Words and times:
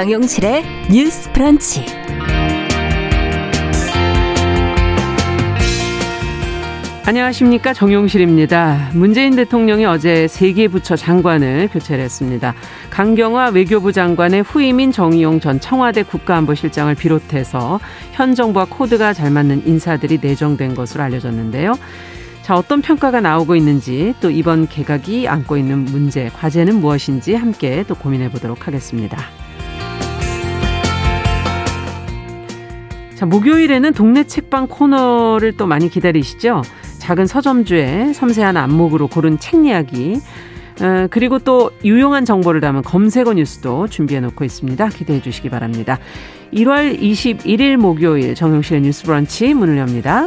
정용실의 0.00 0.64
뉴스 0.90 1.30
프런치. 1.30 1.84
안녕하십니까 7.04 7.74
정용실입니다. 7.74 8.92
문재인 8.94 9.36
대통령이 9.36 9.84
어제 9.84 10.26
세개 10.26 10.68
부처 10.68 10.96
장관을 10.96 11.68
교체를 11.70 12.02
했습니다. 12.02 12.54
강경화 12.88 13.50
외교부 13.50 13.92
장관의 13.92 14.40
후임인 14.40 14.90
정의용 14.90 15.38
전 15.38 15.60
청와대 15.60 16.02
국가안보실장을 16.02 16.94
비롯해서 16.94 17.78
현 18.12 18.34
정부와 18.34 18.68
코드가 18.70 19.12
잘 19.12 19.30
맞는 19.30 19.66
인사들이 19.66 20.20
내정된 20.22 20.74
것으로 20.76 21.02
알려졌는데요. 21.02 21.74
자, 22.40 22.56
어떤 22.56 22.80
평가가 22.80 23.20
나오고 23.20 23.54
있는지 23.54 24.14
또 24.22 24.30
이번 24.30 24.66
개각이 24.66 25.28
안고 25.28 25.58
있는 25.58 25.84
문제, 25.84 26.30
과제는 26.30 26.80
무엇인지 26.80 27.34
함께 27.34 27.84
또 27.86 27.94
고민해 27.94 28.30
보도록 28.30 28.66
하겠습니다. 28.66 29.18
자, 33.20 33.26
목요일에는 33.26 33.92
동네 33.92 34.24
책방 34.24 34.68
코너를 34.68 35.58
또 35.58 35.66
많이 35.66 35.90
기다리시죠? 35.90 36.62
작은 37.00 37.26
서점주의 37.26 38.14
섬세한 38.14 38.56
안목으로 38.56 39.08
고른 39.08 39.38
책 39.38 39.66
이야기, 39.66 40.18
어, 40.80 41.06
그리고 41.10 41.38
또 41.38 41.70
유용한 41.84 42.24
정보를 42.24 42.62
담은 42.62 42.80
검색어 42.80 43.34
뉴스도 43.34 43.88
준비해 43.88 44.20
놓고 44.20 44.42
있습니다. 44.42 44.88
기대해 44.88 45.20
주시기 45.20 45.50
바랍니다. 45.50 45.98
1월 46.54 46.98
21일 46.98 47.76
목요일 47.76 48.34
정용실의 48.34 48.80
뉴스 48.80 49.04
브런치 49.04 49.52
문을 49.52 49.76
엽니다. 49.76 50.26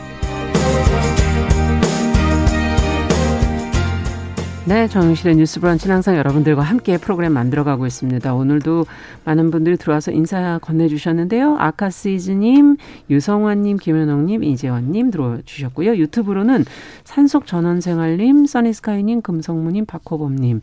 네, 4.67 4.87
정영실의 4.87 5.37
뉴스 5.37 5.59
브런치는 5.59 5.95
항상 5.95 6.15
여러분들과 6.15 6.61
함께 6.61 6.97
프로그램 6.97 7.33
만들어가고 7.33 7.87
있습니다. 7.87 8.33
오늘도 8.33 8.85
많은 9.25 9.49
분들이 9.49 9.75
들어와서 9.75 10.11
인사 10.11 10.59
건네주셨는데요. 10.59 11.57
아카시즈님, 11.57 12.77
유성환님, 13.09 13.77
김현옥님, 13.77 14.43
이재원님 14.43 15.09
들어주셨고요. 15.09 15.97
유튜브로는 15.97 16.65
산속전원생활님, 17.05 18.45
써니스카이님, 18.45 19.23
금성무님, 19.23 19.87
박호범님, 19.87 20.61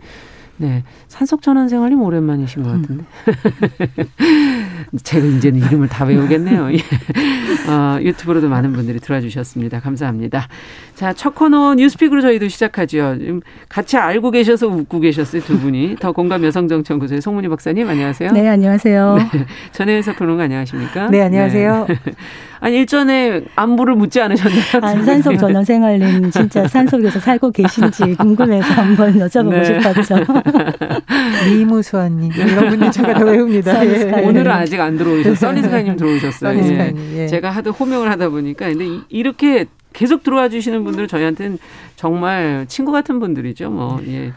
네. 0.59 0.85
산속전원생활님 1.09 2.01
오랜만이신 2.01 2.63
것 2.63 2.71
같은데. 2.71 3.05
제가 5.03 5.27
이제는 5.27 5.61
이름을 5.67 5.89
다 5.89 6.05
외우겠네요. 6.05 6.71
예. 6.75 6.79
어, 7.71 7.99
유튜브로도 8.01 8.49
많은 8.49 8.73
분들이 8.73 8.99
들어와 9.01 9.21
주셨습니다. 9.21 9.81
감사합니다. 9.81 10.49
자, 10.95 11.13
첫 11.13 11.35
코너 11.35 11.75
뉴스픽으로 11.75 12.21
저희도 12.21 12.49
시작하죠. 12.49 13.17
같이 13.69 13.97
알고 13.97 14.31
계셔서 14.31 14.67
웃고 14.69 15.01
계셨어요, 15.01 15.43
두 15.43 15.59
분이. 15.59 15.97
더 16.01 16.13
공감 16.13 16.45
여성정치연구소의 16.45 17.21
송문희 17.21 17.49
박사님, 17.49 17.89
안녕하세요. 17.89 18.33
네, 18.33 18.49
안녕하세요. 18.49 19.17
네. 19.33 19.47
전혜연사 19.73 20.15
평론가 20.15 20.45
안녕하십니까? 20.45 21.09
네, 21.09 21.23
안녕하세요. 21.23 21.87
네. 21.89 21.99
아니 22.61 22.77
일전에 22.79 23.43
안부를 23.57 23.95
묻지 23.95 24.21
않으셨나요? 24.21 24.63
안산속 24.83 25.39
전원생활님 25.39 26.31
진짜 26.31 26.67
산속에서 26.67 27.21
살고 27.21 27.53
계신지 27.53 28.15
궁금해서 28.15 28.67
한번 28.75 29.15
여쭤보고 29.19 29.51
네. 29.51 29.65
싶었죠. 29.65 30.17
미무수아님 31.49 32.33
이런 32.33 32.69
분들 32.71 32.91
제가 32.91 33.15
다 33.15 33.25
외웁니다. 33.25 33.87
예. 33.87 34.23
오늘은 34.23 34.51
아직 34.51 34.81
안 34.81 34.97
들어오셨어요. 34.97 35.35
써니스카이님 35.35 35.97
들어오셨어요. 35.97 36.59
예. 36.59 36.95
예. 37.15 37.27
제가 37.27 37.51
하도 37.51 37.71
호명을 37.71 38.11
하다 38.11 38.31
보니까 38.31 38.69
근데 38.69 39.05
이렇게 39.09 39.67
계속 39.93 40.23
들어와 40.23 40.49
주시는 40.49 40.85
분들은 40.85 41.09
저희한테는 41.09 41.59
정말 41.97 42.67
친구 42.69 42.93
같은 42.93 43.21
분들이죠. 43.21 43.71
뭐 43.71 44.01
예. 44.07 44.33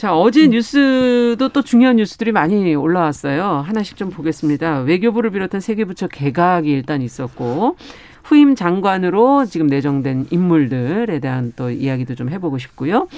자, 0.00 0.16
어제 0.16 0.46
뉴스도 0.46 1.50
또 1.50 1.60
중요한 1.60 1.96
뉴스들이 1.96 2.32
많이 2.32 2.74
올라왔어요. 2.74 3.62
하나씩 3.66 3.98
좀 3.98 4.08
보겠습니다. 4.08 4.78
외교부를 4.78 5.28
비롯한 5.30 5.60
세계부처 5.60 6.08
개각이 6.08 6.70
일단 6.70 7.02
있었고, 7.02 7.76
후임 8.24 8.54
장관으로 8.54 9.44
지금 9.44 9.66
내정된 9.66 10.28
인물들에 10.30 11.18
대한 11.18 11.52
또 11.54 11.70
이야기도 11.70 12.14
좀 12.14 12.30
해보고 12.30 12.56
싶고요. 12.56 13.08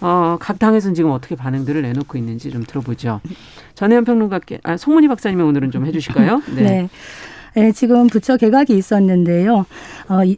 어, 0.00 0.36
각 0.40 0.58
당에서는 0.58 0.96
지금 0.96 1.12
어떻게 1.12 1.36
반응들을 1.36 1.80
내놓고 1.82 2.18
있는지 2.18 2.50
좀 2.50 2.64
들어보죠. 2.64 3.20
전혜연 3.76 4.04
평론가께, 4.04 4.58
아, 4.64 4.76
송문희 4.76 5.06
박사님이 5.06 5.40
오늘은 5.40 5.70
좀 5.70 5.86
해주실까요? 5.86 6.42
네. 6.56 6.62
네. 6.62 6.88
네, 7.54 7.70
지금 7.70 8.08
부처 8.08 8.36
개각이 8.36 8.76
있었는데요. 8.76 9.66
어, 10.08 10.24
이, 10.24 10.36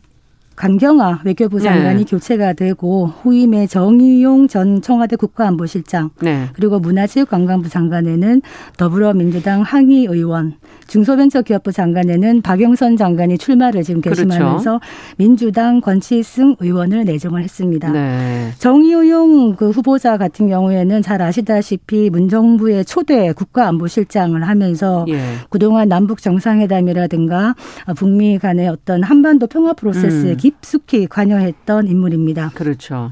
강경화 0.56 1.21
외교부 1.25 1.61
장관이 1.61 1.99
네. 1.99 2.05
교체가 2.05 2.55
되고 2.55 3.06
후임의 3.06 3.69
정의용 3.69 4.49
전 4.49 4.81
청와대 4.81 5.17
국가안보실장 5.17 6.11
네. 6.22 6.49
그리고 6.55 6.78
문화체육관광부 6.81 7.69
장관에는 7.69 8.41
더불어민주당 8.78 9.61
항의 9.62 10.06
의원 10.06 10.55
중소벤처기업부 10.87 11.72
장관에는 11.72 12.43
박영선 12.43 12.97
장관이 12.97 13.39
출마를 13.39 13.83
지금 13.83 14.00
결심하면서 14.00 14.78
그렇죠. 14.78 14.81
민주당 15.17 15.81
권치승 15.81 16.56
의원을 16.61 17.05
내정을 17.05 17.43
했습니다. 17.43 17.91
네. 17.91 18.50
정의용 18.59 19.56
그 19.56 19.71
후보자 19.71 20.17
같은 20.17 20.49
경우에는 20.49 21.03
잘 21.03 21.21
아시다시피 21.23 22.09
문정부의 22.11 22.84
초대 22.84 23.33
국가안보실장을 23.33 24.43
하면서 24.43 25.05
예. 25.09 25.21
그동안 25.50 25.88
남북 25.88 26.23
정상회담이라든가 26.23 27.55
북미 27.97 28.38
간의 28.38 28.69
어떤 28.69 29.03
한반도 29.03 29.47
평화 29.49 29.73
프로세스에 29.73 30.31
음. 30.33 30.37
깊숙이 30.46 31.08
관여했던 31.08 31.88
인물입니다. 31.88 32.52
그렇죠. 32.54 33.10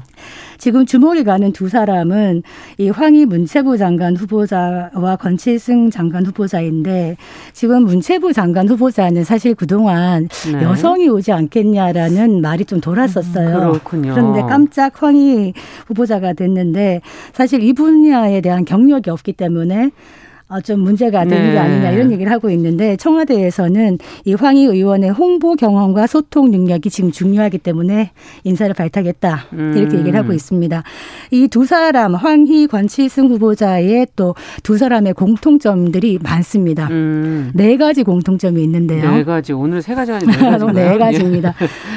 지금 0.57 0.85
주목이 0.85 1.25
가는 1.25 1.51
두 1.51 1.67
사람은 1.67 2.43
이 2.77 2.89
황희 2.89 3.25
문체부 3.25 3.77
장관 3.77 4.15
후보자와 4.15 5.17
권칠승 5.19 5.89
장관 5.89 6.25
후보자인데 6.25 7.17
지금 7.51 7.83
문체부 7.83 8.31
장관 8.31 8.69
후보자는 8.69 9.25
사실 9.25 9.53
그동안 9.53 10.29
네. 10.29 10.63
여성이 10.63 11.09
오지 11.09 11.33
않겠냐라는 11.33 12.41
말이 12.41 12.63
좀 12.63 12.79
돌았었어요. 12.79 13.57
음, 13.57 13.71
그렇군요. 13.71 14.13
그런데 14.13 14.41
깜짝 14.43 15.03
황희 15.03 15.53
후보자가 15.87 16.31
됐는데 16.33 17.01
사실 17.33 17.63
이 17.63 17.73
분야에 17.73 18.39
대한 18.39 18.63
경력이 18.63 19.09
없기 19.09 19.33
때문에 19.33 19.91
어, 20.47 20.61
좀 20.61 20.81
문제가 20.81 21.23
되는 21.25 21.47
네. 21.47 21.51
게 21.53 21.57
아니냐 21.57 21.91
이런 21.91 22.11
얘기를 22.11 22.31
하고 22.31 22.49
있는데 22.51 22.95
청와대에서는 22.97 23.97
이 24.25 24.33
황희 24.35 24.65
의원의 24.65 25.09
홍보 25.09 25.55
경험과 25.55 26.05
소통 26.05 26.51
능력이 26.51 26.89
지금 26.91 27.11
중요하기 27.11 27.57
때문에 27.59 28.11
인사를 28.43 28.73
발탁했다 28.75 29.45
이렇게 29.51 29.95
음. 29.95 29.99
얘기를 29.99 30.19
하고 30.19 30.33
있습니다. 30.33 30.83
이 31.31 31.47
두 31.47 31.65
사람 31.65 32.15
황희 32.15 32.67
권치승 32.67 33.27
후보자의 33.29 34.07
또 34.15 34.35
두 34.63 34.77
사람의 34.77 35.13
공통점들이 35.13 36.19
많습니다. 36.21 36.87
음. 36.89 37.51
네 37.53 37.77
가지 37.77 38.03
공통점이 38.03 38.61
있는데요. 38.63 39.11
네 39.11 39.23
가지 39.23 39.53
오늘 39.53 39.81
세 39.81 39.93
가지가 39.95 40.17
아니라 40.17 40.71
네, 40.71 40.89
네 40.91 40.97
가지입니다. 40.97 41.53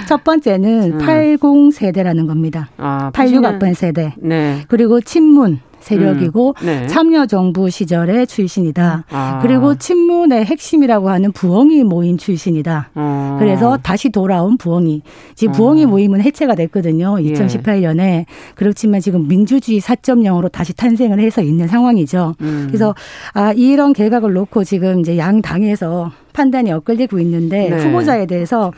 첫 0.06 0.22
번째는 0.24 0.92
음. 0.94 0.98
80 0.98 1.72
세대라는 1.72 2.26
겁니다. 2.26 2.68
아, 2.76 3.10
86학번 3.12 3.74
세대. 3.74 4.12
네. 4.18 4.60
그리고 4.68 5.00
친문 5.00 5.60
세력이고 5.88 6.54
음, 6.60 6.66
네. 6.66 6.86
참여 6.86 7.26
정부 7.26 7.70
시절의 7.70 8.26
출신이다. 8.26 9.04
아. 9.10 9.38
그리고 9.42 9.74
친문의 9.76 10.44
핵심이라고 10.44 11.08
하는 11.08 11.32
부엉이 11.32 11.84
모임 11.84 12.18
출신이다. 12.18 12.90
어. 12.94 13.36
그래서 13.40 13.78
다시 13.82 14.10
돌아온 14.10 14.58
부엉이. 14.58 15.02
지금 15.34 15.54
부엉이 15.54 15.84
어. 15.84 15.88
모임은 15.88 16.20
해체가 16.20 16.54
됐거든요. 16.54 17.16
2018년에. 17.16 18.00
예. 18.00 18.26
그렇지만 18.54 19.00
지금 19.00 19.26
민주주의 19.28 19.80
4.0으로 19.80 20.52
다시 20.52 20.74
탄생을 20.74 21.20
해서 21.20 21.42
있는 21.42 21.66
상황이죠. 21.66 22.34
음. 22.40 22.64
그래서 22.68 22.94
아 23.32 23.52
이런 23.52 23.92
개각을 23.92 24.32
놓고 24.32 24.64
지금 24.64 25.00
이제 25.00 25.16
양 25.16 25.40
당에서 25.40 26.10
판단이 26.32 26.70
엇갈리고 26.70 27.18
있는데 27.20 27.70
네. 27.70 27.76
후보자에 27.76 28.26
대해서 28.26 28.72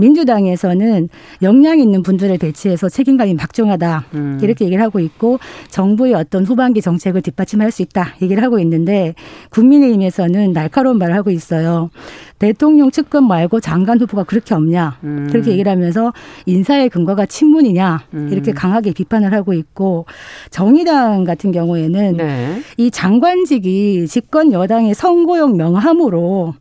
민주당에서는 0.00 1.08
역량 1.42 1.78
있는 1.78 2.02
분들을 2.02 2.36
배치해서 2.38 2.88
책임감이 2.88 3.36
박정하다 3.36 4.04
음. 4.14 4.38
이렇게 4.42 4.64
얘기를 4.64 4.82
하고 4.82 4.98
있고 4.98 5.38
정부의 5.68 6.14
어떤 6.14 6.44
후반기 6.44 6.80
정책을 6.80 7.22
뒷받침할 7.22 7.70
수 7.70 7.82
있다 7.82 8.14
얘기를 8.22 8.42
하고 8.42 8.58
있는데 8.58 9.14
국민의힘에서는 9.50 10.52
날카로운 10.52 10.98
말을 10.98 11.14
하고 11.14 11.30
있어요. 11.30 11.90
대통령 12.40 12.90
측근 12.90 13.28
말고 13.28 13.60
장관 13.60 14.00
후보가 14.00 14.24
그렇게 14.24 14.54
없냐 14.54 14.98
음. 15.04 15.28
그렇게 15.30 15.52
얘기를 15.52 15.70
하면서 15.70 16.12
인사의 16.46 16.88
근거가 16.88 17.26
친문이냐 17.26 18.00
음. 18.14 18.28
이렇게 18.32 18.50
강하게 18.52 18.92
비판을 18.92 19.32
하고 19.32 19.52
있고 19.52 20.06
정의당 20.50 21.24
같은 21.24 21.52
경우에는 21.52 22.16
네. 22.16 22.62
이 22.78 22.90
장관직이 22.90 24.06
집권 24.08 24.52
여당의 24.52 24.94
선거용 24.94 25.56
명함으로 25.58 26.54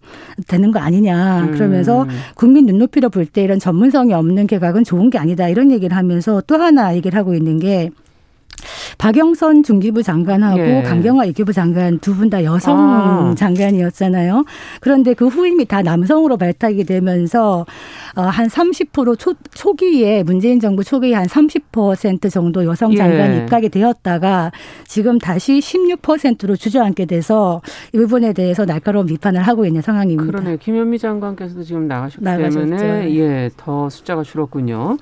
되는 0.47 0.71
거 0.71 0.79
아니냐 0.79 1.45
음. 1.45 1.51
그러면서 1.53 2.05
국민 2.35 2.65
눈높이로 2.65 3.09
볼 3.09 3.29
때 3.29 3.43
이런 3.43 3.59
전문성이 3.59 4.13
없는 4.13 4.47
개각은 4.47 4.83
좋은 4.83 5.09
게 5.11 5.17
아니다 5.19 5.47
이런 5.47 5.71
얘기를 5.71 5.95
하면서 5.95 6.41
또 6.47 6.57
하나 6.57 6.95
얘기를 6.95 7.17
하고 7.17 7.35
있는 7.35 7.59
게 7.59 7.91
박영선 8.97 9.63
중기부 9.63 10.03
장관하고 10.03 10.59
예. 10.59 10.81
강경화 10.83 11.23
외교부 11.25 11.53
장관 11.53 11.99
두 11.99 12.13
분 12.15 12.29
다 12.29 12.43
여성 12.43 12.77
아. 12.77 13.35
장관이었잖아요. 13.35 14.43
그런데 14.81 15.13
그 15.13 15.27
후임이 15.27 15.65
다 15.65 15.81
남성으로 15.81 16.37
발탁이 16.37 16.83
되면서 16.83 17.65
어, 18.15 18.29
한30% 18.29 19.17
초, 19.17 19.33
초기에 19.53 20.23
문재인 20.23 20.59
정부 20.59 20.83
초기에 20.83 21.13
한 21.13 21.25
30% 21.27 22.29
정도 22.31 22.65
여성 22.65 22.95
장관이 22.95 23.35
예. 23.35 23.39
입각이 23.43 23.69
되었다가 23.69 24.51
지금 24.85 25.17
다시 25.17 25.59
16%로 25.59 26.55
주저앉게 26.55 27.05
돼서 27.05 27.61
이 27.93 27.97
부분에 27.97 28.33
대해서 28.33 28.65
날카로운 28.65 29.05
비판을 29.05 29.41
하고 29.41 29.65
있는 29.65 29.81
상황입니다. 29.81 30.25
그러네. 30.31 30.57
김현미 30.57 30.99
장관께서도 30.99 31.63
지금 31.63 31.87
나가셨기 31.87 32.23
나가셨죠. 32.23 32.59
때문에 32.77 33.15
예, 33.15 33.49
더 33.57 33.89
숫자가 33.89 34.23
줄었군요. 34.23 34.97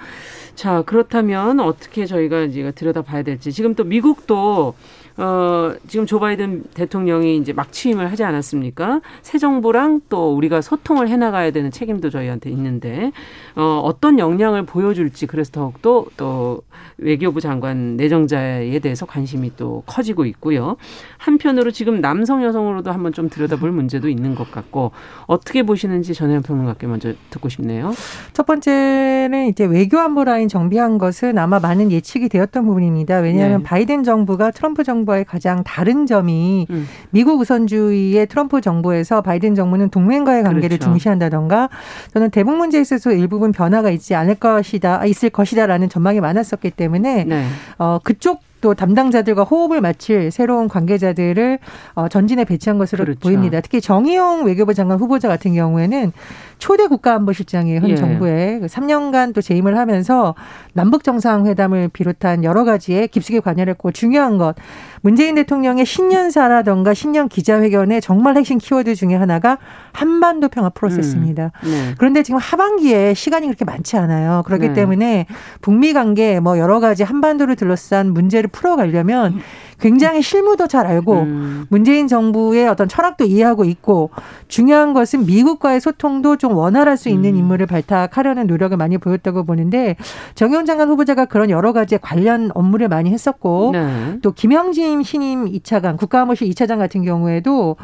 자, 0.58 0.82
그렇다면 0.88 1.60
어떻게 1.60 2.08
저희가 2.08 2.42
이제 2.42 2.72
들여다봐야 2.72 3.22
될지. 3.22 3.52
지금 3.54 3.76
또 3.76 3.84
미국도 3.84 4.74
어, 5.18 5.74
지금 5.88 6.06
조 6.06 6.20
바이든 6.20 6.66
대통령이 6.76 7.38
이제 7.38 7.52
막 7.52 7.72
취임을 7.72 8.12
하지 8.12 8.24
않았습니까? 8.24 9.02
새 9.24 9.40
정부랑 9.40 10.02
또 10.10 10.36
우리가 10.36 10.62
소통을 10.62 11.10
해나가야 11.10 11.52
되는 11.52 11.72
책임도 11.72 12.12
저희한테 12.12 12.52
있는데, 12.52 13.12
어, 13.56 13.82
어떤 13.84 14.20
역량을 14.20 14.66
보여줄지 14.66 15.26
그래서 15.26 15.52
더욱더 15.52 16.06
또 16.18 16.62
외교부 17.00 17.42
장관 17.42 17.98
내정자에 17.98 18.78
대해서 18.80 19.06
관심이 19.08 19.54
또 19.58 19.82
커지고 19.88 20.26
있고요. 20.26 20.78
한편으로 21.18 21.72
지금 21.72 22.00
남성 22.00 22.44
여성으로도 22.44 22.92
한번 22.92 23.12
좀 23.12 23.30
들여다볼 23.30 23.72
문제도 23.72 24.08
있는 24.08 24.36
것 24.36 24.52
같고, 24.52 24.92
어떻게 25.26 25.64
보시는지 25.64 26.14
전혜연 26.14 26.44
평론가께 26.44 26.86
먼저 26.86 27.14
듣고 27.32 27.50
싶네요. 27.50 27.92
첫 28.34 28.46
번째는 28.46 29.48
이제 29.48 29.66
외교 29.66 29.98
안보 29.98 30.24
라인 30.24 30.48
정비한 30.48 31.00
것은 31.00 31.40
아마 31.40 31.60
많은 31.60 31.92
예측이 31.92 32.30
되었던 32.30 32.66
부분입니다. 32.66 33.18
왜냐하면 33.20 33.60
네. 33.60 33.64
바이든 33.64 34.04
정부가 34.04 34.52
트럼프 34.52 34.84
정부 34.84 35.07
정부와의 35.08 35.26
가장 35.26 35.64
다른 35.64 36.06
점이 36.06 36.68
음. 36.70 36.88
미국 37.10 37.40
우선주의의 37.40 38.28
트럼프 38.28 38.62
정부에서 38.62 39.22
바이든 39.22 39.56
정부는 39.56 39.90
동맹과의 39.90 40.44
관계를 40.44 40.78
그렇죠. 40.78 40.92
중시한다던가 40.92 41.70
저는 42.14 42.30
대북 42.30 42.58
문제에 42.58 42.82
있어서 42.82 43.12
일부분 43.12 43.52
변화가 43.52 43.90
있지 43.90 44.14
않을 44.14 44.36
것이다, 44.36 45.06
있을 45.06 45.30
것이다라는 45.30 45.90
전망이 45.90 46.20
많았었기 46.20 46.72
때문에 46.72 47.24
네. 47.24 47.46
어, 47.80 48.00
그쪽 48.04 48.42
또 48.60 48.74
담당자들과 48.74 49.44
호흡을 49.44 49.82
맞출 49.82 50.32
새로운 50.32 50.68
관계자들을 50.68 51.60
어, 51.94 52.08
전진에 52.08 52.44
배치한 52.44 52.80
것으로 52.80 53.04
그렇죠. 53.06 53.20
보입니다. 53.20 53.62
특히 53.62 53.80
정의용 53.82 54.46
외교부 54.46 54.74
장관 54.74 55.00
후보자 55.00 55.28
같은 55.28 55.54
경우에는 55.54 56.12
초대 56.60 56.88
국가안보실장이에요. 56.88 57.80
현 57.80 57.90
예. 57.90 57.96
정부에 57.96 58.60
3년간 58.64 59.28
그또 59.38 59.42
재임을 59.42 59.78
하면서 59.78 60.34
남북 60.74 61.04
정상회담을 61.04 61.90
비롯한 61.90 62.44
여러 62.44 62.64
가지에 62.64 63.08
깊숙이 63.08 63.40
관여했고 63.40 63.92
중요한 63.92 64.38
것 64.38 64.56
문재인 65.02 65.36
대통령의 65.36 65.86
신년사라던가 65.86 66.94
신년 66.94 67.30
기자회견의 67.30 68.02
정말 68.02 68.36
핵심 68.36 68.58
키워드 68.58 68.96
중에 68.96 69.16
하나가 69.16 69.58
한반도 69.92 70.50
평화 70.50 70.70
프로세스입니다. 70.70 71.52
음. 71.64 71.70
네. 71.70 71.96
그런데 71.98 72.24
지금 72.24 72.40
하반기에 72.40 73.14
시간이 73.14 73.48
그렇게 73.48 73.64
많지 73.64 73.98
않아요. 73.98 74.44
그렇기 74.46 74.70
네. 74.70 74.74
때문에 74.74 75.28
북미 75.62 75.94
관계 75.94 76.40
뭐 76.40 76.58
여러 76.58 76.80
가지 76.80 77.04
한반도를 77.04 77.56
둘러싼 77.56 78.12
문제를 78.14 78.50
풀어가려면 78.50 79.40
굉장히 79.80 80.22
실무도 80.22 80.68
잘 80.68 80.88
알고 80.88 81.14
음. 81.14 81.66
문재인 81.70 82.08
정부의 82.08 82.68
어떤 82.68 82.88
철학도 82.88 83.26
이해하고 83.26 83.64
있고 83.66 84.10
중요한 84.48 84.94
것은 84.94 85.26
미국과의 85.26 85.80
소통도 85.82 86.38
좀 86.38 86.54
원활할 86.54 86.98
수 86.98 87.10
있는 87.10 87.34
음. 87.34 87.40
인물을 87.40 87.66
발탁하려는 87.68 88.48
노력을 88.48 88.76
많이 88.76 88.98
보였다고 88.98 89.44
보는데 89.44 89.96
정용 90.36 90.66
장관 90.66 90.90
후보자가 90.90 91.26
그런 91.26 91.50
여러 91.50 91.74
가지 91.74 91.98
관련 91.98 92.50
업무를 92.54 92.88
많이 92.88 93.12
했었고 93.12 93.72
네. 93.74 94.20
또 94.22 94.32
김영진 94.32 95.04
신임 95.04 95.46
2차관 95.46 95.98
국가안보실 95.98 96.50
2차장 96.50 96.78
같은 96.78 97.04
경우에도 97.04 97.76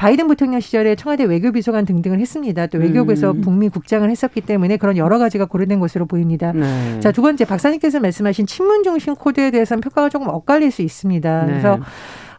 바이든 0.00 0.28
부통령 0.28 0.60
시절에 0.60 0.94
청와대 0.94 1.24
외교비서관 1.24 1.84
등등을 1.84 2.20
했습니다. 2.20 2.66
또 2.68 2.78
외교부에서 2.78 3.32
음. 3.32 3.42
북미 3.42 3.68
국장을 3.68 4.08
했었기 4.08 4.40
때문에 4.40 4.78
그런 4.78 4.96
여러 4.96 5.18
가지가 5.18 5.44
고려된 5.44 5.78
것으로 5.78 6.06
보입니다. 6.06 6.52
네. 6.52 7.00
자, 7.00 7.12
두 7.12 7.20
번째 7.20 7.44
박사님께서 7.44 8.00
말씀하신 8.00 8.46
친문 8.46 8.82
중심 8.82 9.14
코드에 9.14 9.50
대해서는 9.50 9.82
평가가 9.82 10.08
조금 10.08 10.28
엇갈릴 10.28 10.70
수 10.70 10.80
있습니다. 10.80 11.42
네. 11.42 11.46
그래서 11.46 11.80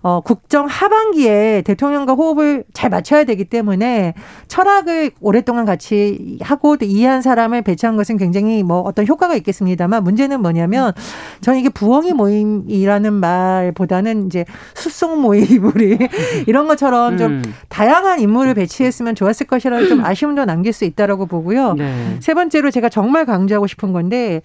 어, 0.03 0.21
국정 0.21 0.65
하반기에 0.65 1.61
대통령과 1.63 2.13
호흡을 2.13 2.63
잘 2.73 2.89
맞춰야 2.89 3.23
되기 3.23 3.45
때문에 3.45 4.13
철학을 4.47 5.11
오랫동안 5.21 5.65
같이 5.65 6.39
하고 6.41 6.75
이해한 6.81 7.21
사람을 7.21 7.61
배치한 7.61 7.97
것은 7.97 8.17
굉장히 8.17 8.63
뭐 8.63 8.79
어떤 8.79 9.05
효과가 9.07 9.35
있겠습니다만 9.35 10.03
문제는 10.03 10.41
뭐냐면 10.41 10.93
저는 11.41 11.59
이게 11.59 11.69
부엉이 11.69 12.13
모임이라는 12.13 13.13
말보다는 13.13 14.25
이제 14.25 14.45
수송 14.73 15.21
모임이 15.21 15.59
이런 16.47 16.67
것처럼 16.67 17.17
좀 17.17 17.31
음. 17.31 17.53
다양한 17.69 18.19
인물을 18.19 18.53
배치했으면 18.55 19.15
좋았을 19.15 19.47
것이라는 19.47 19.87
좀 19.87 20.03
아쉬움도 20.05 20.45
남길 20.45 20.73
수 20.73 20.85
있다라고 20.85 21.25
보고요. 21.25 21.73
네. 21.73 22.17
세 22.19 22.33
번째로 22.33 22.71
제가 22.71 22.89
정말 22.89 23.25
강조하고 23.25 23.67
싶은 23.67 23.93
건데 23.93 24.41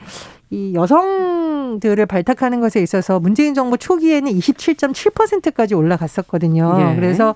이 0.50 0.74
여성들을 0.74 2.06
발탁하는 2.06 2.60
것에 2.60 2.82
있어서 2.82 3.18
문재인 3.20 3.54
정부 3.54 3.76
초기에는 3.76 4.30
27.7%까지 4.32 5.74
올라갔었거든요. 5.74 6.76
예. 6.80 6.94
그래서 6.94 7.34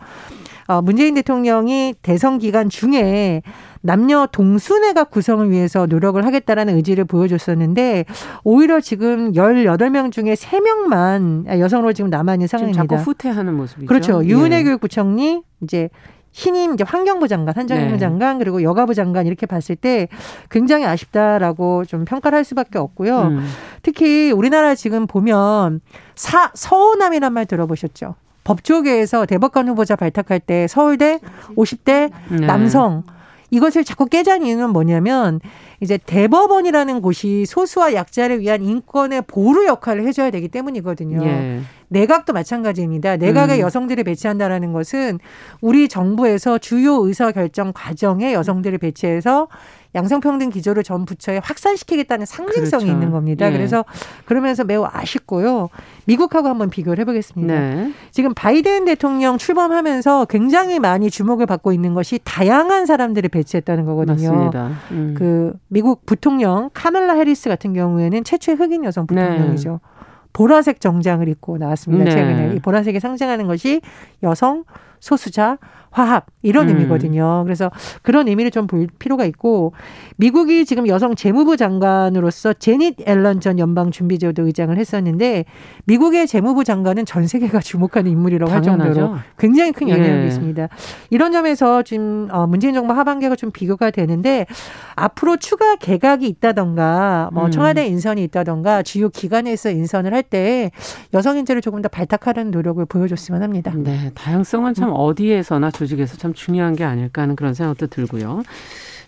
어, 0.69 0.81
문재인 0.81 1.15
대통령이 1.15 1.95
대선 2.03 2.39
기간 2.39 2.69
중에 2.69 3.43
남녀 3.81 4.27
동순회가 4.31 5.05
구성을 5.05 5.51
위해서 5.51 5.87
노력을 5.87 6.25
하겠다라는 6.25 6.77
의지를 6.77 7.05
보여줬었는데 7.07 8.05
오히려 8.45 8.81
지금 8.81 9.33
18명 9.33 10.13
중에 10.13 10.35
3명만 10.35 11.59
여성으로 11.59 11.93
지금 11.93 12.11
남아 12.11 12.35
있는 12.35 12.47
상황입니다. 12.47 12.83
자꾸 12.83 12.97
후퇴하는 12.97 13.55
모습이죠. 13.55 13.87
그렇죠. 13.87 14.25
유은혜 14.25 14.61
예. 14.61 14.65
교육부총리 14.65 15.43
이제 15.63 15.89
신임 16.33 16.75
이제 16.75 16.85
환경부 16.85 17.29
장관, 17.29 17.57
한정희 17.57 17.93
네. 17.93 17.99
장관 17.99 18.39
그리고 18.39 18.63
여가부 18.63 18.95
장관 18.95 19.27
이렇게 19.27 19.47
봤을 19.47 19.75
때 19.77 20.09
굉장히 20.51 20.85
아쉽다라고 20.85 21.85
좀 21.85 22.05
평가를 22.05 22.37
할 22.37 22.45
수밖에 22.45 22.79
없고요. 22.79 23.23
음. 23.23 23.49
특히 23.83 24.31
우리나라 24.31 24.75
지금 24.75 25.07
보면 25.07 25.81
사 26.15 26.51
서호남이란 26.55 27.33
말 27.33 27.47
들어보셨죠? 27.47 28.15
법조계에서 28.45 29.27
대법관 29.27 29.69
후보자 29.69 29.97
발탁할 29.97 30.41
때 30.41 30.67
서울대 30.67 31.19
50대 31.57 32.11
네. 32.31 32.47
남성 32.47 33.03
이것을 33.51 33.85
자꾸 33.85 34.07
깨자는 34.07 34.47
이유는 34.47 34.71
뭐냐면 34.71 35.41
이제 35.81 35.99
대법원이라는 35.99 37.03
곳이 37.03 37.45
소수와 37.47 37.95
약자를 37.95 38.41
위한 38.41 38.63
인권의 38.63 39.23
보루 39.27 39.67
역할을 39.67 40.07
해줘야 40.07 40.31
되기 40.31 40.49
때문이거든요. 40.49 41.25
예. 41.25 41.61
내각도 41.91 42.33
마찬가지입니다. 42.33 43.17
내각에 43.17 43.57
음. 43.57 43.61
여성들을 43.61 44.05
배치한다라는 44.05 44.73
것은 44.73 45.19
우리 45.61 45.89
정부에서 45.89 46.59
주요 46.59 47.05
의사 47.05 47.33
결정 47.33 47.73
과정에 47.75 48.33
여성들을 48.33 48.79
배치해서 48.79 49.49
양성평등 49.97 50.51
기조를 50.51 50.85
전 50.85 51.05
부처에 51.05 51.41
확산시키겠다는 51.43 52.25
상징성이 52.25 52.85
그렇죠. 52.85 52.87
있는 52.87 53.11
겁니다. 53.11 53.49
예. 53.49 53.53
그래서 53.53 53.85
그러면서 54.25 54.63
매우 54.63 54.87
아쉽고요. 54.89 55.69
미국하고 56.05 56.47
한번 56.49 56.71
비교를 56.71 57.01
해보겠습니다. 57.01 57.53
네. 57.53 57.93
지금 58.13 58.33
바이든 58.33 58.85
대통령 58.85 59.37
출범하면서 59.37 60.27
굉장히 60.27 60.79
많이 60.79 61.11
주목을 61.11 61.47
받고 61.47 61.73
있는 61.73 61.95
것이 61.95 62.21
다양한 62.23 62.87
사람들을 62.87 63.31
배치했다는 63.31 63.85
거거든요. 63.85 64.31
맞습니다. 64.31 64.71
음. 64.93 65.15
그 65.19 65.55
미국 65.67 66.07
부통령 66.07 66.71
카멜라 66.73 67.15
해리스 67.15 67.49
같은 67.49 67.73
경우에는 67.73 68.23
최초의 68.23 68.59
흑인 68.59 68.85
여성 68.85 69.09
네. 69.09 69.29
부통령이죠. 69.29 69.81
네. 69.83 70.00
보라색 70.33 70.81
정장을 70.81 71.27
입고 71.29 71.59
나왔습니다. 71.59 72.05
네. 72.05 72.11
최근에 72.11 72.55
이 72.55 72.59
보라색이 72.61 73.01
상징하는 73.01 73.47
것이 73.47 73.81
여성, 74.23 74.65
소수자, 75.01 75.59
화합 75.93 76.27
이런 76.43 76.69
음. 76.69 76.77
의미거든요. 76.77 77.43
그래서 77.45 77.71
그런 78.03 78.29
의미를 78.29 78.51
좀 78.53 78.69
볼 78.71 78.87
필요가 78.99 79.25
있고 79.25 79.73
미국이 80.17 80.65
지금 80.65 80.87
여성 80.87 81.17
재무부 81.17 81.57
장관으로서 81.57 82.53
제닛 82.53 83.09
앨런 83.09 83.41
전 83.41 83.59
연방 83.59 83.91
준비제도 83.91 84.45
의장을 84.47 84.77
했었는데 84.77 85.45
미국의 85.87 86.29
재무부 86.29 86.63
장관은 86.63 87.07
전 87.07 87.27
세계가 87.27 87.59
주목하는 87.61 88.13
인물이라고 88.13 88.53
할 88.53 88.63
정도로 88.63 89.17
굉장히 89.39 89.73
큰 89.73 89.89
영향력이 89.89 90.23
예. 90.23 90.27
있습니다. 90.29 90.69
이런 91.09 91.33
점에서 91.33 91.83
지금 91.83 92.29
어, 92.31 92.47
문재인 92.47 92.75
정부 92.75 92.93
하반기가 92.93 93.35
좀 93.35 93.51
비교가 93.51 93.91
되는데 93.91 94.47
앞으로 94.95 95.39
추가 95.39 95.75
개각이 95.77 96.29
있다던가 96.29 97.31
뭐 97.33 97.47
음. 97.47 97.51
청와대 97.51 97.87
인선이 97.87 98.23
있다던가 98.25 98.83
주요 98.83 99.09
기관에서 99.09 99.71
인선을 99.71 100.15
할 100.15 100.21
때 100.31 100.71
여성 101.15 101.39
인재를 101.39 101.63
조금 101.63 101.83
더 101.83 101.89
발탁하는 101.89 102.51
노력을 102.53 102.85
보여줬으면 102.85 103.43
합니다. 103.43 103.73
네, 103.75 104.13
다양성은 104.15 104.75
참참 104.75 104.90
어디에서나 104.93 105.71
조직에서 105.71 106.17
참 106.17 106.33
중요한 106.35 106.75
게 106.75 106.85
아닐까 106.85 107.23
하는 107.23 107.37
그런 107.37 107.55
생각도 107.55 107.87
들고요. 107.87 108.43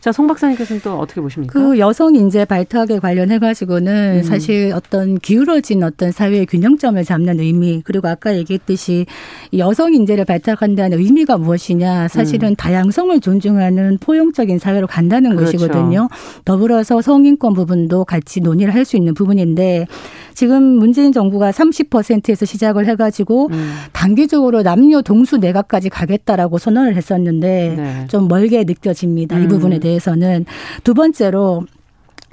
자, 0.02 0.10
송 0.10 0.26
박사님께서는 0.26 0.82
또 0.82 0.98
어떻게 0.98 1.20
보십니까? 1.20 1.52
그 1.52 1.78
여성 1.78 2.16
인재 2.16 2.44
발탁에 2.44 2.98
관련해 2.98 3.38
가지고는 3.38 4.16
음. 4.16 4.22
사실 4.24 4.72
어떤 4.74 5.16
기울어진 5.16 5.84
어떤 5.84 6.10
사회의 6.10 6.44
균형점을 6.44 7.04
잡는 7.04 7.38
의미 7.38 7.82
그리고 7.84 8.08
아까 8.08 8.36
얘기했듯이 8.36 9.06
여성 9.56 9.94
인재를 9.94 10.24
발탁한다는 10.24 10.98
의미가 10.98 11.38
무엇이냐 11.38 12.08
사실은 12.08 12.48
음. 12.48 12.56
다양성을 12.56 13.20
존중하는 13.20 13.98
포용적인 13.98 14.58
사회로 14.58 14.88
간다는 14.88 15.36
그렇죠. 15.36 15.56
것이거든요. 15.56 16.08
더불어서 16.44 17.00
성인권 17.00 17.54
부분도 17.54 18.04
같이 18.04 18.40
논의를 18.40 18.74
할 18.74 18.82
수 18.82 18.96
있는 18.96 19.14
부분인데 19.14 19.86
지금 20.34 20.62
문재인 20.62 21.12
정부가 21.12 21.52
30%에서 21.52 22.44
시작을 22.44 22.86
해가지고 22.86 23.48
음. 23.52 23.74
단기적으로 23.92 24.62
남녀 24.62 25.02
동수 25.02 25.36
내각까지 25.36 25.88
가겠다라고 25.88 26.58
선언을 26.58 26.96
했었는데 26.96 27.74
네. 27.76 28.06
좀 28.08 28.26
멀게 28.26 28.64
느껴집니다. 28.64 29.38
이 29.38 29.42
음. 29.42 29.48
부분에 29.48 29.78
대해 29.78 29.91
서는 29.98 30.46
두 30.84 30.94
번째로 30.94 31.64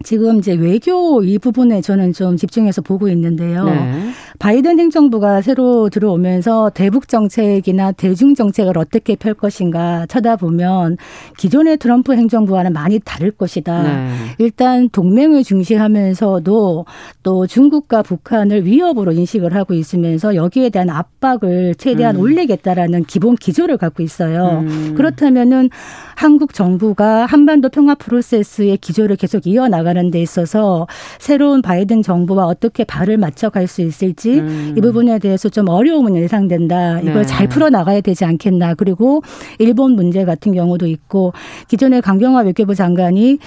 지금 0.04 0.38
이제 0.38 0.54
외교 0.54 1.24
이 1.24 1.38
부분에 1.38 1.82
저는 1.82 2.14
좀 2.14 2.38
집중해서 2.38 2.82
보고 2.82 3.10
있는데요. 3.10 3.66
네. 3.66 4.10
바이든 4.40 4.80
행정부가 4.80 5.42
새로 5.42 5.90
들어오면서 5.90 6.72
대북 6.74 7.10
정책이나 7.10 7.92
대중 7.92 8.36
정책을 8.36 8.78
어떻게 8.78 9.16
펼 9.16 9.34
것인가 9.34 10.06
쳐다보면 10.08 10.98
기존의 11.38 11.78
트럼프 11.78 12.14
행정부와는 12.14 12.72
많이 12.72 13.00
다를 13.00 13.32
것이다. 13.32 13.84
네. 13.84 14.10
일단 14.38 14.90
동맹을 14.90 15.44
중시하면서도 15.44 16.86
또 17.24 17.48
중국과 17.48 18.02
북한을 18.04 18.66
위협으로 18.66 19.12
인식을 19.12 19.54
하고 19.54 19.74
있으면서 19.74 20.36
여기에 20.36 20.70
대한 20.70 20.90
압박을 20.90 21.76
최대한 21.76 22.16
음. 22.16 22.22
올리겠다라는 22.22 23.04
기본 23.06 23.36
기조를 23.36 23.78
갖고 23.78 24.02
있어요. 24.04 24.64
음. 24.66 24.94
그렇다면은 24.96 25.70
한국 26.16 26.54
정부가 26.54 27.26
한반도 27.26 27.70
평화 27.70 27.96
프로세스의 27.96 28.78
기조를 28.78 29.16
계속 29.18 29.48
이어나가 29.48 29.89
나가는 29.90 30.12
데 30.12 30.22
있어서 30.22 30.88
새로운 31.18 31.62
바이든 31.62 32.02
정부와 32.04 32.46
어떻게 32.46 32.84
발을 32.84 33.18
맞춰갈 33.18 33.68
수 33.68 33.82
있을지 33.82 34.40
음. 34.40 34.76
이 34.78 34.82
부분에 34.82 35.20
대해서 35.20 35.50
좀 35.50 35.68
어려움은 35.70 36.16
예상된다. 36.16 37.00
이걸 37.02 37.14
네. 37.14 37.26
잘 37.26 37.48
풀어 37.48 37.70
나가야 37.70 38.02
되지 38.02 38.26
않겠나. 38.26 38.76
그리고 38.76 39.22
일본 39.58 39.94
문제 39.94 40.26
같은 40.26 40.54
경우도 40.54 40.88
있고 40.88 41.34
기존의 41.68 42.02
강경화 42.02 42.42
외교부 42.42 42.76
장관이 42.76 43.40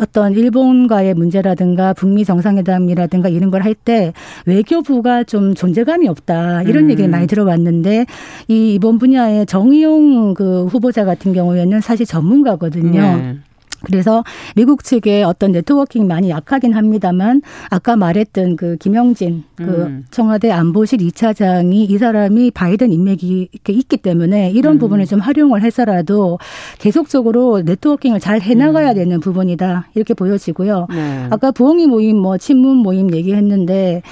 어떤 0.00 0.32
일본과의 0.34 1.14
문제라든가 1.14 1.92
북미 1.92 2.24
정상회담이라든가 2.24 3.28
이런 3.28 3.50
걸 3.50 3.58
할 3.62 3.74
때 3.84 4.12
외교부가 4.46 5.24
좀 5.24 5.54
존재감이 5.54 6.08
없다. 6.08 6.62
이런 6.62 6.84
음. 6.84 6.90
얘기를 6.90 7.10
많이 7.10 7.26
들어왔는데 7.26 8.06
이 8.48 8.74
이번 8.74 8.98
분야의 8.98 9.46
정의용 9.46 10.34
그 10.34 10.64
후보자 10.66 11.04
같은 11.04 11.32
경우에는 11.32 11.80
사실 11.80 12.06
전문가거든요. 12.06 13.00
네. 13.00 13.36
그래서 13.84 14.24
미국 14.56 14.82
측의 14.82 15.22
어떤 15.22 15.52
네트워킹이 15.52 16.04
많이 16.04 16.30
약하긴 16.30 16.72
합니다만 16.74 17.42
아까 17.70 17.96
말했던 17.96 18.56
그 18.56 18.76
김영진 18.76 19.44
그 19.54 19.62
음. 19.62 20.04
청와대 20.10 20.50
안보실 20.50 20.98
2차장이 20.98 21.90
이 21.90 21.98
사람이 21.98 22.50
바이든 22.50 22.92
인맥이 22.92 23.48
있기 23.68 23.96
때문에 23.98 24.50
이런 24.50 24.74
음. 24.74 24.78
부분을 24.78 25.06
좀 25.06 25.20
활용을 25.20 25.62
해서라도 25.62 26.38
계속적으로 26.78 27.62
네트워킹을 27.62 28.20
잘 28.20 28.40
해나가야 28.40 28.90
음. 28.90 28.94
되는 28.94 29.20
부분이다 29.20 29.88
이렇게 29.94 30.14
보여지고요. 30.14 30.86
네. 30.90 31.26
아까 31.30 31.50
부엉이 31.50 31.86
모임 31.86 32.18
뭐 32.18 32.36
친문 32.36 32.78
모임 32.78 33.14
얘기했는데 33.14 34.02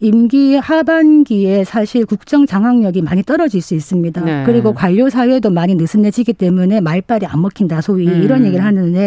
임기 0.00 0.56
하반기에 0.56 1.64
사실 1.64 2.04
국정 2.04 2.46
장악력이 2.46 3.02
많이 3.02 3.22
떨어질 3.22 3.62
수 3.62 3.74
있습니다. 3.74 4.20
네. 4.24 4.42
그리고 4.44 4.74
관료 4.74 5.08
사회도 5.08 5.50
많이 5.50 5.74
느슨해지기 5.74 6.34
때문에 6.34 6.80
말빨이 6.80 7.26
안 7.26 7.40
먹힌다 7.40 7.80
소위 7.80 8.06
음. 8.08 8.22
이런 8.22 8.44
얘기를 8.44 8.64
하는데 8.64 9.05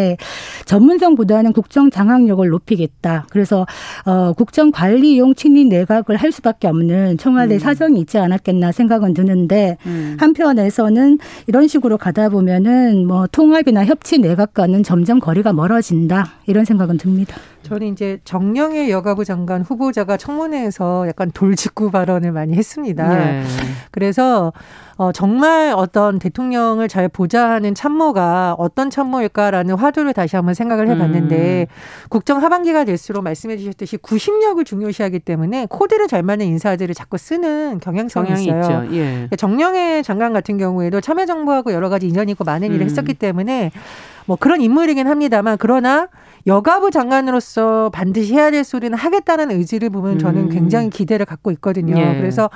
전문성보다는 0.66 1.52
국정 1.52 1.90
장악력을 1.90 2.46
높이겠다. 2.48 3.26
그래서 3.30 3.66
어, 4.04 4.32
국정 4.32 4.70
관리용 4.70 5.34
친인 5.34 5.68
내각을 5.68 6.16
할 6.16 6.32
수밖에 6.32 6.68
없는 6.68 7.18
청와대 7.18 7.54
음. 7.54 7.58
사정이 7.58 8.00
있지 8.00 8.18
않았겠나 8.18 8.72
생각은 8.72 9.14
드는데 9.14 9.76
음. 9.86 10.16
한편에서는 10.18 11.18
이런 11.46 11.68
식으로 11.68 11.98
가다 11.98 12.28
보면은 12.28 13.06
뭐 13.06 13.26
통합이나 13.26 13.84
협치 13.84 14.18
내각과는 14.18 14.82
점점 14.82 15.18
거리가 15.18 15.52
멀어진다 15.52 16.32
이런 16.46 16.64
생각은 16.64 16.98
듭니다. 16.98 17.36
저는 17.70 17.86
이제 17.86 18.18
정영애 18.24 18.90
여가부 18.90 19.24
장관 19.24 19.62
후보자가 19.62 20.16
청문회에서 20.16 21.06
약간 21.06 21.30
돌직구 21.30 21.92
발언을 21.92 22.32
많이 22.32 22.54
했습니다. 22.54 23.14
네. 23.14 23.44
그래서 23.92 24.52
어, 24.96 25.12
정말 25.12 25.72
어떤 25.76 26.18
대통령을 26.18 26.88
잘 26.88 27.08
보좌하는 27.08 27.76
참모가 27.76 28.56
어떤 28.58 28.90
참모일까라는 28.90 29.76
화두를 29.76 30.12
다시 30.14 30.34
한번 30.34 30.54
생각을 30.54 30.88
해봤는데 30.88 31.68
음. 31.70 32.08
국정 32.08 32.42
하반기가 32.42 32.82
될수록 32.82 33.22
말씀해 33.22 33.56
주셨듯이 33.56 33.98
구심력을 33.98 34.64
중요시하기 34.64 35.20
때문에 35.20 35.68
코드를 35.70 36.08
잘 36.08 36.24
맞는 36.24 36.46
인사들을 36.46 36.92
자꾸 36.96 37.18
쓰는 37.18 37.78
경향성이 37.78 38.32
있어요. 38.32 38.88
예. 38.90 39.12
그러니까 39.12 39.36
정영애 39.36 40.02
장관 40.02 40.32
같은 40.32 40.58
경우에도 40.58 41.00
참여정부하고 41.00 41.72
여러 41.72 41.88
가지 41.88 42.08
인연이 42.08 42.32
있고 42.32 42.42
많은 42.42 42.66
일을 42.66 42.80
음. 42.80 42.86
했었기 42.86 43.14
때문에 43.14 43.70
뭐 44.26 44.36
그런 44.36 44.60
인물이긴 44.60 45.06
합니다만 45.06 45.56
그러나 45.58 46.08
여가부 46.46 46.90
장관으로서 46.90 47.90
반드시 47.92 48.34
해야 48.34 48.50
될 48.50 48.64
소리는 48.64 48.96
하겠다는 48.96 49.50
의지를 49.50 49.90
보면 49.90 50.18
저는 50.18 50.42
음. 50.44 50.48
굉장히 50.48 50.90
기대를 50.90 51.26
갖고 51.26 51.50
있거든요. 51.52 51.98
예. 51.98 52.16
그래서 52.16 52.50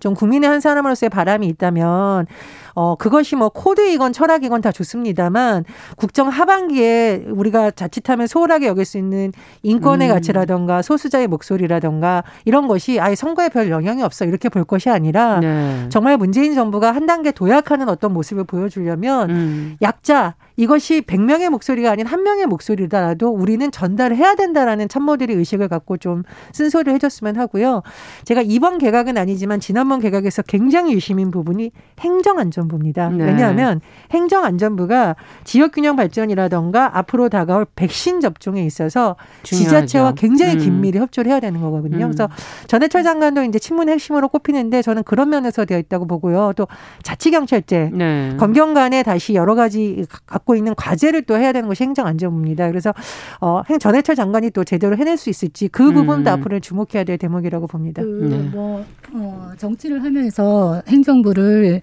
좀 0.00 0.14
국민의 0.14 0.48
한 0.48 0.60
사람으로서의 0.60 1.10
바람이 1.10 1.46
있다면 1.48 2.26
어, 2.74 2.94
그것이 2.94 3.34
뭐 3.34 3.48
코드이건 3.48 4.12
철학이건 4.12 4.60
다 4.60 4.70
좋습니다만 4.70 5.64
국정 5.96 6.28
하반기에 6.28 7.24
우리가 7.26 7.72
자칫하면 7.72 8.28
소홀하게 8.28 8.68
여길 8.68 8.84
수 8.84 8.98
있는 8.98 9.32
인권의 9.64 10.08
음. 10.08 10.14
가치라던가 10.14 10.82
소수자의 10.82 11.26
목소리라던가 11.26 12.22
이런 12.44 12.68
것이 12.68 13.00
아예 13.00 13.16
선거에 13.16 13.48
별 13.48 13.70
영향이 13.70 14.04
없어 14.04 14.24
이렇게 14.24 14.48
볼 14.48 14.62
것이 14.64 14.90
아니라 14.90 15.40
네. 15.40 15.86
정말 15.88 16.16
문재인 16.16 16.54
정부가 16.54 16.92
한 16.92 17.06
단계 17.06 17.32
도약하는 17.32 17.88
어떤 17.88 18.12
모습을 18.12 18.44
보여주려면 18.44 19.30
음. 19.30 19.76
약자 19.82 20.36
이것이 20.56 21.00
100명의 21.00 21.50
목소리가 21.50 21.90
아닌 21.90 22.06
한 22.06 22.22
명의 22.22 22.46
목소리 22.46 22.88
더라도 23.28 23.30
우리는 23.30 23.70
전달을 23.70 24.16
해야 24.16 24.34
된다라는 24.34 24.88
참모들이 24.88 25.34
의식을 25.34 25.68
갖고 25.68 25.96
좀 25.96 26.22
쓴소리를 26.52 26.92
해줬으면 26.94 27.36
하고요. 27.36 27.82
제가 28.24 28.42
이번 28.44 28.78
개각은 28.78 29.18
아니지만 29.18 29.60
지난번 29.60 30.00
개각에서 30.00 30.42
굉장히 30.42 30.92
유심인 30.94 31.30
부분이 31.30 31.70
행정안전부입니다. 32.00 33.10
네. 33.10 33.24
왜냐하면 33.24 33.80
행정안전부가 34.10 35.16
지역균형 35.44 35.96
발전이라던가 35.96 36.98
앞으로 36.98 37.28
다가올 37.28 37.66
백신 37.76 38.20
접종에 38.20 38.64
있어서 38.64 39.16
중요하죠. 39.42 39.86
지자체와 39.86 40.12
굉장히 40.12 40.54
음. 40.54 40.58
긴밀히 40.58 40.98
협조를 40.98 41.30
해야 41.30 41.40
되는 41.40 41.60
거거든요. 41.60 42.06
음. 42.06 42.12
그래서 42.12 42.28
전해철 42.66 43.02
장관도 43.02 43.44
이제 43.44 43.58
친문 43.58 43.88
핵심으로 43.88 44.28
꼽히는데 44.28 44.82
저는 44.82 45.02
그런 45.04 45.30
면에서 45.30 45.64
되어 45.64 45.78
있다고 45.78 46.06
보고요. 46.06 46.52
또 46.56 46.66
자치경찰제, 47.02 47.90
네. 47.92 48.36
검경 48.38 48.74
간에 48.74 49.02
다시 49.02 49.34
여러 49.34 49.54
가지 49.54 50.06
갖고 50.26 50.54
있는 50.54 50.74
과제를 50.74 51.22
또 51.22 51.36
해야 51.36 51.52
되는 51.52 51.68
것이 51.68 51.84
행정안전부입니다. 51.84 52.68
그래서 52.68 52.92
어, 53.40 53.62
전해철 53.80 54.16
장관이 54.16 54.50
또 54.50 54.64
제대로 54.64 54.96
해낼 54.96 55.16
수 55.16 55.28
있을지 55.28 55.68
그 55.68 55.88
음. 55.88 55.94
부분도 55.94 56.30
음. 56.30 56.32
앞으로 56.34 56.60
주목해야 56.60 57.04
될 57.04 57.18
대목이라고 57.18 57.66
봅니다. 57.66 58.02
그, 58.02 58.28
네. 58.30 58.38
뭐 58.50 58.84
어, 59.12 59.50
정치를 59.58 60.04
하면서 60.04 60.82
행정부를 60.88 61.82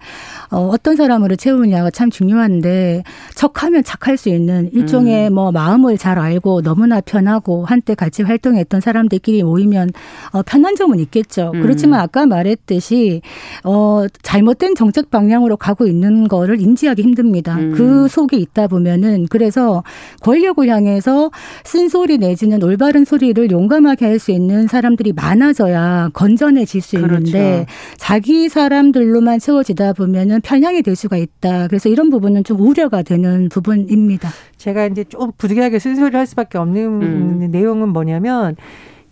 어, 0.51 0.69
어떤 0.71 0.95
사람으로 0.95 1.35
채우느냐가 1.35 1.91
참 1.91 2.09
중요한데 2.09 3.03
척하면 3.35 3.83
착할 3.83 4.17
수 4.17 4.29
있는 4.29 4.69
일종의 4.71 5.29
음. 5.29 5.35
뭐 5.35 5.51
마음을 5.51 5.97
잘 5.97 6.17
알고 6.17 6.61
너무나 6.61 7.01
편하고 7.01 7.65
한때 7.65 7.93
같이 7.93 8.23
활동했던 8.23 8.81
사람들끼리 8.81 9.43
모이면 9.43 9.89
어, 10.31 10.41
편한 10.43 10.75
점은 10.75 10.99
있겠죠. 10.99 11.51
음. 11.53 11.61
그렇지만 11.61 11.99
아까 11.99 12.25
말했듯이 12.25 13.21
어, 13.63 14.05
잘못된 14.23 14.75
정책 14.75 15.11
방향으로 15.11 15.57
가고 15.57 15.85
있는 15.87 16.27
거를 16.27 16.59
인지하기 16.59 17.01
힘듭니다. 17.01 17.55
음. 17.57 17.73
그 17.75 18.07
속에 18.07 18.37
있 18.37 18.55
있다 18.55 18.67
보면은 18.67 19.27
그래서 19.29 19.83
권력을 20.21 20.65
향해서 20.67 21.24
쓴소리 21.63 22.17
내지는 22.17 22.61
올바른 22.63 23.05
소리를 23.05 23.51
용감하게 23.51 24.05
할 24.05 24.15
수 24.25 24.31
있는 24.31 24.67
사람들이 24.67 25.11
많아져야 25.13 26.09
건전해질 26.13 26.81
수 26.81 26.95
그렇죠. 26.97 27.15
있는데 27.15 27.65
자기 27.97 28.47
사람들로만 28.49 29.39
채워지다 29.39 29.93
보면은 29.93 30.41
편향이 30.41 30.81
될 30.83 30.95
수가 30.95 31.17
있다. 31.17 31.67
그래서 31.67 31.89
이런 31.89 32.09
부분은 32.09 32.43
좀 32.43 32.59
우려가 32.61 33.03
되는 33.03 33.49
부분입니다. 33.49 34.29
제가 34.57 34.87
이제 34.87 35.03
좀 35.03 35.31
부득이하게 35.37 35.79
쓴소리를 35.79 36.17
할 36.17 36.25
수밖에 36.25 36.57
없는 36.57 37.01
음. 37.01 37.47
내용은 37.51 37.89
뭐냐면 37.89 38.55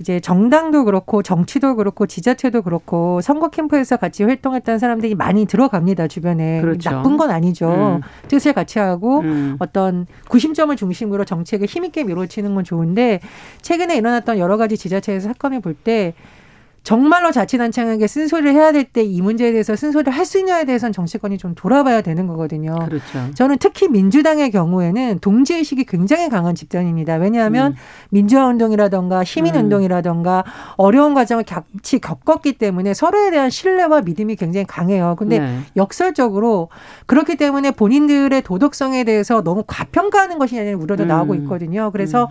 이제 0.03 0.19
정당도 0.19 0.83
그렇고 0.83 1.23
정치도 1.23 1.77
그렇고 1.77 2.05
지자체도 2.05 2.63
그렇고 2.63 3.21
선거 3.21 3.47
캠프에서 3.49 3.95
같이 3.95 4.25
활동했던 4.25 4.77
사람들이 4.77 5.15
많이 5.15 5.45
들어갑니다 5.45 6.09
주변에 6.09 6.59
그렇죠. 6.59 6.89
나쁜 6.89 7.15
건 7.15 7.31
아니죠 7.31 8.01
음. 8.01 8.01
뜻을 8.27 8.51
같이 8.51 8.79
하고 8.79 9.21
음. 9.21 9.55
어떤 9.59 10.05
구심점을 10.27 10.75
중심으로 10.75 11.23
정책을 11.23 11.67
힘있게 11.67 12.03
밀어치는 12.03 12.53
건 12.53 12.65
좋은데 12.65 13.21
최근에 13.61 13.95
일어났던 13.95 14.39
여러 14.39 14.57
가지 14.57 14.77
지자체에서 14.77 15.29
사건을 15.29 15.61
볼 15.61 15.73
때 15.83 16.13
정말로 16.83 17.31
자치단체에게 17.31 18.07
쓴소리를 18.07 18.53
해야 18.53 18.71
될 18.71 18.83
때 18.83 19.03
이 19.03 19.21
문제에 19.21 19.51
대해서 19.51 19.75
쓴소리를 19.75 20.11
할 20.11 20.25
수 20.25 20.39
있냐에 20.39 20.65
대해서는 20.65 20.93
정치권이 20.93 21.37
좀 21.37 21.53
돌아봐야 21.55 22.01
되는 22.01 22.27
거거든요. 22.27 22.75
그렇죠. 22.85 23.03
저는 23.35 23.57
특히 23.59 23.87
민주당의 23.87 24.51
경우에는 24.51 25.19
동지의식이 25.19 25.83
굉장히 25.85 26.29
강한 26.29 26.55
집단입니다. 26.55 27.15
왜냐하면 27.15 27.73
음. 27.73 27.77
민주화 28.09 28.47
운동이라던가 28.47 29.23
시민 29.23 29.55
운동이라던가 29.55 30.43
음. 30.45 30.51
어려운 30.77 31.13
과정을 31.13 31.43
같이 31.43 31.99
겪었기 31.99 32.53
때문에 32.53 32.93
서로에 32.93 33.31
대한 33.31 33.49
신뢰와 33.49 34.01
믿음이 34.01 34.35
굉장히 34.37 34.65
강해요. 34.65 35.15
근데 35.17 35.39
네. 35.39 35.59
역설적으로 35.75 36.69
그렇기 37.05 37.35
때문에 37.35 37.71
본인들의 37.71 38.41
도덕성에 38.41 39.03
대해서 39.03 39.41
너무 39.43 39.63
과평가하는 39.67 40.39
것이냐는 40.39 40.75
우려도 40.75 41.03
음. 41.03 41.07
나오고 41.09 41.35
있거든요. 41.35 41.91
그래서 41.91 42.23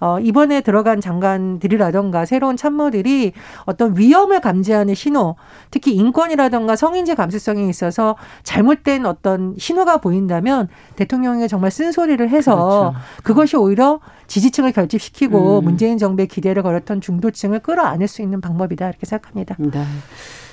음. 0.00 0.04
어, 0.04 0.20
이번에 0.20 0.60
들어간 0.60 1.00
장관들이라던가 1.00 2.24
새로운 2.26 2.56
참모들이 2.56 3.32
어떤 3.64 3.94
위험을 4.00 4.40
감지하는 4.40 4.94
신호, 4.94 5.36
특히 5.70 5.94
인권이라던가 5.94 6.74
성인지 6.74 7.14
감수성에 7.14 7.68
있어서 7.68 8.16
잘못된 8.42 9.06
어떤 9.06 9.54
신호가 9.58 9.98
보인다면 9.98 10.68
대통령이 10.96 11.46
정말 11.48 11.70
쓴소리를 11.70 12.28
해서 12.28 12.54
그렇죠. 12.54 12.94
그것이 13.22 13.56
오히려 13.56 14.00
지지층을 14.26 14.72
결집시키고 14.72 15.58
음. 15.58 15.64
문재인 15.64 15.98
정부의 15.98 16.28
기대를 16.28 16.62
걸었던 16.62 17.00
중도층을 17.00 17.60
끌어안을 17.60 18.08
수 18.08 18.22
있는 18.22 18.40
방법이다 18.40 18.88
이렇게 18.88 19.06
생각합니다. 19.06 19.56
네. 19.58 19.84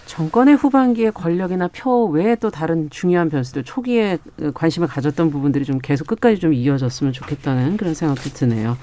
정권의 0.07 0.55
후반기에 0.55 1.11
권력이나 1.11 1.67
표 1.67 2.05
외에 2.07 2.35
또 2.35 2.49
다른 2.49 2.89
중요한 2.89 3.29
변수들 3.29 3.63
초기에 3.63 4.17
관심을 4.53 4.87
가졌던 4.87 5.31
부분들이 5.31 5.65
좀 5.65 5.79
계속 5.79 6.07
끝까지 6.07 6.39
좀 6.39 6.53
이어졌으면 6.53 7.13
좋겠다는 7.13 7.77
그런 7.77 7.93
생각도 7.93 8.29
드네요. 8.29 8.77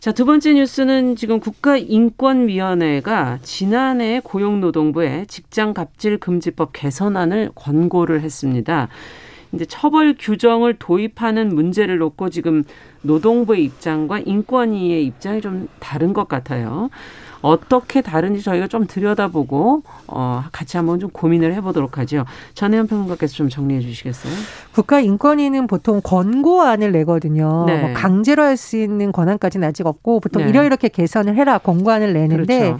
자, 0.00 0.12
두 0.12 0.24
번째 0.24 0.54
뉴스는 0.54 1.16
지금 1.16 1.40
국가인권위원회가 1.40 3.40
지난해 3.42 4.20
고용노동부에 4.22 5.24
직장 5.26 5.74
갑질 5.74 6.18
금지법 6.18 6.70
개선안을 6.72 7.50
권고를 7.56 8.20
했습니다. 8.20 8.88
이제 9.50 9.64
처벌 9.64 10.14
규정을 10.16 10.76
도입하는 10.78 11.48
문제를 11.48 11.98
놓고 11.98 12.30
지금 12.30 12.62
노동부의 13.02 13.64
입장과 13.64 14.20
인권위의 14.20 15.04
입장이 15.04 15.40
좀 15.40 15.66
다른 15.80 16.12
것 16.12 16.28
같아요. 16.28 16.90
어떻게 17.40 18.00
다른지 18.00 18.42
저희가 18.42 18.66
좀 18.66 18.86
들여다보고 18.86 19.82
어, 20.08 20.44
같이 20.52 20.76
한번 20.76 20.98
좀 20.98 21.10
고민을 21.10 21.54
해보도록 21.54 21.98
하죠. 21.98 22.24
전혜연 22.54 22.86
평론가께서 22.88 23.34
좀 23.34 23.48
정리해 23.48 23.80
주시겠어요? 23.80 24.32
국가인권위는 24.74 25.66
보통 25.66 26.00
권고안을 26.02 26.92
내거든요. 26.92 27.64
네. 27.66 27.80
뭐 27.80 27.92
강제로 27.94 28.42
할 28.42 28.56
수 28.56 28.76
있는 28.76 29.12
권한까지는 29.12 29.68
아직 29.68 29.86
없고 29.86 30.20
보통 30.20 30.42
네. 30.42 30.48
이러이렇게 30.48 30.88
개선을 30.88 31.36
해라 31.36 31.58
권고안을 31.58 32.12
내는데 32.12 32.58
그렇죠. 32.58 32.78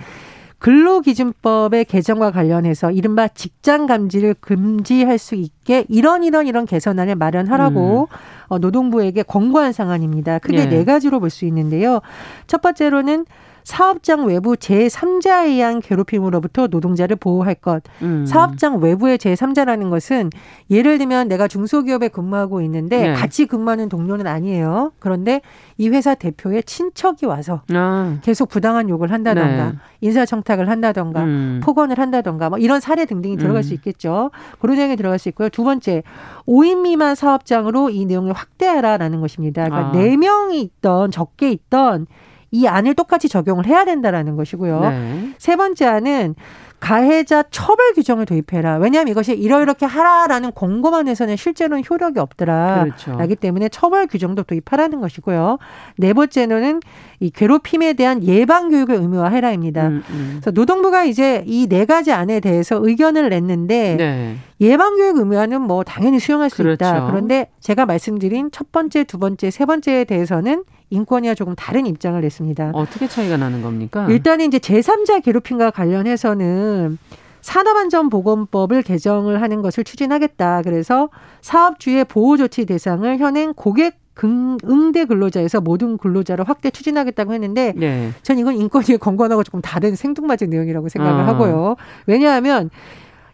근로기준법의 0.58 1.84
개정과 1.84 2.32
관련해서 2.32 2.90
이른바 2.90 3.28
직장 3.28 3.86
감지를 3.86 4.34
금지할 4.40 5.18
수 5.18 5.34
있게 5.36 5.84
이런 5.88 6.24
이런 6.24 6.46
이런 6.48 6.66
개선안을 6.66 7.14
마련하라고 7.14 8.08
음. 8.10 8.16
어, 8.48 8.58
노동부에게 8.58 9.22
권고한 9.22 9.72
상황입니다. 9.72 10.38
크게 10.40 10.56
네. 10.56 10.66
네 10.68 10.84
가지로 10.84 11.20
볼 11.20 11.30
수 11.30 11.44
있는데요. 11.44 12.00
첫 12.46 12.60
번째로는 12.62 13.26
사업장 13.68 14.24
외부 14.24 14.54
제3자에 14.54 15.48
의한 15.48 15.80
괴롭힘으로부터 15.80 16.68
노동자를 16.68 17.16
보호할 17.16 17.54
것. 17.54 17.82
음. 18.00 18.24
사업장 18.24 18.80
외부의 18.80 19.18
제3자라는 19.18 19.90
것은 19.90 20.30
예를 20.70 20.96
들면 20.96 21.28
내가 21.28 21.48
중소기업에 21.48 22.08
근무하고 22.08 22.62
있는데 22.62 23.08
네. 23.08 23.12
같이 23.12 23.44
근무하는 23.44 23.90
동료는 23.90 24.26
아니에요. 24.26 24.92
그런데 24.98 25.42
이 25.76 25.90
회사 25.90 26.14
대표의 26.14 26.62
친척이 26.62 27.26
와서 27.26 27.60
아. 27.74 28.16
계속 28.22 28.48
부당한 28.48 28.88
욕을 28.88 29.12
한다던가 29.12 29.72
네. 29.72 29.78
인사청탁을 30.00 30.70
한다던가 30.70 31.24
음. 31.24 31.60
폭언을 31.62 31.98
한다던가 31.98 32.48
뭐 32.48 32.58
이런 32.58 32.80
사례 32.80 33.04
등등이 33.04 33.36
들어갈 33.36 33.58
음. 33.58 33.62
수 33.62 33.74
있겠죠. 33.74 34.30
그런 34.60 34.76
내용이 34.78 34.96
들어갈 34.96 35.18
수 35.18 35.28
있고요. 35.28 35.50
두 35.50 35.62
번째, 35.62 36.04
5인 36.46 36.80
미만 36.80 37.14
사업장으로 37.14 37.90
이 37.90 38.06
내용을 38.06 38.32
확대하라라는 38.32 39.20
것입니다. 39.20 39.68
그러니까 39.68 39.90
아. 39.90 39.92
4명이 39.92 40.54
있던 40.54 41.10
적게 41.10 41.50
있던 41.50 42.06
이 42.50 42.66
안을 42.66 42.94
똑같이 42.94 43.28
적용을 43.28 43.66
해야 43.66 43.84
된다라는 43.84 44.36
것이고요. 44.36 44.80
네. 44.80 45.32
세 45.38 45.56
번째 45.56 45.86
안은 45.86 46.34
가해자 46.80 47.42
처벌 47.50 47.92
규정을 47.92 48.24
도입해라. 48.24 48.76
왜냐하면 48.76 49.10
이것이 49.10 49.32
이러이렇게 49.32 49.84
하라라는 49.84 50.52
공고만 50.52 51.08
해서는 51.08 51.34
실제로는 51.36 51.82
효력이 51.90 52.20
없더라. 52.20 52.84
그렇죠. 52.84 53.18
라기 53.18 53.34
때문에 53.34 53.68
처벌 53.68 54.06
규정도 54.06 54.44
도입하라는 54.44 55.00
것이고요. 55.00 55.58
네 55.96 56.12
번째는 56.12 56.78
이 57.18 57.30
괴롭힘에 57.30 57.94
대한 57.94 58.22
예방 58.22 58.68
교육을 58.68 58.94
의무화해라입니다. 58.94 59.88
음, 59.88 60.02
음. 60.08 60.28
그래서 60.40 60.52
노동부가 60.52 61.02
이제 61.04 61.42
이 61.46 61.66
네 61.68 61.84
가지 61.84 62.12
안에 62.12 62.38
대해서 62.38 62.78
의견을 62.80 63.28
냈는데 63.28 63.96
네. 63.96 64.36
예방 64.60 64.96
교육 64.96 65.18
의무화는 65.18 65.60
뭐 65.60 65.82
당연히 65.82 66.20
수용할 66.20 66.48
수 66.48 66.58
그렇죠. 66.62 66.74
있다. 66.74 67.06
그런데 67.10 67.50
제가 67.60 67.86
말씀드린 67.86 68.50
첫 68.52 68.70
번째, 68.70 69.02
두 69.02 69.18
번째, 69.18 69.50
세 69.50 69.66
번째에 69.66 70.04
대해서는 70.04 70.62
인권위와 70.90 71.34
조금 71.34 71.54
다른 71.54 71.86
입장을 71.86 72.20
냈습니다. 72.20 72.70
어떻게 72.74 73.08
차이가 73.08 73.36
나는 73.36 73.62
겁니까? 73.62 74.06
일단은 74.08 74.46
이제 74.46 74.58
제3자 74.58 75.22
괴롭힘과 75.22 75.70
관련해서는 75.70 76.98
산업안전보건법을 77.40 78.82
개정을 78.82 79.40
하는 79.42 79.62
것을 79.62 79.84
추진하겠다. 79.84 80.62
그래서 80.62 81.08
사업주의 81.40 82.04
보호조치 82.04 82.66
대상을 82.66 83.18
현행 83.18 83.54
고객 83.54 83.98
응대 84.24 85.04
근로자에서 85.04 85.60
모든 85.60 85.96
근로자를 85.96 86.48
확대 86.48 86.70
추진하겠다고 86.70 87.34
했는데 87.34 87.72
네. 87.76 88.10
전 88.22 88.36
이건 88.38 88.56
인권위의 88.56 88.98
권고하고 88.98 89.44
조금 89.44 89.60
다른 89.60 89.94
생뚱맞은 89.94 90.50
내용이라고 90.50 90.88
생각을 90.88 91.20
아. 91.20 91.26
하고요. 91.28 91.76
왜냐하면 92.06 92.68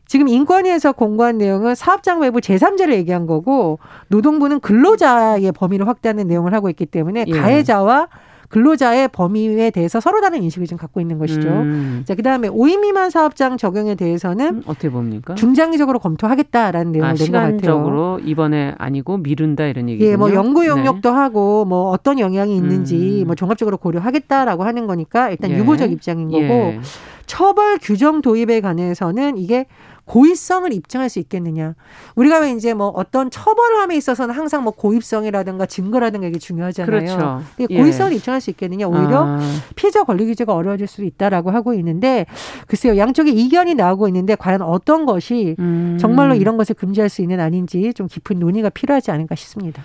지금 0.06 0.28
인권위에서 0.28 0.92
공고한 0.92 1.38
내용은 1.38 1.74
사업장 1.74 2.20
외부 2.20 2.40
제3자를 2.40 2.92
얘기한 2.94 3.26
거고 3.26 3.78
노동부는 4.08 4.60
근로자의 4.60 5.50
범위를 5.52 5.88
확대하는 5.88 6.26
내용을 6.26 6.52
하고 6.54 6.68
있기 6.70 6.86
때문에 6.86 7.24
예. 7.26 7.32
가해자와 7.32 8.08
근로자의 8.54 9.08
범위에 9.08 9.70
대해서 9.70 9.98
서로 9.98 10.20
다른 10.20 10.42
인식을 10.44 10.68
지금 10.68 10.78
갖고 10.78 11.00
있는 11.00 11.18
것이죠. 11.18 11.48
음. 11.48 12.02
자, 12.04 12.14
그다음에 12.14 12.48
5인 12.48 12.82
미만 12.82 13.10
사업장 13.10 13.56
적용에 13.56 13.96
대해서는 13.96 14.46
음, 14.46 14.62
어떻게 14.66 14.90
봅니까? 14.90 15.34
중장기적으로 15.34 15.98
검토하겠다라는 15.98 16.92
내용을 16.92 17.10
아, 17.10 17.12
낸것 17.14 17.32
같아요. 17.32 17.58
시간적으로 17.58 18.20
이번에 18.24 18.76
아니고 18.78 19.16
미룬다 19.16 19.64
이런 19.66 19.88
얘기죠. 19.88 20.08
예, 20.08 20.14
뭐 20.14 20.32
연구 20.34 20.66
용역도 20.66 21.10
네. 21.10 21.16
하고 21.16 21.64
뭐 21.64 21.90
어떤 21.90 22.20
영향이 22.20 22.54
있는지 22.54 23.22
음. 23.22 23.26
뭐 23.26 23.34
종합적으로 23.34 23.76
고려하겠다라고 23.76 24.62
하는 24.62 24.86
거니까 24.86 25.30
일단 25.30 25.50
예. 25.50 25.58
유보적 25.58 25.90
입장인 25.90 26.28
거고 26.28 26.42
예. 26.42 26.80
처벌 27.26 27.78
규정 27.78 28.20
도입에 28.20 28.60
관해서는 28.60 29.36
이게 29.38 29.66
고의성을 30.06 30.72
입증할 30.72 31.08
수 31.08 31.18
있겠느냐. 31.18 31.74
우리가 32.14 32.40
왜 32.40 32.52
이제 32.52 32.74
뭐 32.74 32.88
어떤 32.88 33.30
처벌을 33.30 33.78
함에 33.80 33.96
있어서는 33.96 34.34
항상 34.34 34.62
뭐 34.62 34.72
고의성이라든가 34.72 35.66
증거라든가 35.66 36.26
이게 36.26 36.38
중요하잖아요. 36.38 36.86
그렇죠. 36.86 37.42
근데 37.56 37.74
고의성을 37.74 38.12
예. 38.12 38.16
입증할 38.16 38.40
수 38.40 38.50
있겠느냐. 38.50 38.86
오히려 38.86 39.24
아. 39.24 39.40
피해자 39.76 40.04
권리 40.04 40.26
규제가 40.26 40.54
어려워질 40.54 40.86
수도 40.86 41.04
있다라고 41.04 41.50
하고 41.50 41.74
있는데 41.74 42.26
글쎄요. 42.66 42.96
양쪽의 42.96 43.34
이견이 43.34 43.74
나오고 43.74 44.08
있는데 44.08 44.34
과연 44.34 44.62
어떤 44.62 45.06
것이 45.06 45.56
음. 45.58 45.96
정말로 45.98 46.34
이런 46.34 46.56
것을 46.56 46.74
금지할 46.74 47.08
수 47.08 47.22
있는 47.22 47.40
아닌지 47.40 47.92
좀 47.94 48.06
깊은 48.06 48.38
논의가 48.38 48.68
필요하지 48.68 49.10
않을까 49.10 49.34
싶습니다. 49.34 49.82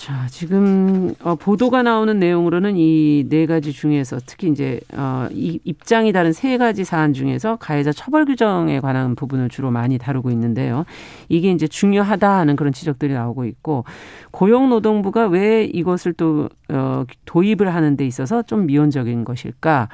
자, 0.00 0.26
지금 0.30 1.14
어, 1.22 1.34
보도가 1.34 1.82
나오는 1.82 2.18
내용으로는 2.18 2.76
이 2.78 3.26
네 3.28 3.44
가지 3.44 3.70
중에서 3.70 4.18
특히 4.24 4.48
이제 4.48 4.80
어, 4.94 5.28
이 5.30 5.60
입장이 5.64 6.10
다른 6.14 6.32
세 6.32 6.56
가지 6.56 6.84
사안 6.84 7.12
중에서 7.12 7.56
가해자 7.56 7.92
처벌 7.92 8.24
규정에 8.24 8.80
관한 8.80 9.14
부분을 9.14 9.50
주로 9.50 9.70
많이 9.70 9.98
다루고 9.98 10.30
있는데요. 10.30 10.86
이게 11.28 11.50
이제 11.50 11.68
중요하다 11.68 12.30
하는 12.38 12.56
그런 12.56 12.72
지적들이 12.72 13.12
나오고 13.12 13.44
있고 13.44 13.84
고용노동부가 14.30 15.26
왜 15.26 15.64
이것을 15.64 16.14
또 16.14 16.48
어, 16.70 17.04
도입을 17.26 17.74
하는 17.74 17.98
데 17.98 18.06
있어서 18.06 18.40
좀 18.42 18.64
미온적인 18.64 19.24
것일까? 19.24 19.90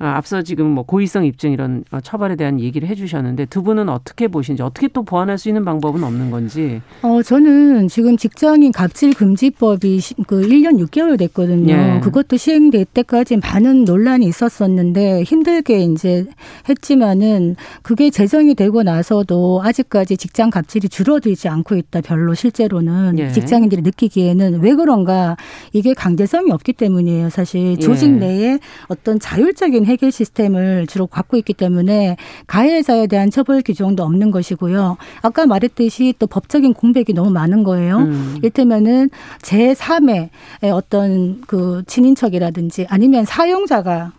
어, 0.00 0.06
앞서 0.06 0.42
지금 0.42 0.66
뭐 0.66 0.84
고의성 0.84 1.24
입증 1.24 1.52
이런 1.52 1.84
어, 1.90 2.00
처벌에 2.00 2.36
대한 2.36 2.60
얘기를 2.60 2.88
해주셨는데 2.88 3.46
두 3.46 3.62
분은 3.62 3.88
어떻게 3.88 4.28
보시는지 4.28 4.62
어떻게 4.62 4.86
또 4.88 5.02
보완할 5.02 5.38
수 5.38 5.48
있는 5.48 5.64
방법은 5.64 6.04
없는 6.04 6.30
건지? 6.30 6.80
어 7.02 7.22
저는 7.22 7.88
지금 7.88 8.16
직장인 8.16 8.70
갑질 8.70 9.14
금지법이 9.14 10.00
그 10.26 10.42
1년 10.42 10.78
6개월 10.86 11.18
됐거든요. 11.18 11.74
예. 11.74 12.00
그것도 12.02 12.36
시행될 12.36 12.84
때까지 12.86 13.38
많은 13.38 13.84
논란이 13.84 14.26
있었었는데 14.26 15.24
힘들게 15.24 15.80
이제 15.80 16.26
했지만은 16.68 17.56
그게 17.82 18.10
제정이 18.10 18.54
되고 18.54 18.82
나서도 18.82 19.62
아직까지 19.64 20.16
직장 20.16 20.50
갑질이 20.50 20.88
줄어들지 20.88 21.48
않고 21.48 21.74
있다. 21.74 22.02
별로 22.02 22.34
실제로는 22.34 23.18
예. 23.18 23.32
직장인들이 23.32 23.82
느끼기에는 23.82 24.60
왜 24.60 24.74
그런가 24.74 25.36
이게 25.72 25.92
강제성이 25.92 26.52
없기 26.52 26.74
때문이에요. 26.74 27.30
사실 27.30 27.78
조직 27.78 28.06
예. 28.06 28.12
내에 28.12 28.58
어떤 28.86 29.18
자율적인 29.18 29.87
해결 29.88 30.12
시스템을 30.12 30.86
주로 30.86 31.06
갖고 31.06 31.36
있기 31.36 31.54
때문에 31.54 32.16
가해자에 32.46 33.06
대한 33.06 33.30
처벌 33.30 33.62
규정도 33.62 34.04
없는 34.04 34.30
것이고요. 34.30 34.96
아까 35.22 35.46
말했듯이 35.46 36.14
또 36.18 36.26
법적인 36.26 36.74
공백이 36.74 37.14
너무 37.14 37.30
많은 37.30 37.64
거예요. 37.64 37.98
음. 37.98 38.38
일테면은 38.42 39.10
제3의 39.42 40.28
어떤 40.72 41.40
그 41.46 41.82
친인척이라든지 41.86 42.86
아니면 42.88 43.24
사용자가 43.24 44.12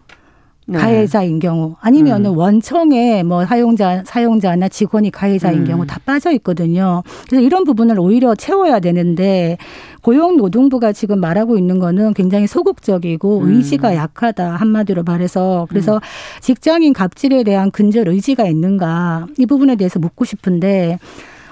네. 0.69 0.77
가해자인 0.77 1.39
경우 1.39 1.75
아니면은 1.81 2.31
음. 2.31 2.37
원청에 2.37 3.23
뭐 3.23 3.43
사용자 3.45 4.03
사용자나 4.05 4.69
직원이 4.69 5.09
가해자인 5.09 5.61
음. 5.61 5.65
경우 5.65 5.85
다 5.87 5.99
빠져 6.05 6.31
있거든요. 6.33 7.01
그래서 7.27 7.41
이런 7.41 7.63
부분을 7.63 7.99
오히려 7.99 8.35
채워야 8.35 8.79
되는데 8.79 9.57
고용노동부가 10.03 10.93
지금 10.93 11.19
말하고 11.19 11.57
있는 11.57 11.79
거는 11.79 12.13
굉장히 12.13 12.45
소극적이고 12.45 13.39
음. 13.39 13.49
의지가 13.49 13.95
약하다 13.95 14.51
한마디로 14.51 15.03
말해서 15.03 15.65
그래서 15.69 15.95
음. 15.95 15.99
직장인 16.41 16.93
갑질에 16.93 17.43
대한 17.43 17.71
근절 17.71 18.07
의지가 18.07 18.45
있는가 18.45 19.25
이 19.39 19.47
부분에 19.47 19.75
대해서 19.75 19.97
묻고 19.97 20.23
싶은데 20.23 20.99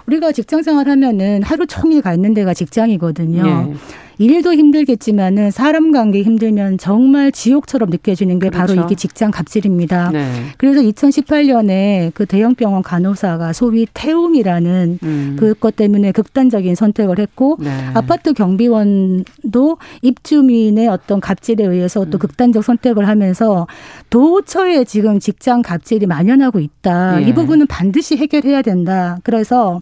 우리가 0.06 0.32
직장 0.32 0.62
생활하면은 0.62 1.41
하루 1.43 1.65
종일 1.65 2.01
가 2.01 2.13
있는 2.13 2.36
데가 2.36 2.53
직장이거든요. 2.53 3.43
네. 3.43 3.73
일도 4.19 4.53
힘들겠지만은 4.53 5.51
사람 5.51 5.91
관계 5.91 6.23
힘들면 6.23 6.77
정말 6.77 7.32
지옥처럼 7.32 7.89
느껴지는 7.89 8.39
게 8.39 8.49
그렇죠. 8.49 8.75
바로 8.75 8.86
이게 8.86 8.95
직장 8.95 9.32
갑질입니다. 9.32 10.12
네. 10.12 10.27
그래서 10.58 10.82
2018년에 10.82 12.12
그 12.13 12.25
대형 12.25 12.56
병원 12.56 12.82
간호사가 12.82 13.53
소위 13.53 13.86
태움이라는 13.93 14.99
음. 15.03 15.36
그것 15.39 15.75
때문에 15.75 16.12
극단적인 16.12 16.75
선택을 16.75 17.19
했고 17.19 17.58
네. 17.60 17.69
아파트 17.93 18.34
경비원도 18.34 19.77
입주민의 20.01 20.88
어떤 20.88 21.19
갑질에 21.19 21.63
의해서 21.63 22.06
또 22.06 22.17
음. 22.17 22.19
극단적 22.19 22.63
선택을 22.63 23.08
하면서 23.08 23.67
도처에 24.10 24.84
지금 24.86 25.19
직장 25.19 25.62
갑질이 25.62 26.08
만연하고 26.08 26.60
있다. 26.60 27.21
예. 27.21 27.27
이 27.27 27.34
부분은 27.34 27.67
반드시 27.67 28.17
해결해야 28.17 28.62
된다. 28.62 29.17
그래서 29.23 29.82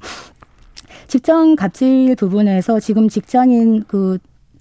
직장 1.07 1.55
갑질 1.55 2.15
부분에서 2.15 2.79
지금 2.79 3.07
직장인 3.09 3.83
그 3.87 4.17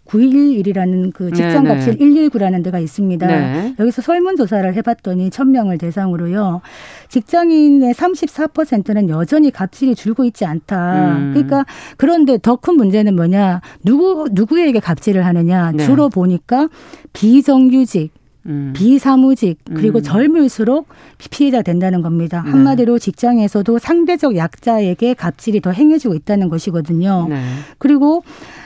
911이라는 0.06 1.14
그 1.14 1.32
직장 1.32 1.64
갑질 1.64 1.96
119라는 1.96 2.62
데가 2.62 2.78
있습니다. 2.78 3.26
네. 3.26 3.74
여기서 3.78 4.02
설문 4.02 4.36
조사를 4.36 4.74
해 4.74 4.82
봤더니 4.82 5.30
1000명을 5.30 5.80
대상으로요. 5.80 6.60
직장인의 7.08 7.94
34%는 7.94 9.08
여전히 9.08 9.50
갑질이 9.50 9.94
줄고 9.94 10.24
있지 10.24 10.44
않다. 10.44 11.16
음. 11.16 11.30
그러니까 11.32 11.64
그런데 11.96 12.36
더 12.38 12.56
큰 12.56 12.76
문제는 12.76 13.16
뭐냐. 13.16 13.60
누구, 13.82 14.28
누구에게 14.30 14.78
갑질을 14.80 15.24
하느냐. 15.24 15.72
네. 15.72 15.84
주로 15.84 16.08
보니까 16.10 16.68
비정규직, 17.14 18.10
음. 18.46 18.72
비사무직 18.76 19.58
그리고 19.74 19.98
음. 19.98 20.02
젊을수록 20.02 20.88
피해자 21.30 21.62
된다는 21.62 22.02
겁니다. 22.02 22.42
네. 22.44 22.50
한마디로 22.50 22.98
직장에서도 22.98 23.78
상대적 23.78 24.36
약자에게 24.36 25.14
갑질이 25.14 25.60
더 25.60 25.70
행해지고 25.70 26.14
있다는 26.14 26.48
것이거든요. 26.48 27.26
네. 27.28 27.42
그리고 27.78 28.22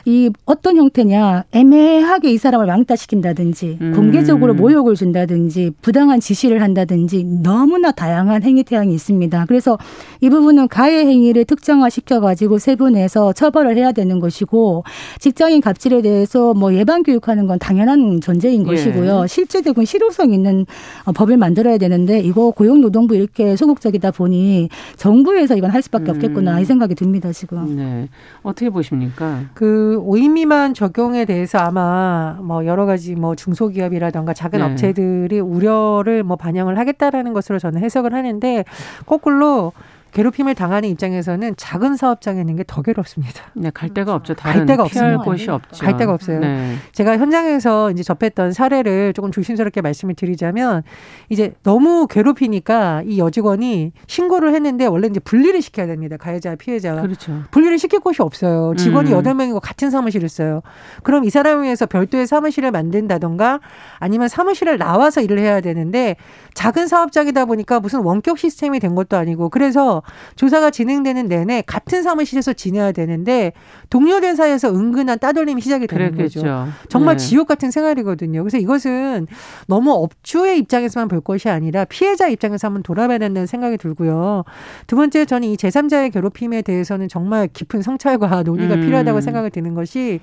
이 0.09 0.31
어떤 0.47 0.79
형태냐 0.79 1.45
애매하게 1.53 2.33
이 2.33 2.39
사람을 2.39 2.65
왕따시킨다든지 2.65 3.77
음. 3.83 3.93
공개적으로 3.95 4.55
모욕을 4.55 4.95
준다든지 4.95 5.73
부당한 5.83 6.19
지시를 6.19 6.63
한다든지 6.63 7.25
너무나 7.43 7.91
다양한 7.91 8.43
행위 8.43 8.65
태양이 8.65 8.95
있습니다. 8.95 9.45
그래서 9.47 9.77
이 10.23 10.31
부분은 10.31 10.69
가해 10.69 11.05
행위를 11.05 11.45
특정화 11.45 11.91
시켜가지고 11.91 12.59
세분해서 12.59 13.35
처벌을 13.35 13.77
해야 13.77 13.93
되는 13.93 14.19
것이고 14.19 14.85
직장인 15.19 15.61
갑질에 15.61 16.01
대해서 16.01 16.55
뭐 16.55 16.73
예방 16.73 17.03
교육하는 17.03 17.47
건 17.47 17.59
당연한 17.59 18.23
전제인 18.23 18.63
예. 18.63 18.65
것이고요. 18.65 19.27
실제 19.27 19.61
되고 19.61 19.85
실효성 19.85 20.33
있는 20.33 20.65
어, 21.05 21.13
법을 21.13 21.37
만들어야 21.37 21.77
되는데 21.77 22.21
이거 22.21 22.51
고용노동부 22.53 23.15
이렇게 23.15 23.57
소극적이다 23.57 24.13
보니 24.13 24.71
정부에서 24.97 25.55
이건 25.55 25.71
할 25.71 25.83
수밖에 25.83 26.11
없겠구나 26.13 26.57
음. 26.57 26.63
이 26.63 26.65
생각이 26.65 26.95
듭니다 26.95 27.31
지금. 27.31 27.77
네. 27.77 28.09
어떻게 28.43 28.71
보십니까? 28.71 29.43
그 29.53 29.98
5인 30.03 30.33
미만 30.33 30.75
적용에 30.75 31.25
대해서 31.25 31.59
아마 31.59 32.39
뭐 32.43 32.67
여러 32.67 32.87
가지 32.87 33.15
뭐 33.15 33.35
중소기업이라던가 33.35 34.33
작은 34.35 34.59
네. 34.61 34.65
업체들이 34.65 35.41
우려를 35.41 36.23
뭐 36.23 36.37
반영을 36.37 36.79
하겠다라는 36.79 37.33
것으로 37.33 37.59
저는 37.59 37.83
해석을 37.83 38.15
하는데 38.15 38.65
거꾸로 39.07 39.73
괴롭힘을 40.13 40.55
당하는 40.55 40.89
입장에서는 40.89 41.55
작은 41.57 41.97
사업장에 41.97 42.41
있는 42.41 42.57
게 42.57 42.65
더 42.69 42.83
괴롭습니다. 42.83 43.45
네, 43.55 43.71
갈 43.73 43.89
데가 43.89 44.15
없죠. 44.15 44.35
다른 44.35 44.59
갈 44.61 44.67
데가 44.67 44.83
없어요. 44.85 45.19
곳이 45.21 45.51
없죠. 45.51 45.85
갈 45.85 45.97
데가 45.97 46.13
없어요. 46.13 46.41
네. 46.41 46.77
제가 46.93 47.17
현장에서 47.19 47.91
이제 47.91 48.03
접했던 48.03 48.53
사례를 48.53 49.13
조금 49.15 49.33
조심스럽게 49.33 49.81
말씀을 49.81 50.15
드리자면 50.15 50.83
이제 51.31 51.53
너무 51.63 52.07
괴롭히니까 52.09 53.03
이 53.07 53.19
여직원이 53.19 53.93
신고를 54.07 54.55
했는데 54.55 54.87
원래 54.87 55.09
이제 55.09 55.19
분리를 55.21 55.61
시켜야 55.63 55.87
됩니다. 55.87 56.17
가해자 56.19 56.55
피해자가. 56.57 57.01
그렇죠. 57.03 57.43
분리를 57.51 57.79
시킬 57.79 58.01
곳이 58.01 58.21
없어요. 58.23 58.75
직원이 58.77 59.11
음. 59.11 59.17
여덟 59.17 59.33
음. 59.33 59.39
명이고 59.39 59.61
같은 59.61 59.91
사무실을 59.91 60.29
써요. 60.29 60.61
그럼 61.03 61.25
이 61.25 61.31
사람을 61.31 61.65
위해서 61.65 61.87
별도의 61.87 62.27
사무실을 62.27 62.71
만든다던가 62.71 63.61
아니면 63.99 64.29
사무실을 64.29 64.79
나와서 64.79 65.21
일을 65.23 65.39
해야 65.39 65.61
되는데 65.61 66.17
작은 66.55 66.87
사업장이다 66.87 67.47
보니까 67.47 67.81
무슨 67.81 68.01
원격 68.01 68.39
시스템이 68.39 68.81
된 68.81 68.95
것도 68.95 69.17
아니고 69.17 69.49
그래서 69.49 69.98
조사가 70.37 70.71
진행되는 70.71 71.29
내내 71.29 71.63
같은 71.67 72.03
사무실에서 72.03 72.53
지내야 72.53 72.93
되는데 72.93 73.53
동료들 73.91 74.37
사이에서 74.37 74.71
은근한 74.75 75.19
따돌림이 75.19 75.61
시작이 75.61 75.87
되는 75.87 76.13
그랬겠죠. 76.13 76.41
거죠. 76.41 76.69
정말 76.89 77.17
네. 77.17 77.25
지옥 77.25 77.49
같은 77.49 77.71
생활이거든요. 77.71 78.43
그래서 78.43 78.59
이것은 78.59 79.27
너무 79.67 79.93
업주의 79.93 80.59
입장에서만 80.59 81.09
볼 81.09 81.21
것이 81.21 81.49
아니라 81.49 81.85
피해자 81.85 82.29
입장에서 82.29 82.69
한번 82.69 82.83
돌아봐야 82.83 83.19
된다는 83.19 83.47
생각이 83.47 83.79
들고요. 83.79 84.45
두 84.87 84.97
번째 84.97 85.25
저는 85.25 85.49
이 85.49 85.57
제3자의 85.57 86.13
괴롭힘에 86.13 86.63
대해서는 86.63 87.09
정말 87.09 87.49
깊은 87.53 87.83
성찰과 87.83 88.43
논의가 88.43 88.75
음. 88.75 88.81
필요하다고 88.81 89.21
생각이 89.21 89.51
드는 89.51 89.75
것이 89.75 90.21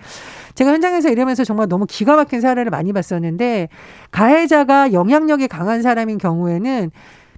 제가 0.56 0.72
현장에서 0.72 1.10
일하면서 1.10 1.44
정말 1.44 1.68
너무 1.68 1.86
기가 1.86 2.16
막힌 2.16 2.42
사례를 2.42 2.70
많이 2.70 2.94
봤었는데 2.94 3.70
가해자가 4.12 4.94
영향력이 4.94 5.48
강한 5.48 5.82
사람인 5.82 6.18
경우에는 6.18 6.92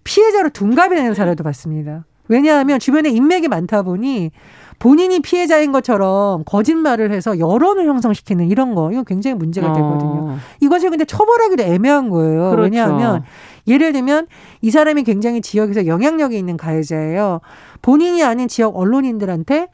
피해자로 0.03 0.49
둔갑이 0.49 0.95
되는 0.95 1.13
사례도 1.13 1.43
봤습니다. 1.43 2.05
왜냐하면 2.27 2.79
주변에 2.79 3.09
인맥이 3.09 3.47
많다 3.47 3.83
보니 3.83 4.31
본인이 4.79 5.19
피해자인 5.19 5.71
것처럼 5.71 6.43
거짓말을 6.45 7.11
해서 7.11 7.39
여론을 7.39 7.87
형성시키는 7.87 8.49
이런 8.49 8.75
거 8.75 8.91
이건 8.91 9.05
굉장히 9.05 9.35
문제가 9.35 9.73
되거든요. 9.73 10.29
어. 10.29 10.37
이것을 10.61 10.91
근데 10.91 11.05
처벌하기도 11.05 11.63
애매한 11.63 12.09
거예요. 12.09 12.51
그렇죠. 12.51 12.61
왜냐하면 12.61 13.23
예를 13.67 13.91
들면 13.91 14.27
이 14.61 14.69
사람이 14.69 15.03
굉장히 15.03 15.41
지역에서 15.41 15.87
영향력이 15.87 16.37
있는 16.37 16.57
가해자예요. 16.57 17.41
본인이 17.81 18.23
아닌 18.23 18.47
지역 18.47 18.77
언론인들한테 18.77 19.67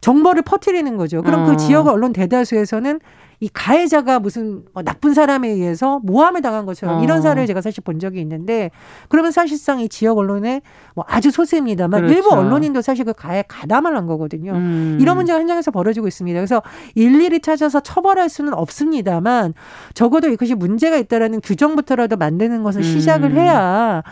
정보를 0.00 0.42
퍼뜨리는 0.42 0.96
거죠. 0.96 1.22
그럼 1.22 1.46
그 1.46 1.52
어. 1.52 1.54
그 1.54 1.56
지역 1.56 1.88
언론 1.88 2.12
대다수에서는 2.12 3.00
이 3.40 3.48
가해자가 3.52 4.18
무슨 4.18 4.64
뭐 4.72 4.82
나쁜 4.82 5.12
사람에 5.14 5.48
의해서 5.48 6.00
모함을 6.02 6.40
당한 6.40 6.64
것처럼 6.64 6.98
어. 6.98 7.02
이런 7.02 7.20
사례를 7.20 7.46
제가 7.46 7.60
사실 7.60 7.82
본 7.82 7.98
적이 7.98 8.20
있는데 8.20 8.70
그러면 9.08 9.30
사실상 9.30 9.80
이 9.80 9.88
지역 9.88 10.18
언론에 10.18 10.62
뭐 10.94 11.04
아주 11.06 11.30
소수입니다만 11.30 12.02
그렇죠. 12.02 12.14
일부 12.14 12.30
언론인도 12.30 12.80
사실 12.80 13.04
그 13.04 13.12
가해 13.12 13.44
가담을 13.46 13.96
한 13.96 14.06
거거든요. 14.06 14.52
음. 14.52 14.98
이런 15.00 15.16
문제가 15.16 15.38
현장에서 15.38 15.70
벌어지고 15.70 16.08
있습니다. 16.08 16.38
그래서 16.38 16.62
일일이 16.94 17.40
찾아서 17.40 17.80
처벌할 17.80 18.28
수는 18.28 18.54
없습니다만 18.54 19.52
적어도 19.92 20.28
이것이 20.28 20.54
문제가 20.54 20.96
있다라는 20.96 21.40
규정부터라도 21.42 22.16
만드는 22.16 22.62
것을 22.62 22.82
시작을 22.82 23.32
음. 23.32 23.36
해야 23.36 24.02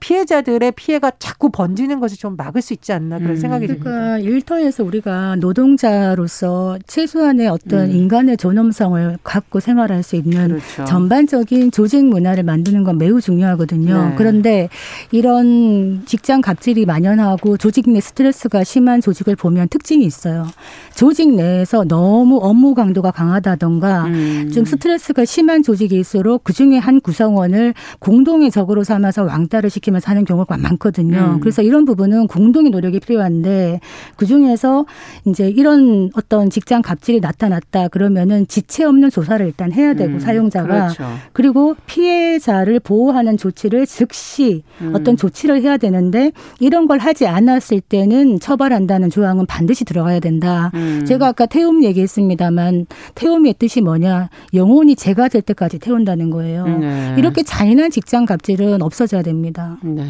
피해자들의 0.00 0.72
피해가 0.72 1.12
자꾸 1.18 1.50
번지는 1.50 2.00
것을 2.00 2.16
좀 2.16 2.36
막을 2.36 2.62
수 2.62 2.72
있지 2.72 2.92
않나 2.92 3.18
그런 3.18 3.32
음. 3.32 3.36
생각이 3.36 3.66
그러니까 3.66 3.84
듭니다. 3.84 4.06
그러니까 4.06 4.30
일터에서 4.30 4.84
우리가 4.84 5.36
노동자로서 5.36 6.78
최소한의 6.86 7.48
어떤 7.48 7.90
음. 7.90 7.90
인간의 7.90 8.36
존엄 8.38 8.71
성을 8.72 9.18
갖고 9.22 9.60
생활할 9.60 10.02
수 10.02 10.16
있는 10.16 10.48
그렇죠. 10.48 10.84
전반적인 10.84 11.70
조직 11.70 12.04
문화를 12.04 12.42
만드는 12.42 12.84
건 12.84 12.98
매우 12.98 13.20
중요하거든요. 13.20 14.08
네. 14.08 14.14
그런데 14.16 14.68
이런 15.10 16.02
직장 16.06 16.40
갑질이 16.40 16.86
만연하고 16.86 17.56
조직 17.56 17.90
내 17.90 18.00
스트레스가 18.00 18.64
심한 18.64 19.00
조직을 19.00 19.36
보면 19.36 19.68
특징이 19.68 20.04
있어요. 20.04 20.46
조직 20.94 21.34
내에서 21.34 21.84
너무 21.84 22.38
업무 22.42 22.74
강도가 22.74 23.10
강하다던가 23.10 24.04
음. 24.04 24.50
좀 24.52 24.64
스트레스가 24.64 25.24
심한 25.24 25.62
조직일수록 25.62 26.44
그 26.44 26.52
중에 26.52 26.78
한 26.78 27.00
구성원을 27.00 27.74
공동의 27.98 28.50
적으로 28.50 28.84
삼아서 28.84 29.24
왕따를 29.24 29.70
시키면서 29.70 30.10
하는 30.10 30.24
경우가 30.24 30.56
많거든요. 30.56 31.34
음. 31.36 31.40
그래서 31.40 31.62
이런 31.62 31.84
부분은 31.84 32.26
공동의 32.26 32.70
노력이 32.70 33.00
필요한데 33.00 33.80
그 34.16 34.26
중에서 34.26 34.86
이제 35.26 35.48
이런 35.48 36.10
어떤 36.14 36.50
직장 36.50 36.82
갑질이 36.82 37.20
나타났다 37.20 37.88
그러면은 37.88 38.46
지체 38.62 38.84
없는 38.84 39.10
조사를 39.10 39.44
일단 39.44 39.72
해야 39.72 39.94
되고 39.94 40.14
음. 40.14 40.18
사용자가 40.20 40.66
그렇죠. 40.66 41.04
그리고 41.32 41.74
피해자를 41.86 42.80
보호하는 42.80 43.36
조치를 43.36 43.86
즉시 43.86 44.62
음. 44.80 44.92
어떤 44.94 45.16
조치를 45.16 45.62
해야 45.62 45.76
되는데 45.76 46.32
이런 46.60 46.86
걸 46.86 46.98
하지 46.98 47.26
않았을 47.26 47.80
때는 47.80 48.40
처벌한다는 48.40 49.10
조항은 49.10 49.46
반드시 49.46 49.84
들어가야 49.84 50.20
된다. 50.20 50.70
음. 50.74 51.04
제가 51.06 51.28
아까 51.28 51.46
태움 51.46 51.82
얘기했습니다만 51.84 52.86
태움의 53.14 53.54
뜻이 53.58 53.80
뭐냐? 53.80 54.28
영혼이 54.54 54.96
제가 54.96 55.28
될 55.28 55.42
때까지 55.42 55.78
태운다는 55.78 56.30
거예요. 56.30 56.66
네. 56.66 57.14
이렇게 57.18 57.42
잔인한 57.42 57.90
직장 57.90 58.24
갑질은 58.24 58.82
없어져야 58.82 59.22
됩니다. 59.22 59.76
네. 59.82 60.06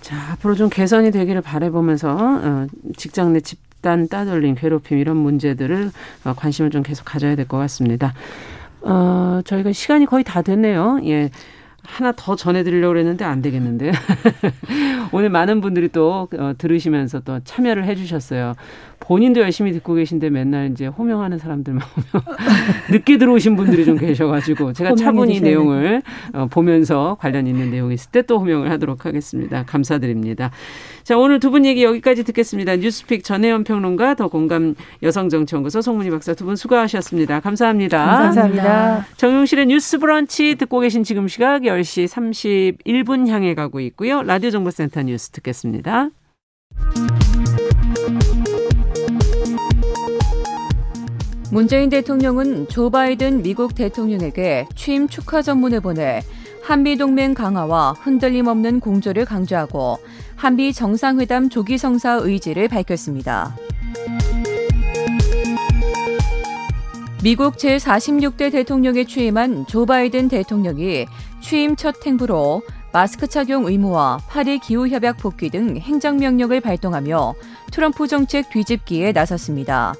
자, 0.00 0.16
앞으로 0.32 0.54
좀 0.54 0.68
개선이 0.68 1.10
되기를 1.10 1.42
바라보면서 1.42 2.16
어, 2.18 2.66
직장 2.96 3.32
내 3.32 3.40
집 3.40 3.58
단 3.86 4.08
따돌림, 4.08 4.56
괴롭힘 4.56 4.98
이런 4.98 5.16
문제들을 5.16 5.92
어, 6.24 6.32
관심을 6.34 6.70
좀 6.70 6.82
계속 6.82 7.04
가져야 7.04 7.36
될 7.36 7.46
것 7.46 7.56
같습니다. 7.58 8.14
어, 8.82 9.40
저희가 9.44 9.70
시간이 9.72 10.06
거의 10.06 10.24
다 10.24 10.42
됐네요. 10.42 10.98
예. 11.04 11.30
하나 11.84 12.10
더 12.16 12.34
전해드리려고 12.34 12.94
그랬는데 12.94 13.24
안 13.24 13.40
되겠는데. 13.42 13.92
오늘 15.12 15.30
많은 15.30 15.60
분들이 15.60 15.88
또 15.88 16.28
어, 16.36 16.52
들으시면서 16.58 17.20
또 17.20 17.38
참여를 17.44 17.84
해주셨어요. 17.84 18.54
본인도 19.00 19.40
열심히 19.40 19.72
듣고 19.72 19.94
계신데 19.94 20.30
맨날 20.30 20.70
이제 20.72 20.86
호명하는 20.86 21.38
사람들만 21.38 21.82
오면 22.14 22.24
늦게 22.90 23.18
들어오신 23.18 23.54
분들이 23.56 23.84
좀 23.84 23.96
계셔가지고 23.96 24.72
제가 24.72 24.94
차분히 24.96 25.40
내용을 25.40 26.02
어, 26.32 26.46
보면서 26.50 27.16
관련 27.20 27.46
있는 27.46 27.70
내용이 27.70 27.94
있을 27.94 28.10
때 28.10 28.22
또 28.26 28.38
호명을 28.40 28.70
하도록 28.72 29.04
하겠습니다. 29.06 29.64
감사드립니다. 29.64 30.50
자 31.04 31.16
오늘 31.16 31.38
두 31.38 31.50
분 31.50 31.64
얘기 31.64 31.84
여기까지 31.84 32.24
듣겠습니다. 32.24 32.76
뉴스픽 32.76 33.22
전혜연 33.22 33.62
평론가 33.64 34.14
더 34.14 34.26
공감 34.28 34.74
여성정치연구소 35.02 35.80
송문희 35.82 36.10
박사 36.10 36.34
두 36.34 36.44
분 36.44 36.56
수고하셨습니다. 36.56 37.38
감사합니다. 37.40 38.04
감사합니다. 38.04 39.06
정용실의 39.16 39.66
뉴스 39.66 39.98
브런치 39.98 40.56
듣고 40.56 40.80
계신 40.80 41.04
지금 41.04 41.28
시각 41.28 41.62
10시 41.62 42.08
31분 42.08 43.28
향해 43.28 43.54
가고 43.54 43.78
있고요. 43.80 44.22
라디오 44.24 44.50
정보센터 44.50 45.02
뉴스 45.02 45.30
듣겠습니다. 45.30 46.10
문재인 51.56 51.88
대통령은 51.88 52.68
조 52.68 52.90
바이든 52.90 53.42
미국 53.42 53.74
대통령에게 53.74 54.66
취임 54.74 55.08
축하 55.08 55.40
전문을 55.40 55.80
보내 55.80 56.20
한미 56.62 56.98
동맹 56.98 57.32
강화와 57.32 57.92
흔들림 57.92 58.46
없는 58.46 58.78
공조를 58.78 59.24
강조하고 59.24 59.96
한미 60.34 60.74
정상회담 60.74 61.48
조기 61.48 61.78
성사 61.78 62.20
의지를 62.22 62.68
밝혔습니다. 62.68 63.56
미국 67.22 67.56
제46대 67.56 68.52
대통령에 68.52 69.04
취임한 69.04 69.64
조 69.66 69.86
바이든 69.86 70.28
대통령이 70.28 71.06
취임 71.40 71.74
첫 71.74 72.06
행보로 72.06 72.60
마스크 72.92 73.26
착용 73.26 73.64
의무와 73.64 74.20
파리 74.28 74.58
기후협약 74.58 75.16
복귀 75.16 75.48
등 75.48 75.78
행정명령을 75.78 76.60
발동하며 76.60 77.34
트럼프 77.70 78.08
정책 78.08 78.50
뒤집기에 78.50 79.12
나섰습니다. 79.12 79.94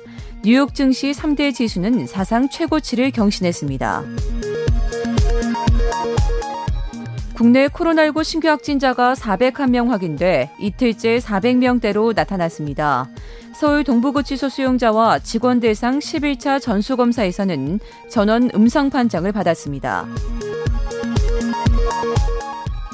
뉴욕 0.46 0.72
증시 0.76 1.10
3대 1.10 1.52
지수는 1.52 2.06
사상 2.06 2.48
최고치를 2.48 3.10
경신했습니다. 3.10 4.04
국내 7.34 7.66
코로나19 7.66 8.22
신규 8.22 8.46
확진자가 8.46 9.14
401명 9.14 9.88
확인돼 9.88 10.52
이틀째 10.60 11.18
400명대로 11.18 12.14
나타났습니다. 12.14 13.08
서울 13.56 13.82
동부구치소 13.82 14.48
수용자와 14.48 15.18
직원 15.18 15.58
대상 15.58 15.98
11차 15.98 16.60
전수검사에서는 16.60 17.80
전원 18.08 18.48
음성 18.54 18.88
판정을 18.88 19.32
받았습니다. 19.32 20.06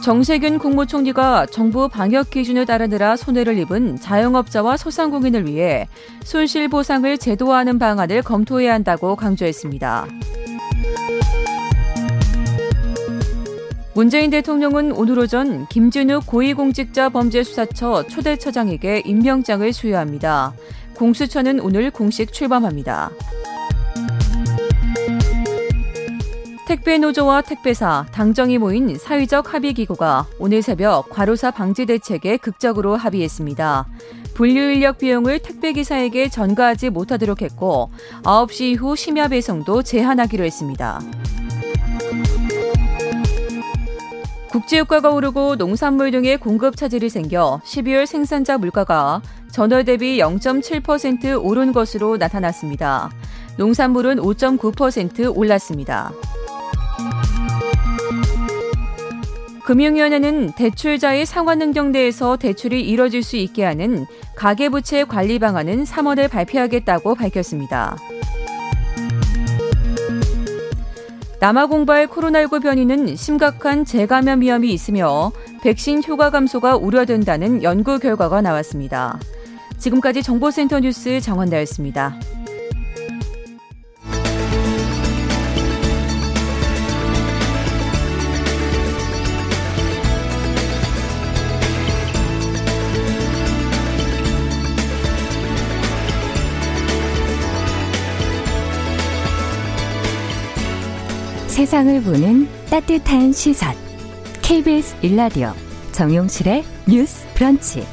정세균 0.03 0.59
국무총리가 0.59 1.47
정부 1.47 1.89
방역 1.89 2.31
기준을 2.31 2.67
따르느라 2.67 3.15
손해를 3.15 3.57
입은 3.59 4.01
자영업자와 4.01 4.77
소상공인을 4.77 5.47
위해 5.47 5.87
손실 6.25 6.69
보상을 6.69 7.17
제도화하는 7.19 7.79
방안을 7.79 8.23
검토해야 8.23 8.75
한다고 8.75 9.15
강조했습니다. 9.15 10.09
문재인 13.95 14.31
대통령은 14.31 14.91
오늘 14.91 15.21
오전 15.21 15.69
김진욱 15.69 16.27
고위공직자 16.27 17.11
범죄수사처 17.11 18.09
초대처장에게 18.09 19.03
임명장을 19.05 19.73
수여합니다. 19.73 20.53
공수처는 20.97 21.61
오늘 21.61 21.93
공식 21.93 22.33
출범합니다. 22.33 23.11
택배 26.67 26.97
노조와 26.97 27.43
택배사, 27.43 28.07
당정이 28.13 28.59
모인 28.59 28.97
사회적 28.97 29.53
합의 29.53 29.75
기구가 29.75 30.27
오늘 30.39 30.63
새벽 30.63 31.11
과로사 31.11 31.51
방지 31.51 31.87
대책에 31.87 32.37
극적으로 32.37 32.97
합의했습니다. 32.97 33.87
분류 34.35 34.71
인력 34.71 34.99
비용을 34.99 35.41
택배 35.41 35.73
기사에게 35.73 36.29
전가하지 36.29 36.91
못하도록 36.91 37.43
했고 37.43 37.91
9시 38.23 38.61
이후 38.73 38.97
심야 38.97 39.29
배송도 39.29 39.83
제한하기로 39.83 40.45
했습니다. 40.45 41.01
국제유가가 44.51 45.11
오르고 45.11 45.57
농산물 45.57 46.11
등의 46.11 46.39
공급 46.39 46.77
차질이 46.77 47.09
생겨 47.09 47.61
12월 47.65 48.07
생산자 48.07 48.59
물가가 48.59 49.21
전월 49.51 49.85
대비 49.85 50.19
0.7% 50.19 51.43
오른 51.43 51.73
것으로 51.73 52.19
나타났습니다. 52.19 53.11
농산물은 53.57 54.17
5.9% 54.17 55.37
올랐습니다. 55.37 56.13
금융위원회는 59.65 60.53
대출자의 60.53 61.25
상환능력 61.25 61.91
내에서 61.91 62.37
대출이 62.37 62.83
이뤄질 62.83 63.23
수 63.23 63.37
있게 63.37 63.65
하는 63.65 64.07
가계부채 64.35 65.05
관리 65.05 65.39
방안은 65.39 65.85
3월에 65.85 66.29
발표하겠다고 66.31 67.15
밝혔습니다. 67.15 67.97
남아공발 71.41 72.07
코로나19 72.07 72.63
변이는 72.63 73.17
심각한 73.17 73.85
재감염 73.85 74.43
위험이 74.43 74.73
있으며 74.73 75.33
백신 75.63 76.03
효과 76.07 76.31
감소가 76.31 76.77
우려된다는 76.77 77.63
연구 77.63 77.99
결과가 77.99 78.43
나왔습니다. 78.43 79.19
지금까지 79.79 80.23
정보센터 80.23 80.79
뉴스 80.81 81.21
정원다였습니다. 81.21 82.17
세상을 101.63 102.03
보는 102.03 102.49
따뜻한 102.71 103.31
시선. 103.31 103.73
KBS 104.43 104.97
일라디오 105.01 105.53
정용실의 105.93 106.65
뉴스 106.89 107.25
브런치. 107.35 107.85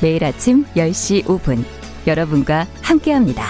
매일 0.00 0.24
아침 0.24 0.64
10시 0.74 1.24
5분 1.24 1.62
여러분과 2.06 2.66
함께합니다. 2.80 3.44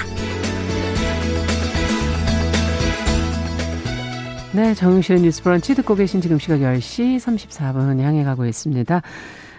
네, 4.56 4.74
정용실의 4.74 5.22
뉴스 5.22 5.40
브런치 5.44 5.76
듣고 5.76 5.94
계신 5.94 6.20
지금 6.20 6.40
시각 6.40 6.58
10시 6.58 7.18
34분 7.18 8.00
향해 8.00 8.24
가고 8.24 8.44
있습니다. 8.44 9.02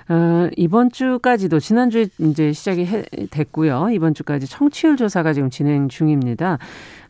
어, 0.09 0.49
이번 0.57 0.91
주까지도 0.91 1.61
지난주에 1.61 2.07
이제 2.17 2.51
시작이 2.51 2.85
해, 2.85 3.05
됐고요. 3.31 3.91
이번 3.93 4.13
주까지 4.13 4.45
청취율 4.45 4.97
조사가 4.97 5.31
지금 5.31 5.49
진행 5.49 5.87
중입니다. 5.87 6.57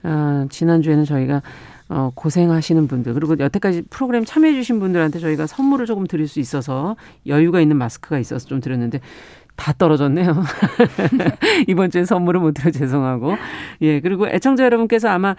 어, 0.03 0.45
지난주에는 0.51 1.05
저희가 1.05 1.41
어, 1.89 2.12
고생하시는 2.13 2.88
분들 2.88 3.13
그리고 3.15 3.38
여태까지 3.38 3.84
프로그램 3.89 4.23
참여해 4.23 4.54
주신 4.54 4.80
분들한테 4.80 5.19
저희가 5.19 5.47
선물을 5.47 5.86
조금 5.88 6.06
드릴 6.06 6.28
수 6.28 6.39
있어서 6.39 6.95
여유가 7.25 7.60
있는 7.60 7.78
마스크가 7.78 8.19
있어서 8.19 8.47
좀 8.47 8.62
드렸는데 8.62 9.02
다 9.56 9.73
떨어졌네요. 9.73 10.43
이번 11.67 11.91
주에 11.91 12.06
선물을 12.06 12.39
못 12.39 12.54
드려 12.54 12.71
죄송하고. 12.71 13.36
예, 13.82 13.99
그리고 13.99 14.28
애청자 14.28 14.63
여러분께서 14.63 15.10
아마 15.10 15.36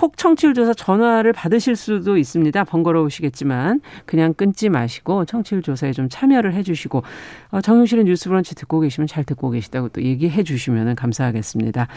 혹 0.00 0.18
청취율 0.18 0.52
조사 0.54 0.74
전화를 0.74 1.32
받으실 1.32 1.74
수도 1.74 2.18
있습니다. 2.18 2.64
번거로우시겠지만 2.64 3.80
그냥 4.04 4.34
끊지 4.34 4.68
마시고 4.68 5.24
청취율 5.24 5.62
조사에 5.62 5.92
좀 5.92 6.08
참여를 6.10 6.52
해 6.54 6.62
주시고 6.62 7.02
어, 7.50 7.60
정용실의 7.60 8.04
뉴스 8.04 8.28
브런치 8.28 8.54
듣고 8.54 8.80
계시면 8.80 9.08
잘 9.08 9.24
듣고 9.24 9.50
계시다고 9.50 9.88
또 9.88 10.02
얘기해 10.02 10.42
주시면 10.42 10.94
감사하겠습니다. 10.94 11.88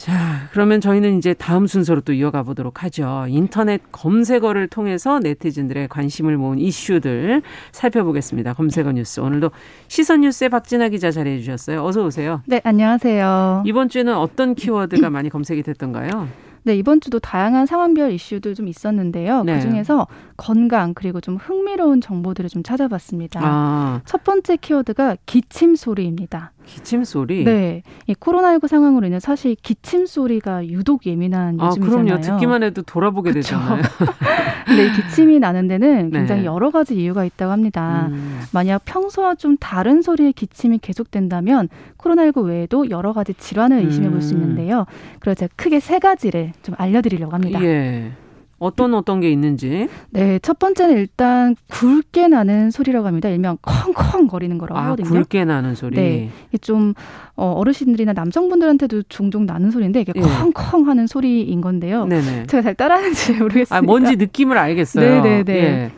자, 0.00 0.48
그러면 0.52 0.80
저희는 0.80 1.18
이제 1.18 1.34
다음 1.34 1.66
순서로 1.66 2.00
또 2.00 2.14
이어가 2.14 2.42
보도록 2.42 2.82
하죠. 2.84 3.26
인터넷 3.28 3.82
검색어를 3.92 4.66
통해서 4.66 5.18
네티즌들의 5.18 5.88
관심을 5.88 6.38
모은 6.38 6.58
이슈들 6.58 7.42
살펴보겠습니다. 7.72 8.54
검색어 8.54 8.92
뉴스. 8.92 9.20
오늘도 9.20 9.50
시선 9.88 10.22
뉴스의 10.22 10.48
박진아 10.48 10.88
기자 10.88 11.10
자리해 11.10 11.40
주셨어요. 11.40 11.84
어서 11.84 12.02
오세요. 12.02 12.40
네, 12.46 12.62
안녕하세요. 12.64 13.64
이번 13.66 13.90
주에는 13.90 14.16
어떤 14.16 14.54
키워드가 14.54 15.10
많이 15.10 15.28
검색이 15.28 15.62
됐던가요? 15.64 16.28
네, 16.62 16.76
이번 16.76 17.02
주도 17.02 17.18
다양한 17.18 17.66
상황별 17.66 18.12
이슈들 18.12 18.54
좀 18.54 18.68
있었는데요. 18.68 19.44
네. 19.44 19.56
그중에서 19.56 20.06
건강 20.38 20.94
그리고 20.94 21.20
좀 21.20 21.36
흥미로운 21.36 22.00
정보들을 22.00 22.48
좀 22.48 22.62
찾아봤습니다. 22.62 23.40
아. 23.42 24.00
첫 24.06 24.24
번째 24.24 24.56
키워드가 24.56 25.16
기침 25.26 25.76
소리입니다. 25.76 26.52
기침 26.66 27.04
소리? 27.04 27.44
네. 27.44 27.82
이 28.06 28.14
코로나19 28.14 28.68
상황으로 28.68 29.06
인해 29.06 29.18
사실 29.18 29.56
기침 29.56 30.06
소리가 30.06 30.66
유독 30.68 31.04
예민한 31.06 31.56
아, 31.60 31.66
요즘이잖아요. 31.66 32.04
그럼요. 32.04 32.20
듣기만 32.20 32.62
해도 32.62 32.82
돌아보게 32.82 33.32
그쵸? 33.32 33.56
되잖아요. 33.56 33.82
근데 34.66 34.86
이 34.86 34.92
기침이 34.92 35.38
나는 35.40 35.66
데는 35.66 36.10
네. 36.10 36.18
굉장히 36.18 36.42
네. 36.42 36.46
여러 36.46 36.70
가지 36.70 36.94
이유가 36.94 37.24
있다고 37.24 37.50
합니다. 37.50 38.06
음. 38.10 38.40
만약 38.52 38.82
평소와 38.84 39.34
좀 39.34 39.56
다른 39.58 40.00
소리의 40.02 40.32
기침이 40.32 40.78
계속된다면 40.78 41.68
코로나19 41.98 42.44
외에도 42.46 42.88
여러 42.90 43.12
가지 43.12 43.34
질환을 43.34 43.78
의심해 43.84 44.08
볼 44.08 44.20
수 44.20 44.34
있는데요. 44.34 44.84
그래서 45.18 45.40
제가 45.40 45.52
크게 45.56 45.80
세 45.80 45.98
가지를 45.98 46.52
좀 46.62 46.74
알려드리려고 46.78 47.32
합니다. 47.32 47.62
예. 47.64 48.12
어떤 48.60 48.92
어떤 48.92 49.20
게 49.20 49.30
있는지. 49.30 49.88
네, 50.10 50.38
첫 50.40 50.58
번째는 50.58 50.94
일단 50.98 51.56
굵게 51.70 52.28
나는 52.28 52.70
소리라고 52.70 53.06
합니다. 53.06 53.30
일명 53.30 53.56
컹컹 53.62 54.28
거리는 54.28 54.58
거라고 54.58 54.78
아, 54.78 54.84
하거든요. 54.84 55.08
굵게 55.08 55.46
나는 55.46 55.74
소리. 55.74 55.96
네, 55.96 56.30
이게 56.50 56.58
좀 56.58 56.92
어, 57.36 57.52
어르신들이나 57.52 58.12
남성분들한테도 58.12 59.04
종종 59.08 59.46
나는 59.46 59.70
소리인데 59.70 60.02
이게 60.02 60.12
예. 60.14 60.20
컹컹 60.20 60.86
하는 60.88 61.06
소리인 61.06 61.62
건데요. 61.62 62.04
네네. 62.04 62.46
제가 62.48 62.62
잘 62.62 62.74
따라하는지 62.74 63.32
모르겠어요. 63.40 63.78
아, 63.78 63.80
뭔지 63.80 64.16
느낌을 64.16 64.58
알겠어요. 64.58 65.22
네네네. 65.22 65.54
예. 65.54 65.90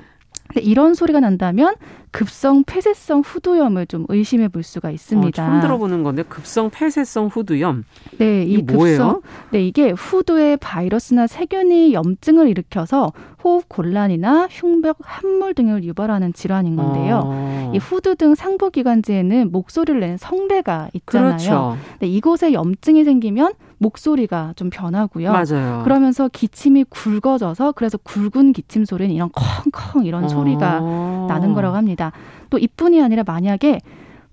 이런 0.61 0.95
소리가 0.95 1.19
난다면 1.19 1.75
급성 2.13 2.63
폐쇄성 2.65 3.23
후두염을 3.25 3.87
좀 3.87 4.05
의심해 4.09 4.49
볼 4.49 4.63
수가 4.63 4.91
있습니다. 4.91 5.43
어, 5.43 5.47
처음 5.47 5.61
들어보는 5.61 6.03
건데 6.03 6.23
급성 6.23 6.71
폐쇄성 6.71 7.29
후두염. 7.29 7.85
네, 8.19 8.45
이 8.45 8.59
급성 8.59 8.77
뭐예요? 8.77 9.23
네, 9.51 9.67
이게 9.67 9.91
후두에 9.91 10.57
바이러스나 10.57 11.27
세균이 11.27 11.95
염증을 11.95 12.49
일으켜서 12.49 13.13
호흡 13.43 13.69
곤란이나 13.69 14.47
흉벽 14.51 14.99
함몰 15.01 15.55
등을 15.55 15.85
유발하는 15.85 16.33
질환인 16.35 16.77
건데요. 16.77 17.23
어. 17.25 17.73
이 17.75 17.79
후두 17.79 18.15
등 18.15 18.35
상부 18.35 18.71
기관지에는 18.71 19.51
목소리를 19.51 19.99
내는 19.99 20.19
성대가 20.19 20.89
있잖아요. 20.93 21.31
그렇죠. 21.31 21.77
네, 21.99 22.07
이곳에 22.09 22.53
염증이 22.53 23.05
생기면 23.05 23.55
목소리가 23.83 24.55
좀 24.57 24.71
변하고요. 24.71 25.33
맞아요. 25.33 25.83
그러면서 25.85 26.29
기침이 26.29 26.85
굵어져서 26.85 27.73
그래서 27.73 27.99
굵은 27.99 28.53
기침 28.53 28.85
소리는 28.85 29.15
이런 29.15 29.29
컹컹 29.35 30.07
이런 30.07 30.25
어. 30.25 30.29
소리가 30.29 30.81
나는 31.29 31.53
거라고 31.53 31.77
합니다. 31.77 32.13
또 32.49 32.59
이뿐이 32.59 33.03
아니라 33.03 33.25
만약에 33.27 33.81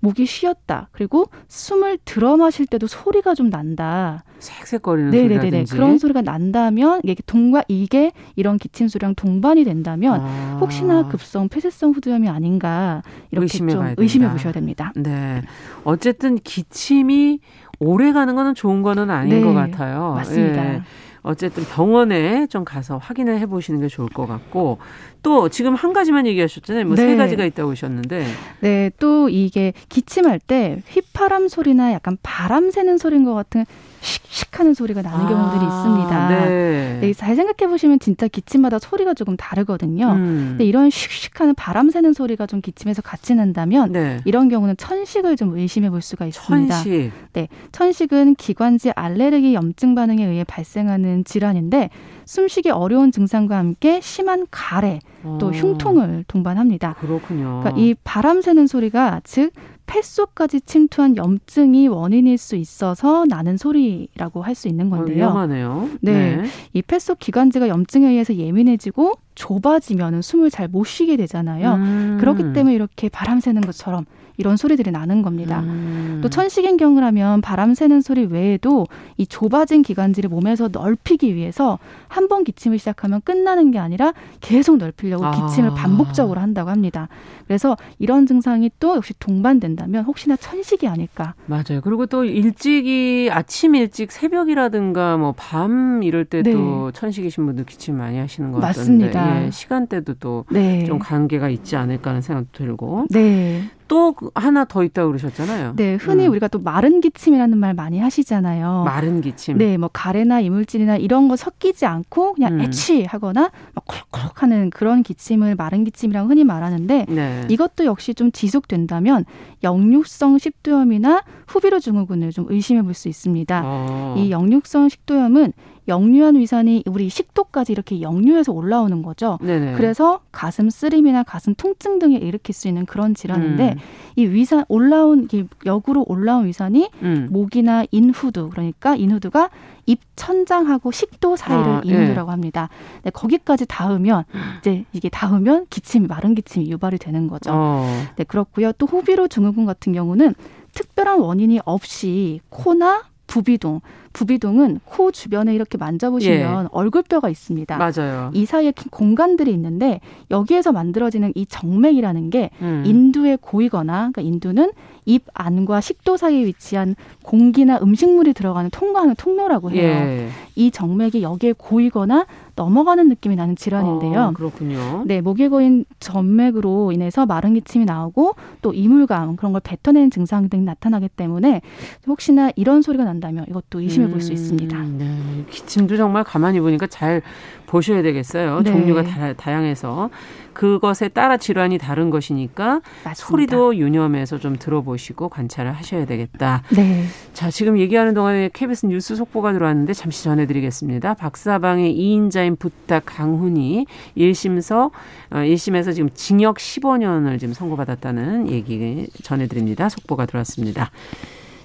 목이 0.00 0.24
쉬었다. 0.24 0.88
그리고 0.92 1.26
숨을 1.48 1.98
들어 2.04 2.36
마실 2.36 2.66
때도 2.66 2.86
소리가 2.86 3.34
좀 3.34 3.50
난다. 3.50 4.24
색색거리는 4.38 5.10
네네네 5.10 5.64
그런 5.64 5.98
소리가 5.98 6.22
난다면 6.22 7.02
이게 7.04 7.22
동과 7.26 7.64
이게 7.68 8.12
이런 8.34 8.56
기침 8.56 8.88
소리랑 8.88 9.14
동반이 9.14 9.64
된다면 9.64 10.20
아. 10.22 10.58
혹시나 10.58 11.06
급성 11.08 11.50
폐쇄성 11.50 11.92
후두염이 11.92 12.30
아닌가 12.30 13.02
이렇게 13.30 13.44
의심해 13.44 13.72
좀 13.72 13.94
의심해 13.98 14.30
보셔야 14.30 14.52
됩니다. 14.54 14.92
네. 14.96 15.42
어쨌든 15.84 16.36
기침이 16.36 17.40
오래 17.80 18.12
가는 18.12 18.34
거는 18.34 18.54
좋은 18.54 18.82
거는 18.82 19.10
아닌 19.10 19.40
네, 19.40 19.44
것 19.44 19.54
같아요. 19.54 20.12
맞습니다. 20.14 20.74
예. 20.74 20.82
어쨌든 21.22 21.64
병원에 21.64 22.46
좀 22.46 22.64
가서 22.64 22.98
확인을 22.98 23.38
해보시는 23.40 23.80
게 23.80 23.88
좋을 23.88 24.08
것 24.08 24.26
같고 24.26 24.78
또 25.22 25.48
지금 25.48 25.74
한 25.74 25.92
가지만 25.92 26.26
얘기하셨잖아요. 26.26 26.86
뭐세 26.86 27.06
네. 27.06 27.16
가지가 27.16 27.44
있다고 27.44 27.72
하셨는데. 27.72 28.26
네, 28.60 28.90
또 28.98 29.28
이게 29.28 29.72
기침할 29.88 30.38
때 30.38 30.82
휘파람 30.88 31.48
소리나 31.48 31.92
약간 31.92 32.16
바람 32.22 32.70
새는 32.70 32.96
소리인 32.98 33.24
것 33.24 33.34
같은 33.34 33.66
씩씩하는 34.00 34.74
소리가 34.74 35.02
나는 35.02 35.26
아, 35.26 35.28
경우들이 35.28 35.64
있습니다. 35.64 36.28
네. 36.28 36.98
네, 37.00 37.12
잘 37.12 37.36
생각해 37.36 37.70
보시면 37.70 37.98
진짜 37.98 38.28
기침마다 38.28 38.78
소리가 38.78 39.14
조금 39.14 39.36
다르거든요. 39.36 40.12
음. 40.12 40.46
근데 40.50 40.64
이런 40.64 40.90
씩씩하는 40.90 41.54
바람 41.54 41.90
새는 41.90 42.12
소리가 42.12 42.46
좀 42.46 42.60
기침에서 42.60 43.02
같이 43.02 43.34
난다면 43.34 43.92
네. 43.92 44.20
이런 44.24 44.48
경우는 44.48 44.76
천식을 44.76 45.36
좀 45.36 45.56
의심해 45.56 45.90
볼 45.90 46.02
수가 46.02 46.26
있습니다. 46.26 46.74
천식. 46.74 47.12
네, 47.32 47.48
천식은 47.72 48.34
기관지 48.36 48.90
알레르기 48.94 49.54
염증 49.54 49.94
반응에 49.94 50.24
의해 50.24 50.44
발생하는 50.44 51.24
질환인데 51.24 51.90
숨쉬기 52.24 52.70
어려운 52.70 53.12
증상과 53.12 53.56
함께 53.56 54.00
심한 54.00 54.46
가래 54.50 55.00
또 55.38 55.48
어. 55.48 55.50
흉통을 55.50 56.24
동반합니다. 56.28 56.94
그렇군요. 56.94 57.60
그러니까 57.60 57.80
이 57.80 57.94
바람 58.04 58.40
새는 58.40 58.66
소리가 58.66 59.20
즉 59.24 59.52
폐속까지 59.90 60.60
침투한 60.62 61.16
염증이 61.16 61.88
원인일 61.88 62.38
수 62.38 62.54
있어서 62.54 63.24
나는 63.28 63.56
소리라고 63.56 64.42
할 64.42 64.54
수 64.54 64.68
있는 64.68 64.92
어, 64.92 64.96
건데요. 64.96 65.14
어, 65.14 65.28
위험하네요. 65.30 65.88
네. 66.00 66.36
네. 66.36 66.48
이 66.74 66.82
폐속 66.82 67.18
기관지가 67.18 67.68
염증에 67.68 68.06
의해서 68.08 68.34
예민해지고 68.34 69.14
좁아지면 69.34 70.22
숨을 70.22 70.50
잘 70.50 70.68
못 70.68 70.84
쉬게 70.84 71.16
되잖아요. 71.16 71.74
음. 71.74 72.16
그렇기 72.20 72.52
때문에 72.52 72.74
이렇게 72.74 73.08
바람 73.08 73.40
새는 73.40 73.62
것처럼 73.62 74.04
이런 74.40 74.56
소리들이 74.56 74.90
나는 74.90 75.22
겁니다. 75.22 75.60
음. 75.60 76.18
또 76.22 76.28
천식인경을 76.28 77.04
하면 77.04 77.40
바람 77.40 77.74
새는 77.74 78.00
소리 78.00 78.24
외에도 78.24 78.86
이 79.18 79.26
좁아진 79.26 79.82
기관지를 79.82 80.28
몸에서 80.30 80.68
넓히기 80.72 81.34
위해서 81.34 81.78
한 82.08 82.30
번 82.30 82.44
기침을 82.44 82.78
시작하면 82.78 83.20
끝나는 83.24 83.70
게 83.72 83.78
아니라 83.80 84.12
계속 84.40 84.76
넓히려고 84.76 85.24
아. 85.26 85.30
기침을 85.32 85.70
반복적으로 85.74 86.40
한다고 86.40 86.70
합니다. 86.70 87.08
그래서 87.48 87.76
이런 87.98 88.26
증상이 88.26 88.70
또 88.78 88.94
역시 88.94 89.14
동반된다면 89.18 90.04
혹시나 90.04 90.36
천식이 90.36 90.86
아닐까. 90.86 91.34
맞아요. 91.46 91.80
그리고 91.82 92.06
또 92.06 92.24
일찍이 92.24 93.28
아침 93.32 93.74
일찍 93.74 94.12
새벽이라든가 94.12 95.16
뭐 95.16 95.32
밤 95.36 96.02
이럴 96.04 96.24
때도 96.24 96.90
네. 96.92 96.98
천식이신 97.00 97.46
분들 97.46 97.64
기침 97.64 97.96
많이 97.98 98.18
하시는 98.18 98.52
것 98.52 98.60
같은데 98.60 99.06
맞습니다. 99.06 99.46
예, 99.46 99.50
시간대도 99.50 100.14
또좀 100.14 100.44
네. 100.50 100.86
관계가 101.00 101.48
있지 101.48 101.74
않을까 101.76 102.10
하는 102.10 102.22
생각도 102.22 102.48
들고. 102.52 103.06
네. 103.10 103.64
또 103.90 104.14
하나 104.36 104.64
더 104.64 104.84
있다고 104.84 105.08
그러셨잖아요. 105.08 105.72
네, 105.74 105.96
흔히 105.96 106.24
음. 106.26 106.30
우리가 106.30 106.46
또 106.46 106.60
마른 106.60 107.00
기침이라는 107.00 107.58
말 107.58 107.74
많이 107.74 107.98
하시잖아요. 107.98 108.84
마른 108.86 109.20
기침. 109.20 109.58
네, 109.58 109.76
뭐 109.78 109.90
가래나 109.92 110.38
이물질이나 110.38 110.96
이런 110.96 111.26
거 111.26 111.34
섞이지 111.34 111.86
않고 111.86 112.34
그냥 112.34 112.54
음. 112.54 112.60
애취하거나 112.60 113.50
막 113.74 113.84
콜콜 113.84 114.30
하는 114.36 114.70
그런 114.70 115.02
기침을 115.02 115.56
마른 115.56 115.82
기침이라고 115.82 116.28
흔히 116.28 116.44
말하는데 116.44 117.06
네. 117.08 117.46
이것도 117.50 117.84
역시 117.84 118.14
좀 118.14 118.30
지속된다면 118.30 119.24
역류성 119.64 120.38
식도염이나 120.38 121.24
후비로 121.48 121.80
증후군을 121.80 122.30
좀 122.30 122.46
의심해 122.48 122.82
볼 122.82 122.94
수 122.94 123.08
있습니다. 123.08 123.62
어. 123.64 124.14
이 124.16 124.30
역류성 124.30 124.88
식도염은 124.88 125.52
역류한 125.90 126.36
위산이 126.36 126.84
우리 126.86 127.08
식도까지 127.08 127.72
이렇게 127.72 128.00
역류해서 128.00 128.52
올라오는 128.52 129.02
거죠. 129.02 129.38
네네. 129.42 129.74
그래서 129.74 130.20
가슴 130.32 130.70
쓰림이나 130.70 131.22
가슴 131.22 131.54
통증 131.54 131.98
등을 131.98 132.22
일으킬 132.22 132.54
수 132.54 132.68
있는 132.68 132.86
그런 132.86 133.14
질환인데 133.14 133.72
음. 133.72 133.78
이 134.16 134.24
위산 134.24 134.64
올라온 134.68 135.28
역으로 135.66 136.04
올라온 136.08 136.46
위산이 136.46 136.90
음. 137.02 137.28
목이나 137.30 137.84
인후두 137.90 138.48
그러니까 138.50 138.96
인후두가 138.96 139.50
입 139.86 140.00
천장하고 140.16 140.92
식도 140.92 141.36
사이를 141.36 141.64
아, 141.64 141.80
인후두라고 141.84 142.30
예. 142.30 142.32
합니다. 142.32 142.68
네, 143.02 143.10
거기까지 143.10 143.66
닿으면 143.66 144.24
이제 144.60 144.84
이게 144.92 145.08
닿으면 145.08 145.66
기침이 145.68 146.06
마른 146.06 146.34
기침이 146.34 146.70
유발이 146.70 146.98
되는 146.98 147.26
거죠. 147.26 147.50
어. 147.52 147.86
네, 148.16 148.24
그렇고요. 148.24 148.72
또 148.72 148.86
호비로 148.86 149.28
증후군 149.28 149.66
같은 149.66 149.92
경우는 149.92 150.34
특별한 150.74 151.18
원인이 151.18 151.60
없이 151.64 152.40
코나 152.48 153.02
부비동 153.26 153.80
부비동은 154.12 154.80
코 154.84 155.10
주변에 155.10 155.54
이렇게 155.54 155.78
만져보시면 155.78 156.64
예. 156.64 156.68
얼굴뼈가 156.72 157.28
있습니다. 157.28 157.76
맞아요. 157.78 158.30
이 158.34 158.44
사이에 158.44 158.72
공간들이 158.90 159.52
있는데 159.52 160.00
여기에서 160.30 160.72
만들어지는 160.72 161.32
이 161.34 161.46
정맥이라는 161.46 162.30
게 162.30 162.50
음. 162.60 162.82
인두에 162.86 163.38
고이거나 163.40 164.10
그러니까 164.12 164.22
인두는 164.22 164.72
입 165.06 165.24
안과 165.34 165.80
식도 165.80 166.16
사이에 166.16 166.44
위치한 166.44 166.94
공기나 167.22 167.78
음식물이 167.82 168.32
들어가는 168.34 168.70
통과하는 168.70 169.14
통로라고 169.16 169.70
해요. 169.70 169.88
예. 169.88 170.28
이 170.56 170.70
정맥이 170.70 171.22
여기에 171.22 171.54
고이거나 171.56 172.26
넘어가는 172.54 173.08
느낌이 173.08 173.36
나는 173.36 173.56
질환인데요. 173.56 174.20
어, 174.20 174.32
그렇군요. 174.32 175.04
네, 175.06 175.22
목에 175.22 175.48
고인 175.48 175.86
점맥으로 175.98 176.92
인해서 176.92 177.24
마른 177.24 177.54
기침이 177.54 177.86
나오고 177.86 178.34
또 178.60 178.74
이물감 178.74 179.36
그런 179.36 179.52
걸 179.52 179.62
뱉어내는 179.64 180.10
증상 180.10 180.50
등이 180.50 180.64
나타나기 180.64 181.08
때문에 181.08 181.62
혹시나 182.06 182.50
이런 182.56 182.82
소리가 182.82 183.04
난다면 183.04 183.46
이것도 183.48 183.80
의심 183.80 183.99
해 184.02 184.08
볼 184.08 184.20
수 184.20 184.32
있습니다. 184.32 184.76
음, 184.76 184.96
네. 184.98 185.44
기침도 185.50 185.96
정말 185.96 186.24
가만히 186.24 186.60
보니까 186.60 186.86
잘 186.86 187.22
보셔야 187.66 188.02
되겠어요. 188.02 188.62
네. 188.62 188.70
종류가 188.72 189.02
다, 189.04 189.32
다양해서 189.32 190.10
그것에 190.52 191.08
따라 191.08 191.36
질환이 191.36 191.78
다른 191.78 192.10
것이니까 192.10 192.80
맞습니다. 193.04 193.14
소리도 193.14 193.76
유념해서 193.76 194.38
좀 194.38 194.56
들어보시고 194.56 195.28
관찰을 195.28 195.72
하셔야 195.72 196.04
되겠다. 196.04 196.62
네. 196.74 197.04
자, 197.32 197.50
지금 197.50 197.78
얘기하는 197.78 198.12
동안에 198.14 198.50
KBS 198.52 198.86
뉴스 198.86 199.14
속보가 199.14 199.52
들어왔는데 199.52 199.92
잠시 199.92 200.24
전해드리겠습니다. 200.24 201.14
박사방의 201.14 201.94
2인자인 201.96 202.58
부탁 202.58 203.04
강훈이 203.06 203.86
1심서 204.16 204.90
어, 205.30 205.36
1심에서 205.36 205.94
지금 205.94 206.10
징역 206.14 206.56
15년을 206.56 207.38
지금 207.38 207.54
선고받았다는 207.54 208.50
얘기 208.50 209.06
전해드립니다. 209.22 209.88
속보가 209.88 210.26
들어왔습니다. 210.26 210.90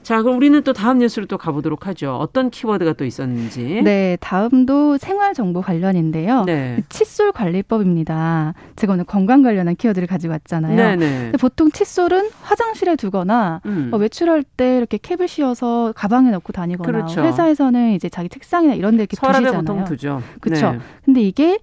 자, 0.05 0.21
그럼 0.21 0.37
우리는 0.37 0.61
또 0.61 0.71
다음 0.71 0.99
뉴스로 0.99 1.25
또 1.25 1.39
가보도록 1.39 1.87
하죠. 1.87 2.15
어떤 2.17 2.51
키워드가 2.51 2.93
또 2.93 3.05
있었는지. 3.05 3.81
네, 3.83 4.19
다음도 4.21 4.99
생활 4.99 5.33
정보 5.33 5.61
관련인데요. 5.61 6.43
네. 6.43 6.83
칫솔 6.89 7.31
관리법입니다. 7.31 8.53
제가 8.75 8.93
오늘 8.93 9.05
건강 9.05 9.41
관련한 9.41 9.75
키워드를 9.75 10.07
가지고 10.07 10.33
왔잖아요. 10.33 10.75
네, 10.75 10.95
네. 10.95 11.31
보통 11.39 11.71
칫솔은 11.71 12.29
화장실에 12.43 12.97
두거나 12.97 13.61
음. 13.65 13.87
뭐 13.89 13.99
외출할 13.99 14.43
때 14.43 14.77
이렇게 14.77 14.99
캡을 14.99 15.27
씌워서 15.27 15.93
가방에 15.95 16.29
넣고 16.29 16.53
다니거나 16.53 16.85
그렇죠. 16.85 17.23
회사에서는 17.23 17.93
이제 17.93 18.07
자기 18.07 18.29
책상이나 18.29 18.75
이런 18.75 18.97
데 18.97 19.03
이렇게 19.03 19.17
두시잖아요. 19.17 19.53
보통 19.53 19.85
두죠. 19.85 20.21
그렇죠. 20.39 20.73
네. 20.73 20.79
근데 21.03 21.21
이게 21.21 21.57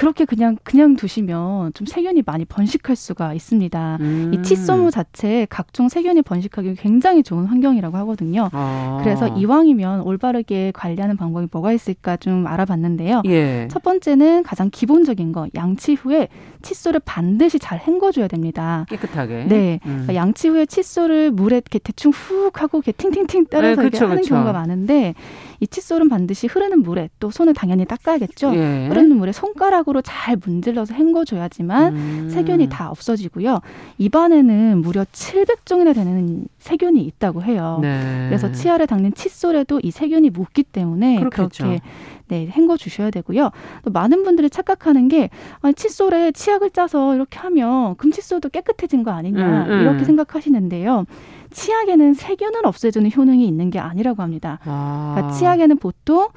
그렇게 0.00 0.24
그냥 0.24 0.56
그냥 0.64 0.96
두시면 0.96 1.74
좀 1.74 1.86
세균이 1.86 2.22
많이 2.24 2.46
번식할 2.46 2.96
수가 2.96 3.34
있습니다. 3.34 3.98
음. 4.00 4.32
이 4.32 4.42
칫솔물 4.42 4.90
자체에 4.90 5.46
각종 5.50 5.90
세균이 5.90 6.22
번식하기 6.22 6.76
굉장히 6.76 7.22
좋은 7.22 7.44
환경이라고 7.44 7.98
하거든요. 7.98 8.48
아. 8.52 8.98
그래서 9.02 9.28
이왕이면 9.28 10.00
올바르게 10.00 10.72
관리하는 10.74 11.18
방법이 11.18 11.48
뭐가 11.52 11.74
있을까 11.74 12.16
좀 12.16 12.46
알아봤는데요. 12.46 13.24
예. 13.26 13.68
첫 13.70 13.82
번째는 13.82 14.42
가장 14.42 14.70
기본적인 14.72 15.32
거 15.32 15.48
양치 15.54 15.92
후에 15.92 16.28
칫솔을 16.62 17.00
반드시 17.04 17.58
잘 17.58 17.78
헹궈줘야 17.78 18.26
됩니다. 18.26 18.86
깨끗하게. 18.88 19.48
네. 19.48 19.80
음. 19.84 20.06
그러니까 20.06 20.14
양치 20.14 20.48
후에 20.48 20.64
칫솔을 20.64 21.30
물에 21.30 21.56
이렇게 21.56 21.78
대충 21.78 22.10
훅 22.10 22.62
하고 22.62 22.78
이렇게 22.78 22.92
팅팅팅 22.92 23.48
떨어서 23.50 23.82
네, 23.82 23.90
그쵸, 23.90 24.06
하는 24.06 24.22
그쵸. 24.22 24.34
경우가 24.34 24.54
많은데 24.54 25.14
이 25.60 25.66
칫솔은 25.66 26.08
반드시 26.08 26.46
흐르는 26.46 26.82
물에 26.82 27.10
또 27.20 27.30
손을 27.30 27.52
당연히 27.52 27.84
닦아야겠죠. 27.84 28.54
예. 28.54 28.88
흐르는 28.88 29.16
물에 29.16 29.32
손가락으로 29.32 30.00
잘 30.00 30.36
문질러서 30.42 30.94
헹궈줘야지만 30.94 31.94
음. 31.94 32.28
세균이 32.30 32.68
다 32.70 32.90
없어지고요. 32.90 33.60
입안에는 33.98 34.80
무려 34.80 35.04
700종이나 35.04 35.94
되는 35.94 36.46
세균이 36.58 37.02
있다고 37.02 37.42
해요. 37.42 37.78
네. 37.82 38.26
그래서 38.28 38.50
치아를 38.52 38.86
닦는 38.86 39.14
칫솔에도 39.14 39.80
이 39.82 39.90
세균이 39.90 40.30
묻기 40.30 40.62
때문에 40.64 41.18
그렇겠죠. 41.18 41.64
그렇게 41.64 41.80
네, 42.28 42.46
헹궈 42.46 42.76
주셔야 42.76 43.10
되고요. 43.10 43.50
또 43.84 43.90
많은 43.90 44.22
분들이 44.22 44.48
착각하는 44.48 45.08
게 45.08 45.30
아니, 45.60 45.74
칫솔에 45.74 46.32
치약을 46.32 46.70
짜서 46.70 47.14
이렇게 47.14 47.38
하면 47.40 47.96
금칫솔도 47.96 48.48
깨끗해진 48.50 49.02
거 49.02 49.10
아니냐 49.10 49.64
음, 49.66 49.70
음. 49.70 49.80
이렇게 49.82 50.04
생각하시는데요. 50.04 51.06
치약에는 51.50 52.14
세균을 52.14 52.64
없애주는 52.66 53.10
효능이 53.14 53.46
있는 53.46 53.70
게 53.70 53.78
아니라고 53.78 54.22
합니다. 54.22 54.58
아. 54.64 55.12
그러니까 55.14 55.36
치약에는 55.36 55.76
보통 55.78 56.28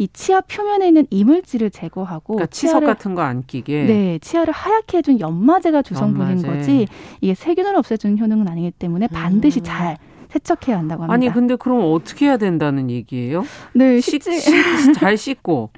이 0.00 0.06
치아 0.12 0.40
표면에 0.42 0.86
있는 0.86 1.06
이물질을 1.10 1.70
제거하고 1.70 2.34
그러니까 2.36 2.46
치석 2.52 2.84
같은 2.84 3.16
거 3.16 3.22
안 3.22 3.42
끼게 3.44 3.84
네 3.86 4.18
치아를 4.20 4.52
하얗게 4.54 4.98
해준 4.98 5.18
연마제가 5.18 5.82
주성분인 5.82 6.38
연마제. 6.44 6.46
거지 6.48 6.86
이게 7.20 7.34
세균을 7.34 7.74
없애주는 7.74 8.16
효능은 8.18 8.46
아니기 8.48 8.70
때문에 8.70 9.08
반드시 9.08 9.58
음. 9.60 9.64
잘 9.64 9.96
세척해야 10.28 10.78
한다고 10.78 11.02
합니다. 11.04 11.14
아니 11.14 11.32
근데 11.32 11.56
그럼 11.56 11.80
어떻게 11.94 12.26
해야 12.26 12.36
된다는 12.36 12.90
얘기예요? 12.90 13.44
네, 13.74 14.00
씻, 14.00 14.22
씻, 14.22 14.92
잘 14.94 15.16
씻고 15.16 15.70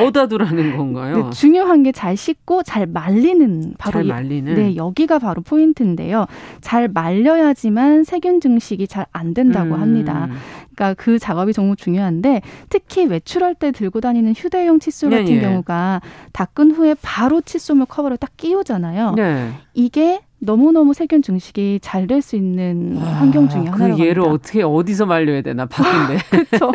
어디다 0.00 0.26
두라는 0.28 0.76
건가요? 0.76 1.24
네, 1.24 1.30
중요한 1.30 1.82
게 1.82 1.92
잘 1.92 2.16
씻고 2.16 2.62
잘 2.62 2.86
말리는 2.86 3.74
바로 3.78 3.94
잘 3.94 4.04
말리는 4.04 4.54
네 4.54 4.76
여기가 4.76 5.18
바로 5.18 5.42
포인트인데요. 5.42 6.26
잘 6.60 6.88
말려야지만 6.88 8.04
세균 8.04 8.40
증식이 8.40 8.86
잘 8.86 9.06
안 9.12 9.32
된다고 9.34 9.74
음. 9.74 9.80
합니다. 9.80 10.28
그러니까 10.74 10.94
그 11.02 11.18
작업이 11.18 11.52
정말 11.52 11.76
중요한데 11.76 12.42
특히 12.68 13.04
외출할 13.06 13.54
때 13.54 13.72
들고 13.72 14.00
다니는 14.00 14.34
휴대용 14.36 14.78
칫솔 14.80 15.10
같은 15.10 15.24
네, 15.24 15.34
네. 15.36 15.40
경우가 15.40 16.00
닦은 16.32 16.72
후에 16.72 16.94
바로 17.02 17.40
칫솔물 17.40 17.86
커버를 17.86 18.16
딱 18.16 18.30
끼우잖아요. 18.36 19.14
네. 19.16 19.50
이게 19.74 20.20
너무너무 20.40 20.94
세균 20.94 21.20
증식이 21.22 21.80
잘 21.82 22.06
될 22.06 22.22
수 22.22 22.36
있는 22.36 22.96
와, 22.96 23.04
환경 23.04 23.48
중에 23.48 23.66
하나라고 23.66 23.96
그 23.96 24.04
얘를 24.06 24.22
어떻게 24.22 24.62
어디서 24.62 25.06
말려야 25.06 25.42
되나 25.42 25.66
바뀐데. 25.66 26.22
그렇죠. 26.48 26.72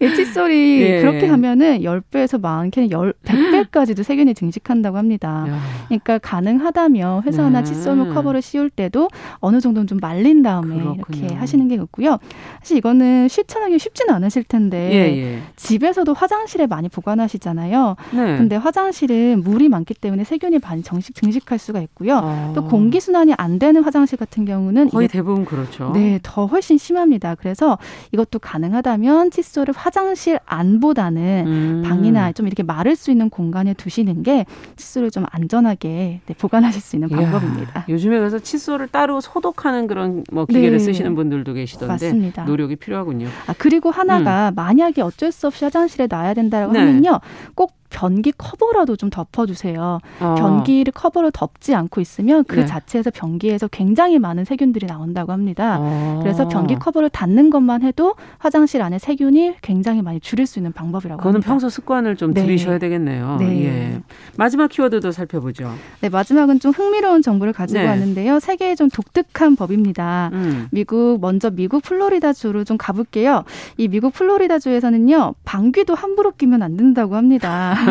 이 0.00 0.08
칫솔이 0.14 0.80
예. 0.82 1.00
그렇게 1.00 1.26
하면은 1.26 1.80
10배에서 1.80 2.40
많게는 2.40 2.88
10, 2.90 3.22
100배까지도 3.24 4.02
세균이 4.02 4.34
증식한다고 4.34 4.96
합니다. 4.96 5.44
야. 5.48 5.58
그러니까 5.88 6.18
가능하다면 6.18 7.24
회사나 7.24 7.60
네. 7.60 7.64
칫솔물 7.64 8.14
커버를 8.14 8.40
씌울 8.40 8.70
때도 8.70 9.08
어느 9.40 9.60
정도는 9.60 9.86
좀 9.86 9.98
말린 10.00 10.42
다음에 10.42 10.76
그렇군요. 10.76 10.94
이렇게 11.26 11.34
하시는 11.34 11.66
게 11.68 11.76
좋고요. 11.76 12.18
사실 12.60 12.76
이거는 12.76 13.28
실천하기 13.28 13.78
쉽지는 13.78 14.14
않으실 14.14 14.44
텐데 14.44 14.90
예, 14.92 15.22
예. 15.22 15.38
집에서도 15.56 16.12
화장실에 16.12 16.66
많이 16.66 16.88
보관하시잖아요. 16.88 17.96
네. 18.12 18.38
근데 18.38 18.56
화장실은 18.56 19.42
물이 19.44 19.68
많기 19.68 19.94
때문에 19.94 20.24
세균이 20.24 20.58
많이 20.62 20.82
정식 20.82 21.14
증식할 21.14 21.58
수가 21.58 21.80
있고요. 21.80 22.16
아. 22.22 22.52
또 22.54 22.64
공, 22.64 22.91
공기 22.92 23.00
순환이 23.00 23.32
안 23.38 23.58
되는 23.58 23.82
화장실 23.82 24.18
같은 24.18 24.44
경우는 24.44 24.90
거의 24.90 25.08
대부분 25.08 25.46
그렇죠. 25.46 25.92
네, 25.94 26.20
더 26.22 26.44
훨씬 26.44 26.76
심합니다. 26.76 27.34
그래서 27.36 27.78
이것도 28.12 28.38
가능하다면 28.38 29.30
칫솔을 29.30 29.72
화장실 29.74 30.38
안보다는 30.44 31.44
음. 31.46 31.82
방이나 31.86 32.32
좀 32.32 32.46
이렇게 32.46 32.62
마를 32.62 32.94
수 32.94 33.10
있는 33.10 33.30
공간에 33.30 33.72
두시는 33.72 34.22
게 34.22 34.44
칫솔을 34.76 35.10
좀 35.10 35.24
안전하게 35.30 36.20
네, 36.26 36.34
보관하실 36.36 36.82
수 36.82 36.96
있는 36.96 37.08
방법입니다. 37.08 37.86
요즘에 37.88 38.18
그래서 38.18 38.38
칫솔을 38.38 38.88
따로 38.88 39.22
소독하는 39.22 39.86
그런 39.86 40.22
뭐 40.30 40.44
기계를 40.44 40.72
네. 40.72 40.78
쓰시는 40.78 41.14
분들도 41.14 41.50
계시던데 41.54 41.92
맞습니다. 41.92 42.44
노력이 42.44 42.76
필요하군요. 42.76 43.28
아 43.46 43.54
그리고 43.56 43.90
하나가 43.90 44.50
음. 44.50 44.54
만약에 44.54 45.00
어쩔 45.00 45.32
수 45.32 45.46
없이 45.46 45.64
화장실에 45.64 46.08
놔야 46.10 46.34
된다라고 46.34 46.74
네. 46.74 46.80
하면요, 46.80 47.20
꼭 47.54 47.72
변기 47.92 48.32
커버라도 48.36 48.96
좀 48.96 49.10
덮어주세요. 49.10 50.00
어. 50.20 50.34
변기를 50.38 50.92
커버를 50.92 51.30
덮지 51.30 51.74
않고 51.74 52.00
있으면 52.00 52.44
그 52.44 52.56
네. 52.56 52.66
자체에서 52.66 53.10
변기에서 53.10 53.68
굉장히 53.68 54.18
많은 54.18 54.44
세균들이 54.44 54.86
나온다고 54.86 55.32
합니다. 55.32 55.76
어. 55.78 56.20
그래서 56.22 56.48
변기 56.48 56.74
커버를 56.74 57.10
닫는 57.10 57.50
것만 57.50 57.82
해도 57.82 58.14
화장실 58.38 58.82
안에 58.82 58.98
세균이 58.98 59.56
굉장히 59.60 60.02
많이 60.02 60.20
줄일 60.20 60.46
수 60.46 60.58
있는 60.58 60.72
방법이라고 60.72 61.18
그거는 61.18 61.36
합니다. 61.36 61.48
평소 61.48 61.68
습관을 61.68 62.16
좀 62.16 62.32
네. 62.32 62.42
들이셔야 62.42 62.78
되겠네요. 62.78 63.36
네. 63.38 63.64
예. 63.64 64.00
마지막 64.36 64.68
키워드도 64.68 65.12
살펴보죠. 65.12 65.70
네, 66.00 66.08
마지막은 66.08 66.60
좀 66.60 66.72
흥미로운 66.72 67.20
정보를 67.22 67.52
가지고 67.52 67.80
네. 67.80 67.86
왔는데요. 67.86 68.40
세계의 68.40 68.76
좀 68.76 68.88
독특한 68.88 69.54
법입니다. 69.54 70.30
음. 70.32 70.68
미국 70.70 71.18
먼저 71.20 71.50
미국 71.50 71.82
플로리다주로 71.82 72.64
좀 72.64 72.78
가볼게요. 72.78 73.44
이 73.76 73.88
미국 73.88 74.14
플로리다주에서는요 74.14 75.34
방귀도 75.44 75.94
함부로 75.94 76.32
끼면 76.32 76.62
안 76.62 76.76
된다고 76.76 77.16
합니다. 77.16 77.74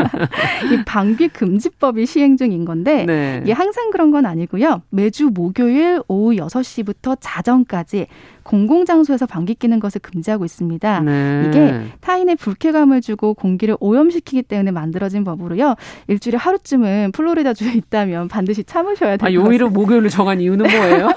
이 0.71 0.83
방귀 0.85 1.29
금지법이 1.29 2.05
시행 2.05 2.37
중인 2.37 2.65
건데 2.65 3.05
네. 3.05 3.41
이게 3.43 3.51
항상 3.51 3.91
그런 3.91 4.11
건 4.11 4.25
아니고요. 4.25 4.81
매주 4.89 5.29
목요일 5.33 6.01
오후 6.07 6.35
6시부터 6.35 7.17
자정까지 7.19 8.07
공공장소에서 8.43 9.25
방귀 9.25 9.55
끼는 9.55 9.79
것을 9.79 10.01
금지하고 10.01 10.45
있습니다. 10.45 10.99
네. 11.01 11.45
이게 11.47 11.81
타인의 12.01 12.35
불쾌감을 12.35 13.01
주고 13.01 13.33
공기를 13.33 13.75
오염시키기 13.79 14.43
때문에 14.43 14.71
만들어진 14.71 15.23
법으로요. 15.23 15.75
일주일에 16.07 16.37
하루쯤은 16.37 17.11
플로리다주에 17.13 17.73
있다면 17.73 18.27
반드시 18.27 18.63
참으셔야 18.63 19.17
됩니다. 19.17 19.27
아, 19.27 19.33
요일을 19.33 19.69
목요일로 19.69 20.09
정한 20.09 20.41
이유는 20.41 20.65
뭐예요? 20.69 21.09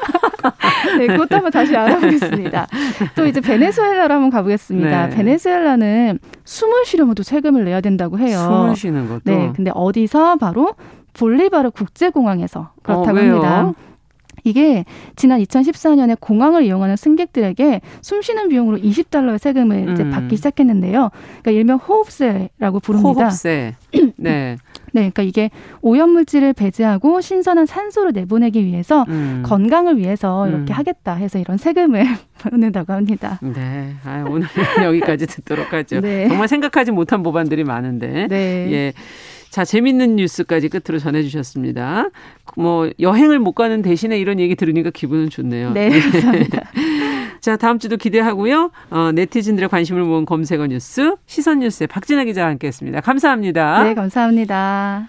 네, 0.98 1.06
그것도 1.06 1.36
한번 1.36 1.50
다시 1.50 1.74
알아보겠습니다. 1.74 2.66
또 3.16 3.26
이제 3.26 3.40
베네수엘라로 3.40 4.14
한번 4.14 4.30
가보겠습니다. 4.30 5.08
네. 5.08 5.16
베네수엘라는 5.16 6.18
숨을 6.44 6.84
쉬려면 6.84 7.14
또 7.14 7.22
세금을 7.22 7.64
내야 7.64 7.80
된다고 7.80 8.18
해요. 8.18 8.38
숨을 8.38 8.76
쉬는 8.76 9.08
것도. 9.08 9.22
네, 9.24 9.52
근데 9.56 9.70
어디서 9.74 10.36
바로 10.36 10.74
볼리바르 11.14 11.70
국제공항에서 11.70 12.72
그렇다고 12.82 13.16
어, 13.16 13.20
합니다. 13.20 13.72
이게 14.44 14.84
지난 15.16 15.40
2014년에 15.40 16.16
공항을 16.20 16.64
이용하는 16.64 16.96
승객들에게 16.96 17.80
숨쉬는 18.02 18.50
비용으로 18.50 18.76
20달러의 18.78 19.38
세금을 19.38 19.88
음. 19.88 19.92
이제 19.92 20.08
받기 20.08 20.36
시작했는데요. 20.36 21.10
그러니까 21.10 21.50
일명 21.50 21.78
호흡세라고 21.78 22.80
부릅니다. 22.80 23.24
호흡세. 23.24 23.74
네. 24.16 24.56
네, 24.94 25.10
그러니까 25.10 25.24
이게 25.24 25.50
오염 25.82 26.10
물질을 26.10 26.52
배제하고 26.52 27.20
신선한 27.20 27.66
산소를 27.66 28.12
내보내기 28.12 28.64
위해서 28.64 29.04
음. 29.08 29.42
건강을 29.44 29.98
위해서 29.98 30.46
이렇게 30.48 30.72
음. 30.72 30.76
하겠다 30.76 31.14
해서 31.14 31.40
이런 31.40 31.56
세금을 31.56 32.04
보낸다고 32.38 32.92
합니다. 32.92 33.40
네, 33.42 33.94
아, 34.04 34.24
오늘 34.28 34.46
여기까지 34.84 35.26
듣도록 35.26 35.72
하죠. 35.72 36.00
네. 36.00 36.28
정말 36.28 36.46
생각하지 36.46 36.92
못한 36.92 37.24
법안들이 37.24 37.64
많은데, 37.64 38.28
네. 38.28 38.68
예. 38.70 38.92
자, 39.54 39.64
재밌는 39.64 40.16
뉴스까지 40.16 40.68
끝으로 40.68 40.98
전해주셨습니다. 40.98 42.08
뭐, 42.56 42.90
여행을 42.98 43.38
못 43.38 43.52
가는 43.52 43.82
대신에 43.82 44.18
이런 44.18 44.40
얘기 44.40 44.56
들으니까 44.56 44.90
기분은 44.90 45.30
좋네요. 45.30 45.70
네, 45.70 46.00
감사합니다. 46.00 46.70
자, 47.40 47.56
다음 47.56 47.78
주도 47.78 47.96
기대하고요. 47.96 48.72
어, 48.90 49.12
네티즌들의 49.12 49.68
관심을 49.68 50.02
모은 50.02 50.24
검색어 50.24 50.66
뉴스, 50.66 51.14
시선 51.26 51.60
뉴스의 51.60 51.86
박진아 51.86 52.24
기자와 52.24 52.48
함께 52.48 52.66
했습니다. 52.66 53.00
감사합니다. 53.00 53.84
네, 53.84 53.94
감사합니다. 53.94 55.08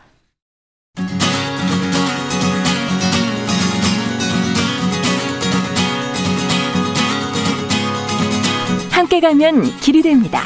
함께 8.91 9.19
가면 9.19 9.63
길이 9.81 10.03
됩니다. 10.03 10.41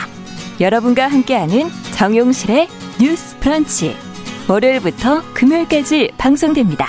여러분과 0.61 1.09
함께하는 1.09 1.67
정용실의 1.97 2.69
뉴스 3.01 3.39
프런치. 3.39 3.95
월요일부터 4.49 5.21
금요일까지 5.33 6.11
방송됩니다. 6.17 6.87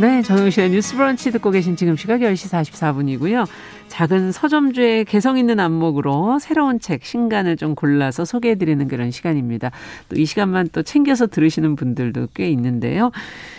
네, 0.00 0.22
정용실의 0.22 0.70
뉴스 0.70 0.96
브런치 0.96 1.32
듣고 1.32 1.50
계신 1.50 1.76
지금 1.76 1.98
시각 1.98 2.20
10시 2.20 2.48
44분이고요. 2.48 3.46
작은 3.90 4.30
서점주의 4.30 5.04
개성 5.04 5.36
있는 5.36 5.58
안목으로 5.58 6.38
새로운 6.38 6.78
책, 6.78 7.04
신간을 7.04 7.56
좀 7.56 7.74
골라서 7.74 8.24
소개해드리는 8.24 8.86
그런 8.88 9.10
시간입니다. 9.10 9.70
또 10.08 10.16
이 10.16 10.24
시간만 10.26 10.68
또 10.72 10.82
챙겨서 10.82 11.26
들으시는 11.26 11.74
분들도 11.76 12.28
꽤 12.34 12.48
있는데요. 12.50 13.10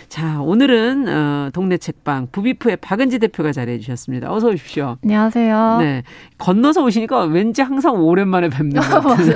자, 0.09 0.39
오늘은 0.41 1.07
어, 1.07 1.49
동네 1.53 1.77
책방 1.77 2.27
부비프의 2.31 2.77
박은지 2.77 3.19
대표가 3.19 3.51
자리해 3.51 3.79
주셨습니다. 3.79 4.31
어서 4.33 4.47
오십시오. 4.49 4.97
안녕하세요. 5.03 5.77
네. 5.79 6.03
건너서 6.37 6.83
오시니까 6.83 7.23
왠지 7.25 7.61
항상 7.61 7.95
오랜만에 7.95 8.49
뵙는 8.49 8.81
것 8.81 9.01
같은. 9.03 9.33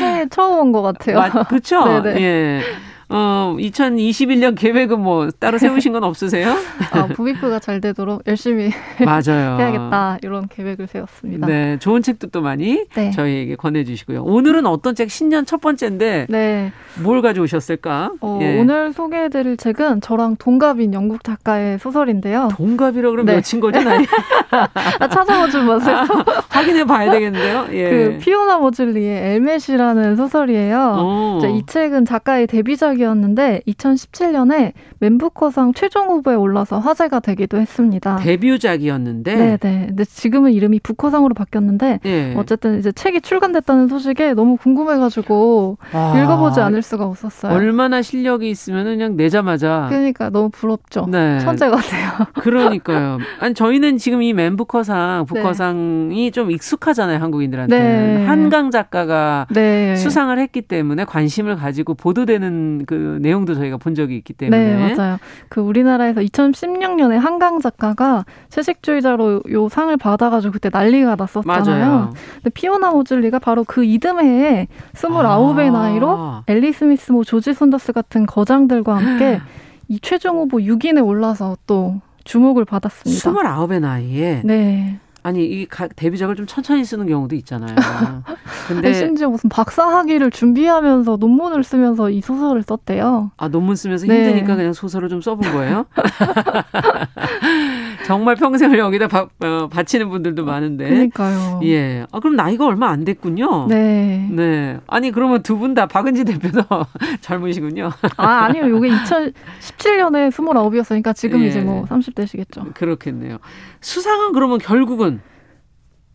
네, 0.00 0.26
처음 0.30 0.58
온 0.60 0.72
것 0.72 0.82
같아요. 0.82 1.44
그렇죠? 1.48 2.02
예. 2.18 2.60
어, 3.08 3.54
2021년 3.58 4.56
계획은 4.58 4.98
뭐 5.00 5.28
따로 5.38 5.58
세우신 5.58 5.92
건 5.92 6.02
없으세요? 6.02 6.56
아, 6.90 7.06
부비프가 7.06 7.60
잘 7.60 7.80
되도록 7.80 8.22
열심히 8.26 8.70
맞아요. 9.04 9.58
해야겠다 9.58 10.18
이런 10.22 10.48
계획을 10.48 10.88
세웠습니다. 10.88 11.46
네, 11.46 11.78
좋은 11.78 12.02
책도 12.02 12.28
또 12.28 12.40
많이 12.40 12.84
네. 12.96 13.10
저희에게 13.12 13.54
권해주시고요. 13.56 14.24
오늘은 14.24 14.66
어떤 14.66 14.94
책 14.96 15.10
신년 15.10 15.46
첫 15.46 15.60
번째인데 15.60 16.26
네. 16.28 16.72
뭘 17.02 17.22
가져오셨을까? 17.22 18.12
어, 18.20 18.38
예. 18.42 18.58
오늘 18.58 18.92
소개해드릴 18.92 19.56
책은 19.56 20.00
저랑 20.00 20.36
동갑인 20.38 20.92
영국 20.92 21.22
작가의 21.22 21.78
소설인데요. 21.78 22.48
동갑이라 22.52 23.10
그러면 23.10 23.26
네. 23.26 23.34
몇친 23.36 23.60
거죠, 23.60 23.80
나이? 23.82 24.04
아, 24.50 25.08
찾아보지 25.08 25.58
마세요. 25.58 26.04
확인해 26.48 26.84
봐야 26.84 27.10
되겠는데요. 27.10 27.66
예. 27.72 27.90
그 27.90 28.18
피오나 28.20 28.58
모즐리의 28.58 29.34
엘멧이라는 29.36 30.16
소설이에요. 30.16 31.40
이 31.56 31.62
책은 31.66 32.04
작가의 32.04 32.46
데뷔작 32.48 32.95
데뷔작이었는데 32.96 33.62
2017년에 33.66 34.72
멘부커상 34.98 35.74
최종 35.74 36.08
후보에 36.08 36.34
올라서 36.34 36.78
화제가 36.78 37.20
되기도 37.20 37.58
했습니다. 37.58 38.16
데뷔작이었는데. 38.16 39.34
네네. 39.34 39.86
근데 39.88 40.04
지금은 40.04 40.52
이름이 40.52 40.80
부커상으로 40.80 41.34
바뀌었는데 41.34 42.00
네. 42.02 42.34
어쨌든 42.36 42.78
이제 42.78 42.90
책이 42.92 43.20
출간됐다는 43.20 43.88
소식에 43.88 44.34
너무 44.34 44.56
궁금해가지고 44.56 45.78
아, 45.92 46.18
읽어보지 46.18 46.60
않을 46.60 46.82
수가 46.82 47.04
없었어요. 47.06 47.52
얼마나 47.52 48.02
실력이 48.02 48.48
있으면 48.50 48.84
그냥 48.84 49.16
내자마자. 49.16 49.86
그러니까 49.88 50.30
너무 50.30 50.50
부럽죠. 50.50 51.06
네. 51.10 51.38
천재 51.40 51.68
같아요. 51.68 52.26
그러니까요. 52.40 53.18
아니 53.40 53.54
저희는 53.54 53.98
지금 53.98 54.22
이 54.22 54.32
멘부커상, 54.32 55.26
부커상이 55.26 56.24
네. 56.24 56.30
좀 56.30 56.50
익숙하잖아요 56.50 57.18
한국인들한테. 57.18 57.78
네. 57.78 58.24
한강 58.24 58.70
작가가 58.70 59.46
네. 59.50 59.94
수상을 59.96 60.36
했기 60.38 60.62
때문에 60.62 61.04
관심을 61.04 61.56
가지고 61.56 61.94
보도되는 61.94 62.85
그 62.86 63.18
내용도 63.20 63.54
저희가 63.54 63.76
본 63.76 63.94
적이 63.94 64.16
있기 64.16 64.32
때문에. 64.32 64.58
네, 64.58 64.94
맞아요. 64.94 65.18
그 65.48 65.60
우리나라에서 65.60 66.20
2016년에 66.20 67.18
한강 67.18 67.60
작가가 67.60 68.24
채식주의자로 68.48 69.42
요 69.50 69.68
상을 69.68 69.94
받아가지고 69.96 70.52
그때 70.52 70.70
난리가 70.72 71.16
났었잖아요. 71.16 71.64
맞아요. 71.64 72.12
근데 72.36 72.50
피오나 72.50 72.92
모즐리가 72.92 73.38
바로 73.38 73.64
그 73.64 73.84
이듬해에 73.84 74.68
29의 74.94 75.68
아. 75.68 75.70
나이로 75.70 76.42
엘리 76.46 76.72
스미스, 76.72 77.12
뭐 77.12 77.24
조지 77.24 77.52
손더스 77.52 77.92
같은 77.92 78.26
거장들과 78.26 78.96
함께 78.96 79.40
이 79.88 80.00
최종 80.00 80.38
후보 80.38 80.58
6인에 80.58 81.04
올라서 81.04 81.56
또 81.66 82.00
주목을 82.24 82.64
받았습니다. 82.64 83.30
29의 83.30 83.80
나이에? 83.80 84.42
네. 84.44 84.98
아니 85.26 85.44
이 85.44 85.66
데뷔작을 85.96 86.36
좀 86.36 86.46
천천히 86.46 86.84
쓰는 86.84 87.08
경우도 87.08 87.34
있잖아요. 87.34 87.74
근데 88.68 88.94
심지어 88.94 89.28
무슨 89.28 89.50
박사학위를 89.50 90.30
준비하면서 90.30 91.16
논문을 91.16 91.64
쓰면서 91.64 92.10
이 92.10 92.20
소설을 92.20 92.62
썼대요. 92.62 93.32
아 93.36 93.48
논문 93.48 93.74
쓰면서 93.74 94.06
네. 94.06 94.24
힘드니까 94.24 94.54
그냥 94.54 94.72
소설을 94.72 95.08
좀 95.08 95.20
써본 95.20 95.50
거예요? 95.50 95.86
정말 98.06 98.36
평생을 98.36 98.78
여기다 98.78 99.08
바, 99.08 99.26
어, 99.40 99.68
바치는 99.68 100.08
분들도 100.10 100.44
많은데. 100.44 100.88
그러니까요. 100.88 101.60
예. 101.64 102.06
아 102.12 102.20
그럼 102.20 102.36
나이가 102.36 102.64
얼마 102.66 102.88
안 102.88 103.04
됐군요. 103.04 103.66
네. 103.68 104.28
네. 104.30 104.78
아니 104.86 105.10
그러면 105.10 105.42
두 105.42 105.56
분 105.58 105.74
다 105.74 105.86
박은지 105.86 106.24
대표도 106.24 106.62
젊으시군요. 107.20 107.90
아 108.16 108.26
아니요. 108.44 108.68
요게 108.70 108.88
2017년에 108.90 110.30
29이었으니까 110.30 111.14
지금 111.16 111.42
예. 111.42 111.46
이제 111.48 111.60
뭐 111.60 111.84
30대시겠죠. 111.86 112.74
그렇겠네요. 112.74 113.38
수상은 113.80 114.32
그러면 114.32 114.58
결국은 114.58 115.20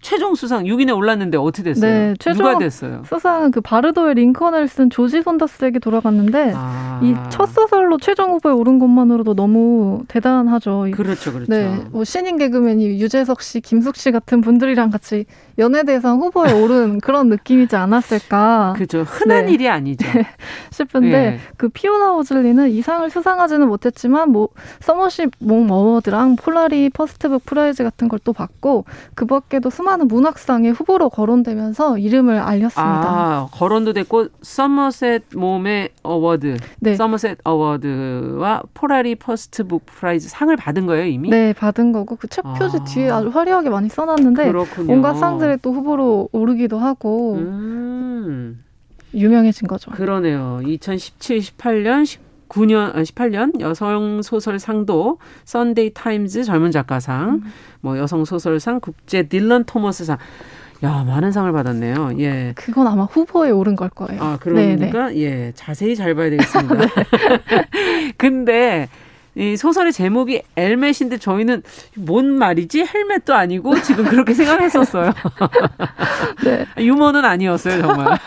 최종 0.01 0.35
수상 0.35 0.63
6인에 0.63 0.95
올랐는데 0.95 1.37
어떻게 1.37 1.63
됐어요? 1.63 1.91
네, 1.91 2.13
최종 2.19 2.45
누가 2.45 2.57
됐어요? 2.57 3.03
수상은 3.07 3.51
그 3.51 3.61
바르도의 3.61 4.15
링컨을 4.15 4.67
쓴 4.67 4.89
조지 4.89 5.21
손더스에게 5.21 5.79
돌아갔는데 5.79 6.53
아. 6.55 6.99
이 7.03 7.13
첫 7.13 7.49
소설로 7.49 7.97
최종 7.97 8.31
후보에 8.31 8.51
오른 8.51 8.79
것만으로도 8.79 9.35
너무 9.35 10.03
대단하죠. 10.07 10.87
그렇죠, 10.91 11.31
그렇죠. 11.31 11.51
네, 11.51 11.83
뭐 11.91 12.03
신인 12.03 12.37
개그맨이 12.37 12.99
유재석 12.99 13.41
씨, 13.41 13.61
김숙 13.61 13.95
씨 13.95 14.11
같은 14.11 14.41
분들이랑 14.41 14.89
같이 14.89 15.25
연예대상 15.61 16.19
후보에 16.19 16.51
오른 16.53 16.99
그런 17.01 17.29
느낌이지 17.29 17.75
않았을까? 17.75 18.73
그죠, 18.77 19.03
흔한 19.03 19.45
네. 19.45 19.53
일이 19.53 19.69
아니죠. 19.69 20.07
싶은데 20.71 21.09
네. 21.09 21.39
그 21.57 21.69
피오나 21.69 22.13
오즐리는 22.13 22.69
이 22.69 22.81
상을 22.81 23.07
수상하지는 23.09 23.67
못했지만 23.67 24.31
뭐 24.31 24.49
Somerset 24.79 25.31
Maugham 25.39 25.69
Award랑 25.71 26.35
Polari 26.37 26.89
First 26.89 27.20
Book 27.20 27.45
Prize 27.45 27.83
같은 27.83 28.07
걸 28.07 28.21
또 28.23 28.33
받고 28.33 28.85
그 29.15 29.25
밖에도 29.25 29.71
수많은 29.71 30.07
문학상에 30.07 30.69
후보로 30.69 31.09
거론되면서 31.09 31.97
이름을 31.97 32.37
알렸습니다. 32.37 33.01
아, 33.03 33.47
거론도 33.51 33.93
됐고 33.93 34.27
서머셋 34.43 35.23
몸의 35.35 35.89
어워드, 36.03 36.57
네. 36.81 36.95
Somerset 36.95 37.39
Award와 37.43 38.61
Polari 38.75 39.15
First 39.15 39.63
Book 39.63 39.85
Prize 39.87 40.29
상을 40.29 40.55
받은 40.55 40.85
거예요 40.85 41.05
이미? 41.05 41.29
네, 41.29 41.53
받은 41.53 41.91
거고 41.93 42.15
그 42.15 42.27
책 42.31 42.43
표지 42.57 42.77
아. 42.79 42.83
뒤에 42.85 43.09
아주 43.09 43.27
화려하게 43.29 43.69
많이 43.69 43.89
써놨는데 43.89 44.47
그렇군요. 44.47 44.93
온갖 44.93 45.15
상들 45.15 45.50
에 45.51 45.57
또 45.61 45.73
후보로 45.73 46.29
오르기도 46.31 46.79
하고 46.79 47.35
음. 47.35 48.63
유명해진 49.13 49.67
거죠. 49.67 49.91
그러네요. 49.91 50.61
2017, 50.65 51.39
18년, 51.39 52.05
9년, 52.49 52.93
18년 52.93 53.59
여성 53.59 54.21
소설 54.21 54.59
상도 54.59 55.17
Sunday 55.45 55.93
Times 55.93 56.43
젊은 56.43 56.71
작가상, 56.71 57.29
음. 57.29 57.43
뭐 57.81 57.97
여성 57.97 58.25
소설상 58.25 58.79
국제 58.79 59.23
딜런 59.23 59.65
토머스상. 59.65 60.17
야, 60.83 61.03
많은 61.05 61.31
상을 61.31 61.51
받았네요. 61.51 62.13
예. 62.19 62.53
그건 62.55 62.87
아마 62.87 63.03
후보에 63.03 63.51
오른 63.51 63.75
걸 63.75 63.89
거예요. 63.89 64.19
아, 64.19 64.37
그러니까 64.41 65.09
네네. 65.09 65.21
예, 65.21 65.51
자세히 65.53 65.95
잘 65.95 66.15
봐야 66.15 66.31
되겠습니다. 66.31 66.75
네. 66.75 66.87
근데 68.17 68.89
이 69.35 69.55
소설의 69.55 69.93
제목이 69.93 70.41
엘멧인데 70.57 71.17
저희는 71.17 71.63
뭔 71.95 72.25
말이지? 72.27 72.85
헬멧도 72.85 73.33
아니고 73.33 73.81
지금 73.81 74.03
그렇게 74.05 74.33
생각했었어요. 74.33 75.13
네. 76.43 76.65
유머는 76.77 77.23
아니었어요, 77.23 77.81
정말. 77.81 78.17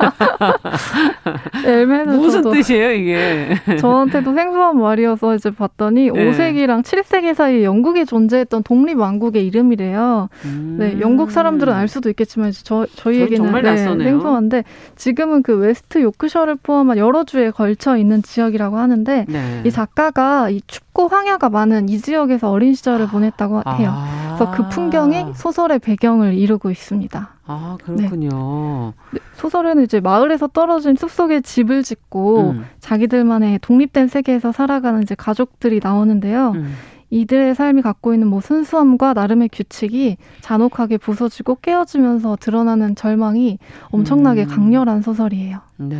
엘멧은 1.65 2.17
무슨 2.17 2.43
뜻이에요, 2.51 2.93
이게? 2.93 3.55
저한테도 3.79 4.35
생소한 4.35 4.79
말이어서 4.79 5.35
이제 5.35 5.51
봤더니 5.51 6.11
네. 6.11 6.31
5세기랑 6.31 6.83
7세기 6.83 7.35
사이에 7.35 7.65
영국에 7.65 8.05
존재했던 8.07 8.63
독립 8.63 8.99
왕국의 8.99 9.47
이름이래요. 9.47 10.29
음. 10.47 10.77
네, 10.79 10.99
영국 11.01 11.31
사람들은 11.31 11.73
알 11.73 11.89
수도 11.89 12.09
있겠지만 12.09 12.53
저 12.63 12.87
저희에게는 12.95 13.63
네, 13.63 13.77
생소한데 13.77 14.65
지금은 14.97 15.43
그 15.43 15.57
웨스트 15.57 16.01
요크셔를 16.01 16.57
포함한 16.63 16.99
여러 16.99 17.25
주에 17.25 17.51
걸쳐 17.51 17.97
있는 17.97 18.23
지역이라고 18.23 18.79
하는데 18.79 19.27
네. 19.29 19.63
이 19.65 19.71
작가가 19.71 20.49
이 20.51 20.61
춥고 20.95 21.09
황야가 21.09 21.51
많은 21.51 21.89
이 21.89 21.99
지역에서 21.99 22.51
어린 22.51 22.75
시절을 22.75 23.09
보냈다고 23.09 23.63
해요. 23.79 23.91
아. 23.93 24.37
그래서 24.37 24.51
그 24.53 24.69
풍경이 24.69 25.35
소설의 25.35 25.81
배경을 25.81 26.35
이루고 26.35 26.71
있습니다. 26.71 27.29
아 27.47 27.77
그렇군요. 27.85 28.95
네. 29.13 29.21
소설에는 29.35 29.83
이제 29.83 30.01
마을에서 30.01 30.47
떨어진 30.47 30.97
숲속에 30.97 31.43
집을 31.43 31.83
짓고 31.83 32.53
음. 32.53 32.65
자기들만의 32.81 33.59
독립된 33.61 34.09
세계에서 34.09 34.53
살아가는 34.53 35.03
이제 35.03 35.15
가족들이 35.15 35.81
나오는데요. 35.83 36.53
음. 36.55 36.75
이들의 37.11 37.55
삶이 37.55 37.83
갖고 37.83 38.13
있는 38.13 38.27
뭐 38.27 38.41
순수함과 38.41 39.13
나름의 39.13 39.51
규칙이 39.53 40.17
잔혹하게 40.41 40.97
부서지고 40.97 41.59
깨어지면서 41.63 42.39
드러나는 42.41 42.97
절망이 42.97 43.59
엄청나게 43.91 44.45
음. 44.45 44.49
강렬한 44.49 45.03
소설이에요. 45.03 45.59
네. 45.77 45.97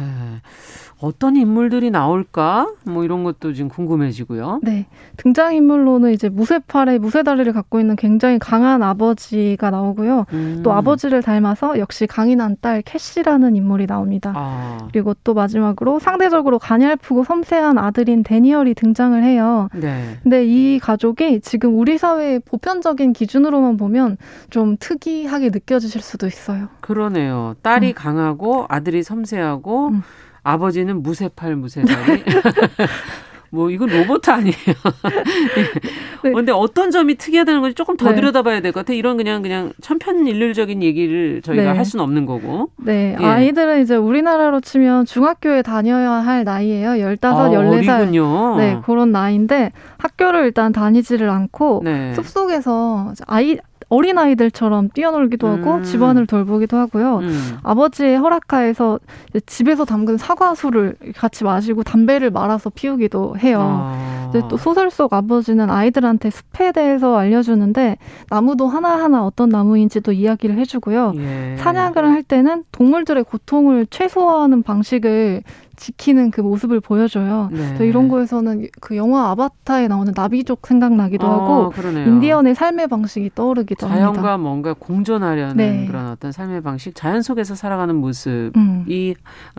어떤 1.05 1.37
인물들이 1.37 1.91
나올까? 1.91 2.73
뭐 2.85 3.05
이런 3.05 3.25
것도 3.25 3.53
지금 3.53 3.69
궁금해지고요. 3.69 4.61
네. 4.63 4.87
등장인물로는 5.19 6.13
이제 6.13 6.31
무쇠팔에 6.31 6.99
무쇠다리를 6.99 7.53
갖고 7.53 7.79
있는 7.79 7.95
굉장히 7.95 8.39
강한 8.39 8.83
아버지가 8.83 9.69
나오고요. 9.69 10.25
음. 10.33 10.61
또 10.65 10.73
아버지를 10.73 11.23
닮아서 11.23 11.79
역시 11.79 12.07
강인한 12.07 12.57
딸 12.63 12.81
캐시라는 12.81 13.55
인물이 13.55 13.87
나옵니다. 13.87 14.33
아. 14.35 14.89
그리고 14.93 15.13
또 15.25 15.35
마지막으로 15.35 15.99
상대적으로 15.99 16.59
가냘프고 16.59 17.25
섬세한 17.25 17.77
아들인 17.77 18.23
데니얼이 18.23 18.73
등장을 18.73 19.23
해요. 19.23 19.69
네. 19.75 20.19
근데 20.23 20.47
이 20.47 20.79
가족이 20.79 21.41
지금 21.43 21.79
우리 21.79 21.99
사회의 21.99 22.41
보편적인 22.41 23.13
기준으로만 23.13 23.77
보면 23.77 24.17
좀 24.49 24.79
특이하게 24.81 25.51
느껴지실 25.51 26.01
수도 26.01 26.27
있어요. 26.27 26.69
그러네요. 26.81 27.57
딸이 27.61 27.89
음. 27.89 27.95
강하고 27.95 28.65
아들이 28.71 29.03
섬세하고 29.03 29.89
음. 29.89 30.03
아버지는 30.45 31.03
무쇠팔 31.03 31.57
무쇠다리. 31.57 32.23
뭐 33.51 33.71
이건 33.71 33.89
로봇 33.89 34.29
아니에요. 34.29 34.55
네. 36.25 36.33
근데 36.33 36.51
어떤 36.51 36.91
점이 36.91 37.15
특이하다는 37.15 37.61
건지 37.61 37.75
조금 37.77 37.97
더 37.97 38.09
네. 38.11 38.17
들여다봐야 38.17 38.61
될 38.61 38.73
것 38.73 38.81
같아. 38.81 38.93
이런 38.95 39.17
그냥 39.17 39.43
그냥 39.43 39.73
천편일률적인 39.81 40.83
얘기를 40.83 41.41
저희가 41.41 41.63
네. 41.63 41.69
할 41.77 41.85
수는 41.85 42.03
없는 42.03 42.27
거고. 42.27 42.71
네, 42.79 43.17
예. 43.19 43.25
아이들은 43.25 43.83
이제 43.83 43.95
우리나라로 43.95 44.61
치면 44.61 45.05
중학교에 45.07 45.63
다녀야 45.63 46.11
할 46.15 46.43
나이예요. 46.43 46.99
15, 46.99 47.29
아, 47.29 47.49
14살. 47.51 47.89
어리군요. 48.01 48.57
네, 48.57 48.81
그런 48.85 49.13
나이인데 49.13 49.71
학교를 49.99 50.47
일단 50.47 50.73
다니지를 50.73 51.31
않고 51.31 51.83
네. 51.85 52.13
숲속에서 52.15 53.13
아이 53.29 53.59
어린 53.95 54.19
아이들처럼 54.19 54.89
뛰어놀기도 54.91 55.47
하고 55.47 55.75
음. 55.75 55.83
집안을 55.85 56.27
돌보기도 56.27 56.77
하고요. 56.77 57.19
음. 57.19 57.59
아버지의 57.63 58.19
허락하에서 58.19 58.99
집에서 59.47 59.85
담근 59.85 60.17
사과수를 60.17 60.97
같이 61.17 61.45
마시고 61.45 61.83
담배를 61.85 62.31
말아서 62.31 62.71
피우기도 62.71 63.37
해요. 63.39 63.61
아. 63.61 64.31
또 64.49 64.57
소설 64.57 64.91
속 64.91 65.13
아버지는 65.13 65.71
아이들한테 65.71 66.31
숲에 66.31 66.73
대해서 66.73 67.17
알려주는데 67.17 67.99
나무도 68.31 68.67
하나하나 68.67 69.25
어떤 69.25 69.49
나무인지도 69.49 70.11
이야기를 70.11 70.59
해주고요. 70.59 71.13
예. 71.17 71.57
사냥을 71.59 72.05
할 72.11 72.23
때는 72.25 72.65
동물들의 72.73 73.23
고통을 73.25 73.87
최소화하는 73.91 74.65
방식을 74.65 75.43
지키는 75.77 76.31
그 76.31 76.41
모습을 76.41 76.81
보여줘요. 76.81 77.49
네. 77.53 77.87
이런 77.87 78.09
거에서는 78.09 78.69
그 78.81 78.97
영화 78.97 79.31
아바타에 79.31 79.89
나오는 79.89 80.13
나비족 80.15 80.67
생각나기도 80.67 81.27
어, 81.27 81.31
하고 81.31 81.71
그러네요. 81.71 82.07
인디언의 82.09 82.55
삶의 82.55 82.89
방식이 82.89 83.31
떠오르기도 83.35 83.87
자연과 83.87 84.07
합니다. 84.07 84.23
자연과 84.23 84.39
뭔가 84.39 84.75
공존하려는 84.75 85.57
네. 85.57 85.87
그런 85.87 86.09
어떤 86.09 86.33
삶의 86.33 86.63
방식, 86.63 86.95
자연 86.95 87.23
속에서 87.23 87.55
살아가는 87.55 87.95
모습이 87.95 88.53
음. 88.57 88.85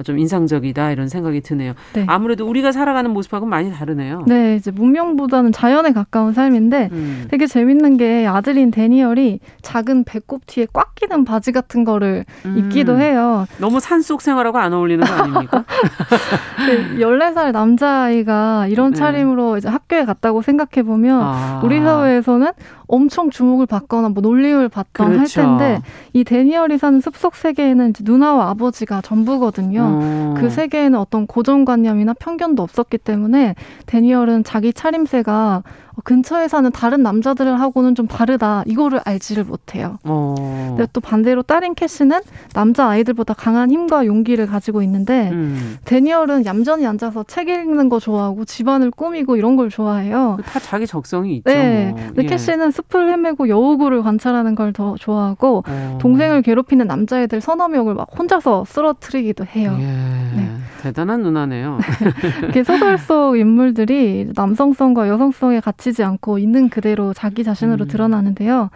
좀 0.04 0.20
인상적이다 0.20 0.92
이런 0.92 1.08
생각이 1.08 1.42
드네요. 1.42 1.74
네. 1.94 2.06
아무래도 2.08 2.48
우리가 2.48 2.72
살아가는 2.72 3.10
모습하고는 3.12 3.50
많이 3.50 3.72
다르네요. 3.72 4.24
네, 4.28 4.56
이제 4.56 4.72
문명보다는 4.72 5.52
자연에 5.52 5.92
가까운 5.92 6.34
삶인데 6.34 6.90
음. 6.92 7.28
되게 7.30 7.48
재밌는 7.48 7.98
게 7.98 8.26
아들인 8.28 8.72
데니얼이 8.72 9.40
작은 9.62 10.04
배꼽 10.04 10.46
뒤에 10.46 10.68
꽉 10.74 10.96
끼는 10.96 11.26
바지 11.26 11.52
같은 11.52 11.84
거를 11.84 12.26
음. 12.46 12.58
입기도 12.58 13.00
해요. 13.00 13.46
너무 13.60 13.80
산속 13.80 14.22
생활하고 14.22 14.58
안 14.58 14.74
어울리는 14.74 15.06
거 15.06 15.14
아닙니까? 15.14 15.66
그 16.66 16.98
14살 17.00 17.52
남자아이가 17.52 18.68
이런 18.68 18.92
네. 18.92 18.98
차림으로 18.98 19.58
이제 19.58 19.68
학교에 19.70 20.06
갔다고 20.06 20.42
생각해 20.42 20.84
보면 20.84 21.22
아. 21.22 21.62
우리 21.64 21.80
사회에서는 21.82 22.52
엄청 22.88 23.30
주목을 23.30 23.66
받거나 23.66 24.10
뭐 24.10 24.22
놀림을 24.22 24.70
받던 24.70 25.14
그렇죠. 25.14 25.42
할 25.42 25.58
텐데 25.58 25.82
이 26.14 26.24
데니얼이 26.24 26.78
사는 26.78 27.00
숲속 27.00 27.36
세계에는 27.36 27.94
누나와 28.02 28.50
아버지가 28.50 29.02
전부거든요. 29.02 29.82
음. 29.82 30.34
그 30.38 30.50
세계에는 30.50 30.98
어떤 30.98 31.28
고정관념이나 31.28 32.14
편견도 32.14 32.64
없었기 32.64 32.98
때문에 33.00 33.56
데니얼은 33.86 34.44
자기 34.44 34.74
차림새가 34.74 35.64
근처에 36.04 36.48
사는 36.48 36.70
다른 36.72 37.04
남자들을 37.04 37.60
하고는 37.60 37.96
좀 37.96 38.08
다르다 38.08 38.64
이거를 38.66 39.00
알지를 39.06 39.46
못해요. 39.46 39.98
어. 40.04 40.36
근데 40.76 40.88
또 40.92 41.00
반대로 41.00 41.42
딸인 41.42 41.74
캐시는 41.74 42.20
남자 42.54 42.88
아이들보다 42.88 43.34
강한 43.34 43.72
힘과 43.72 44.06
용기를 44.06 44.46
가지고 44.48 44.82
있는데 44.84 45.30
음. 45.32 45.78
데니얼은 45.86 46.46
얌전히 46.46 46.86
앉아서 46.86 47.24
책 47.24 47.48
읽는 47.48 47.90
거 47.90 48.00
좋아하고 48.00 48.44
집안을 48.46 48.92
꾸미고 48.92 49.38
이런 49.38 49.56
걸 49.56 49.70
좋아해요. 49.70 50.38
다 50.46 50.60
자기 50.60 50.86
적성이 50.86 51.38
있죠. 51.38 51.50
네. 51.50 51.92
뭐. 51.92 52.00
근데 52.08 52.24
예. 52.24 52.28
캐시는 52.28 52.72
숲을 52.76 53.10
헤매고 53.12 53.50
여우구를 53.50 54.04
관찰하는 54.04 54.54
걸 54.56 54.76
더 54.76 54.96
좋아하고 55.00 55.64
어. 55.68 55.98
동생을 56.02 56.42
괴롭히는 56.42 56.88
남자애들 56.88 57.40
서너 57.40 57.70
명을 57.70 57.94
막 57.94 58.08
혼자서 58.18 58.66
쓰러뜨리기도 58.66 59.46
해요. 59.46 59.74
예. 59.80 59.84
네. 60.36 60.50
대단한 60.82 61.22
누나네요. 61.22 61.78
이렇게 62.44 62.64
소설 62.64 62.98
속 62.98 63.38
인물들이 63.38 64.28
남성성과 64.36 65.08
여성성에 65.08 65.62
갇히지 65.62 66.04
않고 66.04 66.40
있는 66.40 66.68
그대로 66.70 67.14
자기 67.14 67.44
자신으로 67.46 67.86
음. 67.86 67.88
드러나는데요. 67.88 68.70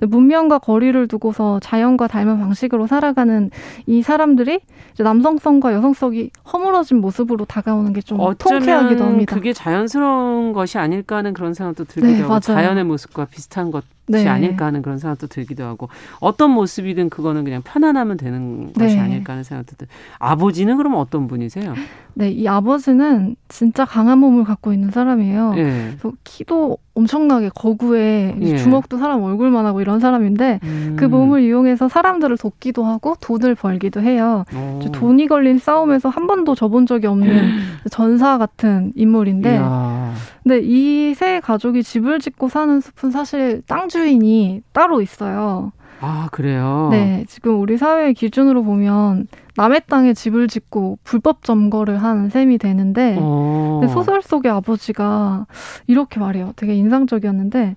문명과 0.00 0.58
거리를 0.58 1.06
두고서 1.08 1.60
자연과 1.60 2.06
닮은 2.08 2.38
방식으로 2.40 2.86
살아가는 2.86 3.50
이 3.86 4.02
사람들이 4.02 4.60
남성성과 4.98 5.72
여성성이 5.74 6.30
허물어진 6.52 6.98
모습으로 7.00 7.44
다가오는 7.44 7.92
게 7.92 8.00
좀 8.04 8.18
통쾌하기도 8.38 9.02
합니다. 9.04 9.34
그게 9.34 9.52
자연스러운 9.52 10.52
것이 10.52 10.78
아닐까 10.78 11.16
하는 11.16 11.32
그런 11.32 11.54
생각도 11.54 11.84
들기도 11.84 12.12
네, 12.12 12.20
하고 12.20 12.28
맞아요. 12.28 12.40
자연의 12.40 12.84
모습과 12.84 13.24
비슷한 13.24 13.70
것이 13.70 13.86
네. 14.06 14.28
아닐까 14.28 14.66
하는 14.66 14.82
그런 14.82 14.98
생각도 14.98 15.26
들기도 15.26 15.64
하고 15.64 15.88
어떤 16.20 16.50
모습이든 16.50 17.08
그거는 17.08 17.44
그냥 17.44 17.62
편안하면 17.62 18.18
되는 18.18 18.72
것이 18.74 18.96
네. 18.96 19.00
아닐까 19.00 19.32
하는 19.32 19.42
생각도 19.42 19.76
들. 19.76 19.88
아버지는 20.18 20.76
그럼 20.76 20.94
어떤 20.96 21.26
분이세요? 21.26 21.74
네, 22.12 22.30
이 22.30 22.46
아버지는 22.46 23.36
진짜 23.48 23.84
강한 23.86 24.18
몸을 24.18 24.44
갖고 24.44 24.72
있는 24.74 24.90
사람이에요. 24.90 25.54
예. 25.56 25.96
키도 26.24 26.76
엄청나게 26.94 27.50
거구에 27.54 28.36
예. 28.40 28.56
주먹도 28.56 28.98
사람 28.98 29.22
얼굴만 29.22 29.66
하고 29.66 29.80
이런 29.80 29.98
사람인데 29.98 30.60
음. 30.62 30.96
그 30.96 31.04
몸을 31.04 31.42
이용해서 31.42 31.88
사람들을 31.88 32.36
돕기도 32.38 32.84
하고 32.84 33.16
돈을 33.20 33.56
벌기도 33.56 34.00
해요. 34.00 34.44
돈이 34.92 35.26
걸린 35.26 35.58
싸움에서 35.58 36.08
한 36.08 36.26
번도 36.28 36.54
져본 36.54 36.86
적이 36.86 37.08
없는 37.08 37.50
전사 37.90 38.38
같은 38.38 38.92
인물인데 38.94 39.54
이야. 39.54 40.12
근데 40.42 40.60
이 40.62 41.14
세 41.14 41.38
가족이 41.40 41.82
집을 41.84 42.18
짓고 42.18 42.48
사는 42.48 42.80
숲은 42.80 43.10
사실 43.12 43.62
땅 43.68 43.88
주인이 43.88 44.62
따로 44.72 45.00
있어요. 45.00 45.72
아, 46.00 46.28
그래요? 46.32 46.88
네. 46.90 47.24
지금 47.28 47.60
우리 47.60 47.76
사회의 47.78 48.14
기준으로 48.14 48.64
보면 48.64 49.28
남의 49.56 49.82
땅에 49.86 50.14
집을 50.14 50.48
짓고 50.48 50.98
불법 51.04 51.44
점거를 51.44 52.02
한 52.02 52.28
셈이 52.28 52.58
되는데 52.58 53.16
어. 53.20 53.82
소설 53.92 54.22
속의 54.22 54.50
아버지가 54.50 55.46
이렇게 55.86 56.18
말해요. 56.18 56.52
되게 56.56 56.74
인상적이었는데 56.74 57.76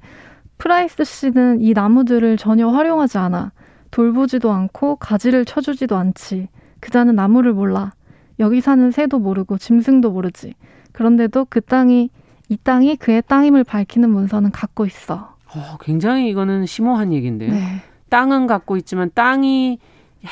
프라이스 0.57 1.03
씨는 1.03 1.61
이 1.61 1.73
나무들을 1.73 2.38
전혀 2.38 2.67
활용하지 2.67 3.19
않아. 3.19 3.51
돌보지도 3.91 4.51
않고 4.51 4.95
가지를 4.97 5.45
쳐주지도 5.45 5.95
않지. 5.95 6.49
그자는 6.80 7.15
나무를 7.15 7.53
몰라. 7.53 7.93
여기 8.39 8.61
사는 8.61 8.91
새도 8.91 9.19
모르고 9.19 9.57
짐승도 9.57 10.11
모르지. 10.11 10.55
그런데도 10.91 11.47
그 11.49 11.61
땅이 11.61 12.09
이 12.49 12.57
땅이 12.57 12.95
그의 12.95 13.21
땅임을 13.28 13.63
밝히는 13.63 14.09
문서는 14.09 14.51
갖고 14.51 14.86
있어. 14.86 15.36
어, 15.55 15.78
굉장히 15.82 16.30
이거는 16.30 16.65
심오한 16.65 17.13
얘기인데요. 17.13 17.51
네. 17.51 17.82
땅은 18.09 18.47
갖고 18.47 18.78
있지만 18.78 19.11
땅이 19.13 19.80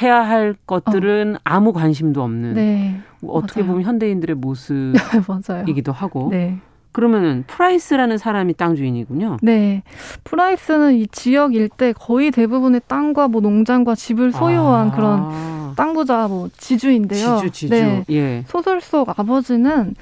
해야 0.01 0.21
할 0.27 0.55
것들은 0.65 1.35
어. 1.35 1.39
아무 1.43 1.73
관심도 1.73 2.21
없는 2.23 2.53
네. 2.53 2.99
어떻게 3.25 3.61
맞아요. 3.61 3.71
보면 3.73 3.87
현대인들의 3.87 4.35
모습이기도 4.35 5.91
하고 5.93 6.29
네. 6.31 6.59
그러면은 6.91 7.43
프라이스라는 7.47 8.17
사람이 8.17 8.53
땅 8.53 8.75
주인이군요. 8.75 9.37
네. 9.41 9.83
프라이스는 10.23 10.95
이 10.95 11.07
지역 11.07 11.53
일대 11.53 11.91
거의 11.91 12.31
대부분의 12.31 12.81
땅과 12.87 13.27
뭐 13.27 13.41
농장과 13.41 13.95
집을 13.95 14.31
소유한 14.31 14.89
아. 14.89 14.91
그런 14.95 15.75
땅 15.75 15.93
부자 15.93 16.27
뭐 16.29 16.49
지주인데요. 16.55 17.37
지주 17.37 17.51
지주. 17.51 17.73
네. 17.73 18.05
예. 18.11 18.43
소설 18.47 18.79
속 18.79 19.19
아버지는 19.19 19.93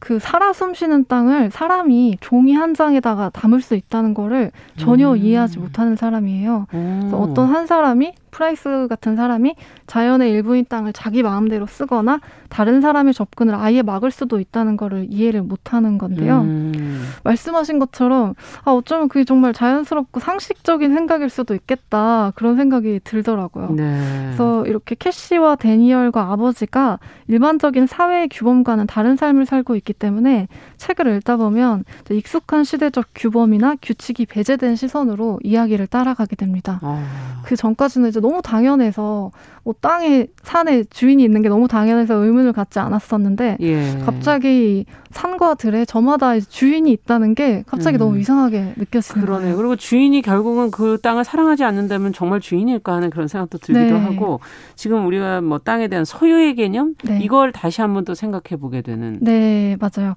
그 0.00 0.18
살아 0.18 0.52
숨쉬는 0.52 1.06
땅을 1.06 1.50
사람이 1.50 2.18
종이 2.20 2.52
한 2.52 2.74
장에다가 2.74 3.30
담을 3.30 3.62
수 3.62 3.74
있다는 3.74 4.12
거를 4.12 4.50
전혀 4.76 5.12
음. 5.12 5.16
이해하지 5.16 5.60
못하는 5.60 5.94
사람이에요. 5.96 6.66
그래서 6.68 7.16
어떤 7.16 7.48
한 7.48 7.66
사람이 7.66 8.12
프라이스 8.34 8.88
같은 8.88 9.14
사람이 9.14 9.54
자연의 9.86 10.32
일부인 10.32 10.64
땅을 10.68 10.92
자기 10.92 11.22
마음대로 11.22 11.66
쓰거나 11.66 12.20
다른 12.48 12.80
사람의 12.80 13.14
접근을 13.14 13.54
아예 13.54 13.82
막을 13.82 14.10
수도 14.10 14.40
있다는 14.40 14.76
거를 14.76 15.06
이해를 15.08 15.42
못하는 15.42 15.98
건데요. 15.98 16.40
음. 16.40 17.04
말씀하신 17.22 17.78
것처럼 17.78 18.34
아 18.64 18.72
어쩌면 18.72 19.08
그게 19.08 19.24
정말 19.24 19.52
자연스럽고 19.52 20.18
상식적인 20.18 20.92
생각일 20.94 21.30
수도 21.30 21.54
있겠다 21.54 22.32
그런 22.34 22.56
생각이 22.56 23.00
들더라고요. 23.04 23.70
네. 23.70 24.22
그래서 24.24 24.66
이렇게 24.66 24.96
캐시와 24.96 25.56
데니얼과 25.56 26.32
아버지가 26.32 26.98
일반적인 27.28 27.86
사회의 27.86 28.28
규범과는 28.28 28.88
다른 28.88 29.16
삶을 29.16 29.46
살고 29.46 29.76
있기 29.76 29.92
때문에 29.92 30.48
책을 30.76 31.06
읽다 31.16 31.36
보면 31.36 31.84
익숙한 32.10 32.64
시대적 32.64 33.06
규범이나 33.14 33.76
규칙이 33.80 34.26
배제된 34.26 34.74
시선으로 34.74 35.38
이야기를 35.44 35.86
따라가게 35.86 36.34
됩니다. 36.34 36.80
아. 36.82 37.04
그 37.44 37.56
전까지는 37.56 38.08
이제 38.08 38.20
너무 38.24 38.40
당연해서 38.40 39.32
뭐 39.64 39.74
땅에 39.82 40.28
산에 40.42 40.84
주인이 40.84 41.22
있는 41.22 41.42
게 41.42 41.50
너무 41.50 41.68
당연해서 41.68 42.14
의문을 42.14 42.54
갖지 42.54 42.78
않았었는데 42.78 43.58
예. 43.60 43.98
갑자기 44.06 44.86
산과 45.14 45.54
들에 45.54 45.84
저마다 45.84 46.38
주인이 46.40 46.90
있다는 46.90 47.34
게 47.34 47.62
갑자기 47.66 47.96
음. 47.96 48.00
너무 48.00 48.18
이상하게 48.18 48.74
느껴지는 48.76 49.24
그러네. 49.24 49.52
요 49.52 49.56
그리고 49.56 49.76
주인이 49.76 50.20
결국은 50.22 50.70
그 50.70 50.98
땅을 51.00 51.24
사랑하지 51.24 51.64
않는다면 51.64 52.12
정말 52.12 52.40
주인일까 52.40 52.92
하는 52.92 53.10
그런 53.10 53.28
생각도 53.28 53.58
들기도 53.58 53.94
네. 53.94 54.00
하고 54.00 54.40
지금 54.74 55.06
우리가 55.06 55.40
뭐 55.40 55.58
땅에 55.58 55.88
대한 55.88 56.04
소유의 56.04 56.56
개념 56.56 56.94
네. 57.04 57.20
이걸 57.22 57.52
다시 57.52 57.80
한번 57.80 58.04
또 58.04 58.14
생각해 58.14 58.60
보게 58.60 58.82
되는. 58.82 59.18
네, 59.20 59.76
맞아요. 59.80 60.14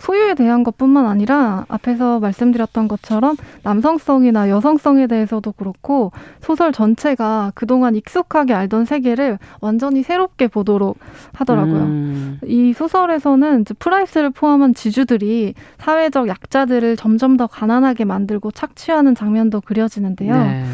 소유에 0.00 0.34
대한 0.34 0.62
것뿐만 0.62 1.06
아니라 1.06 1.64
앞에서 1.68 2.20
말씀드렸던 2.20 2.86
것처럼 2.88 3.36
남성성이나 3.62 4.50
여성성에 4.50 5.06
대해서도 5.06 5.52
그렇고 5.52 6.12
소설 6.40 6.72
전체가 6.72 7.52
그동안 7.54 7.96
익숙하게 7.96 8.52
알던 8.52 8.84
세계를 8.84 9.38
완전히 9.60 10.02
새롭게 10.02 10.48
보도록 10.48 10.98
하더라고요. 11.32 11.82
음. 11.82 12.40
이 12.44 12.74
소설에서는 12.74 13.64
프라이스를 13.78 14.30
포함한 14.34 14.74
지주들이 14.74 15.54
사회적 15.78 16.28
약자들을 16.28 16.96
점점 16.96 17.36
더 17.36 17.46
가난하게 17.46 18.04
만들고 18.04 18.50
착취하는 18.50 19.14
장면도 19.14 19.60
그려지는데요. 19.62 20.34
네. 20.34 20.64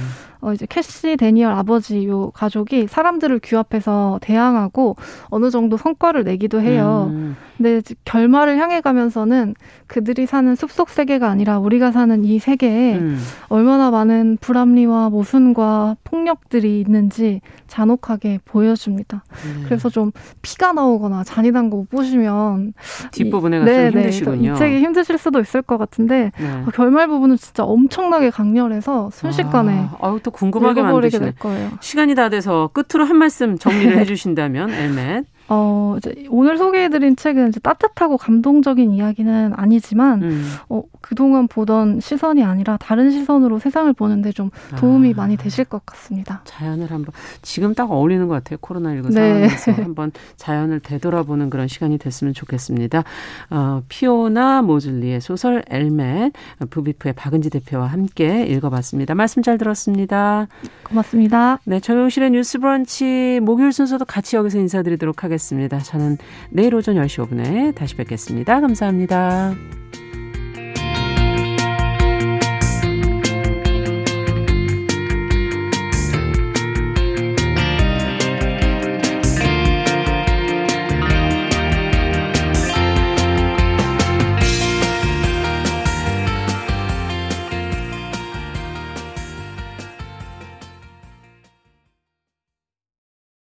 어, 0.40 0.52
이제 0.52 0.66
캐시 0.68 1.16
데니얼 1.16 1.52
아버지 1.52 2.06
요 2.06 2.30
가족이 2.30 2.86
사람들을 2.86 3.40
규합해서 3.42 4.18
대항하고 4.22 4.96
어느 5.28 5.50
정도 5.50 5.76
성과를 5.76 6.24
내기도 6.24 6.60
해요. 6.60 7.10
음. 7.10 7.36
근데 7.60 7.82
결말을 8.06 8.56
향해 8.56 8.80
가면서는 8.80 9.54
그들이 9.86 10.24
사는 10.24 10.54
숲속 10.54 10.88
세계가 10.88 11.28
아니라 11.28 11.58
우리가 11.58 11.92
사는 11.92 12.24
이 12.24 12.38
세계에 12.38 12.96
음. 12.96 13.20
얼마나 13.48 13.90
많은 13.90 14.38
불합리와 14.40 15.10
모순과 15.10 15.96
폭력들이 16.04 16.80
있는지 16.80 17.42
잔혹하게 17.66 18.40
보여줍니다. 18.46 19.24
음. 19.44 19.62
그래서 19.66 19.90
좀 19.90 20.10
피가 20.40 20.72
나오거나 20.72 21.22
잔인한 21.22 21.68
거못 21.68 21.90
보시면 21.90 22.72
뒷부분에 23.12 23.62
네, 23.62 23.64
좀 23.64 23.74
네. 23.74 24.04
힘드시군요. 24.04 24.52
이 24.54 24.56
책이 24.56 24.78
힘드실 24.78 25.18
수도 25.18 25.38
있을 25.38 25.60
것 25.60 25.76
같은데 25.76 26.32
네. 26.38 26.50
어, 26.66 26.70
결말 26.72 27.08
부분은 27.08 27.36
진짜 27.36 27.62
엄청나게 27.64 28.30
강렬해서 28.30 29.10
순식간에 29.12 29.88
아, 30.00 30.08
아유, 30.08 30.18
또 30.22 30.30
궁금하게 30.30 30.80
만드시네. 30.80 31.34
시간이 31.80 32.14
다 32.14 32.30
돼서 32.30 32.70
끝으로 32.72 33.04
한 33.04 33.18
말씀 33.18 33.58
정리를 33.58 33.98
해주신다면 34.00 34.70
엘멧. 34.70 35.26
어, 35.52 35.96
오늘 36.28 36.56
소개해드린 36.56 37.16
책은 37.16 37.48
이제 37.48 37.58
따뜻하고 37.58 38.16
감동적인 38.16 38.92
이야기는 38.92 39.52
아니지만, 39.56 40.22
음. 40.22 40.48
어, 40.68 40.82
그동안 41.00 41.48
보던 41.48 41.98
시선이 41.98 42.44
아니라 42.44 42.76
다른 42.76 43.10
시선으로 43.10 43.58
세상을 43.58 43.92
보는데 43.94 44.30
좀 44.30 44.50
도움이 44.76 45.10
아. 45.10 45.16
많이 45.16 45.36
되실 45.36 45.64
것 45.64 45.84
같습니다. 45.84 46.42
자연을 46.44 46.92
한번, 46.92 47.12
지금 47.42 47.74
딱 47.74 47.90
어울리는 47.90 48.28
것 48.28 48.34
같아요. 48.34 48.58
코로나19 48.58 49.12
네. 49.12 49.48
상황에서 49.48 49.72
한번 49.82 50.12
자연을 50.36 50.78
되돌아보는 50.80 51.50
그런 51.50 51.66
시간이 51.66 51.98
됐으면 51.98 52.32
좋겠습니다. 52.32 53.02
어, 53.50 53.82
피오나 53.88 54.62
모즐리의 54.62 55.20
소설 55.20 55.64
엘멧, 55.68 56.32
부비프의 56.70 57.14
박은지 57.14 57.50
대표와 57.50 57.86
함께 57.86 58.46
읽어봤습니다. 58.46 59.16
말씀 59.16 59.42
잘 59.42 59.58
들었습니다. 59.58 60.46
고맙습니다. 60.84 61.58
네, 61.64 61.80
정용실의 61.80 62.30
뉴스 62.30 62.60
브런치 62.60 63.40
목요일 63.42 63.72
순서도 63.72 64.04
같이 64.04 64.36
여기서 64.36 64.58
인사드리도록 64.58 65.24
하겠습니다. 65.40 65.78
저는 65.78 66.18
내일 66.50 66.74
오전 66.74 66.96
10시 66.96 67.26
5분에 67.26 67.74
다시 67.74 67.96
뵙겠습니다. 67.96 68.60
감사합니다. 68.60 69.54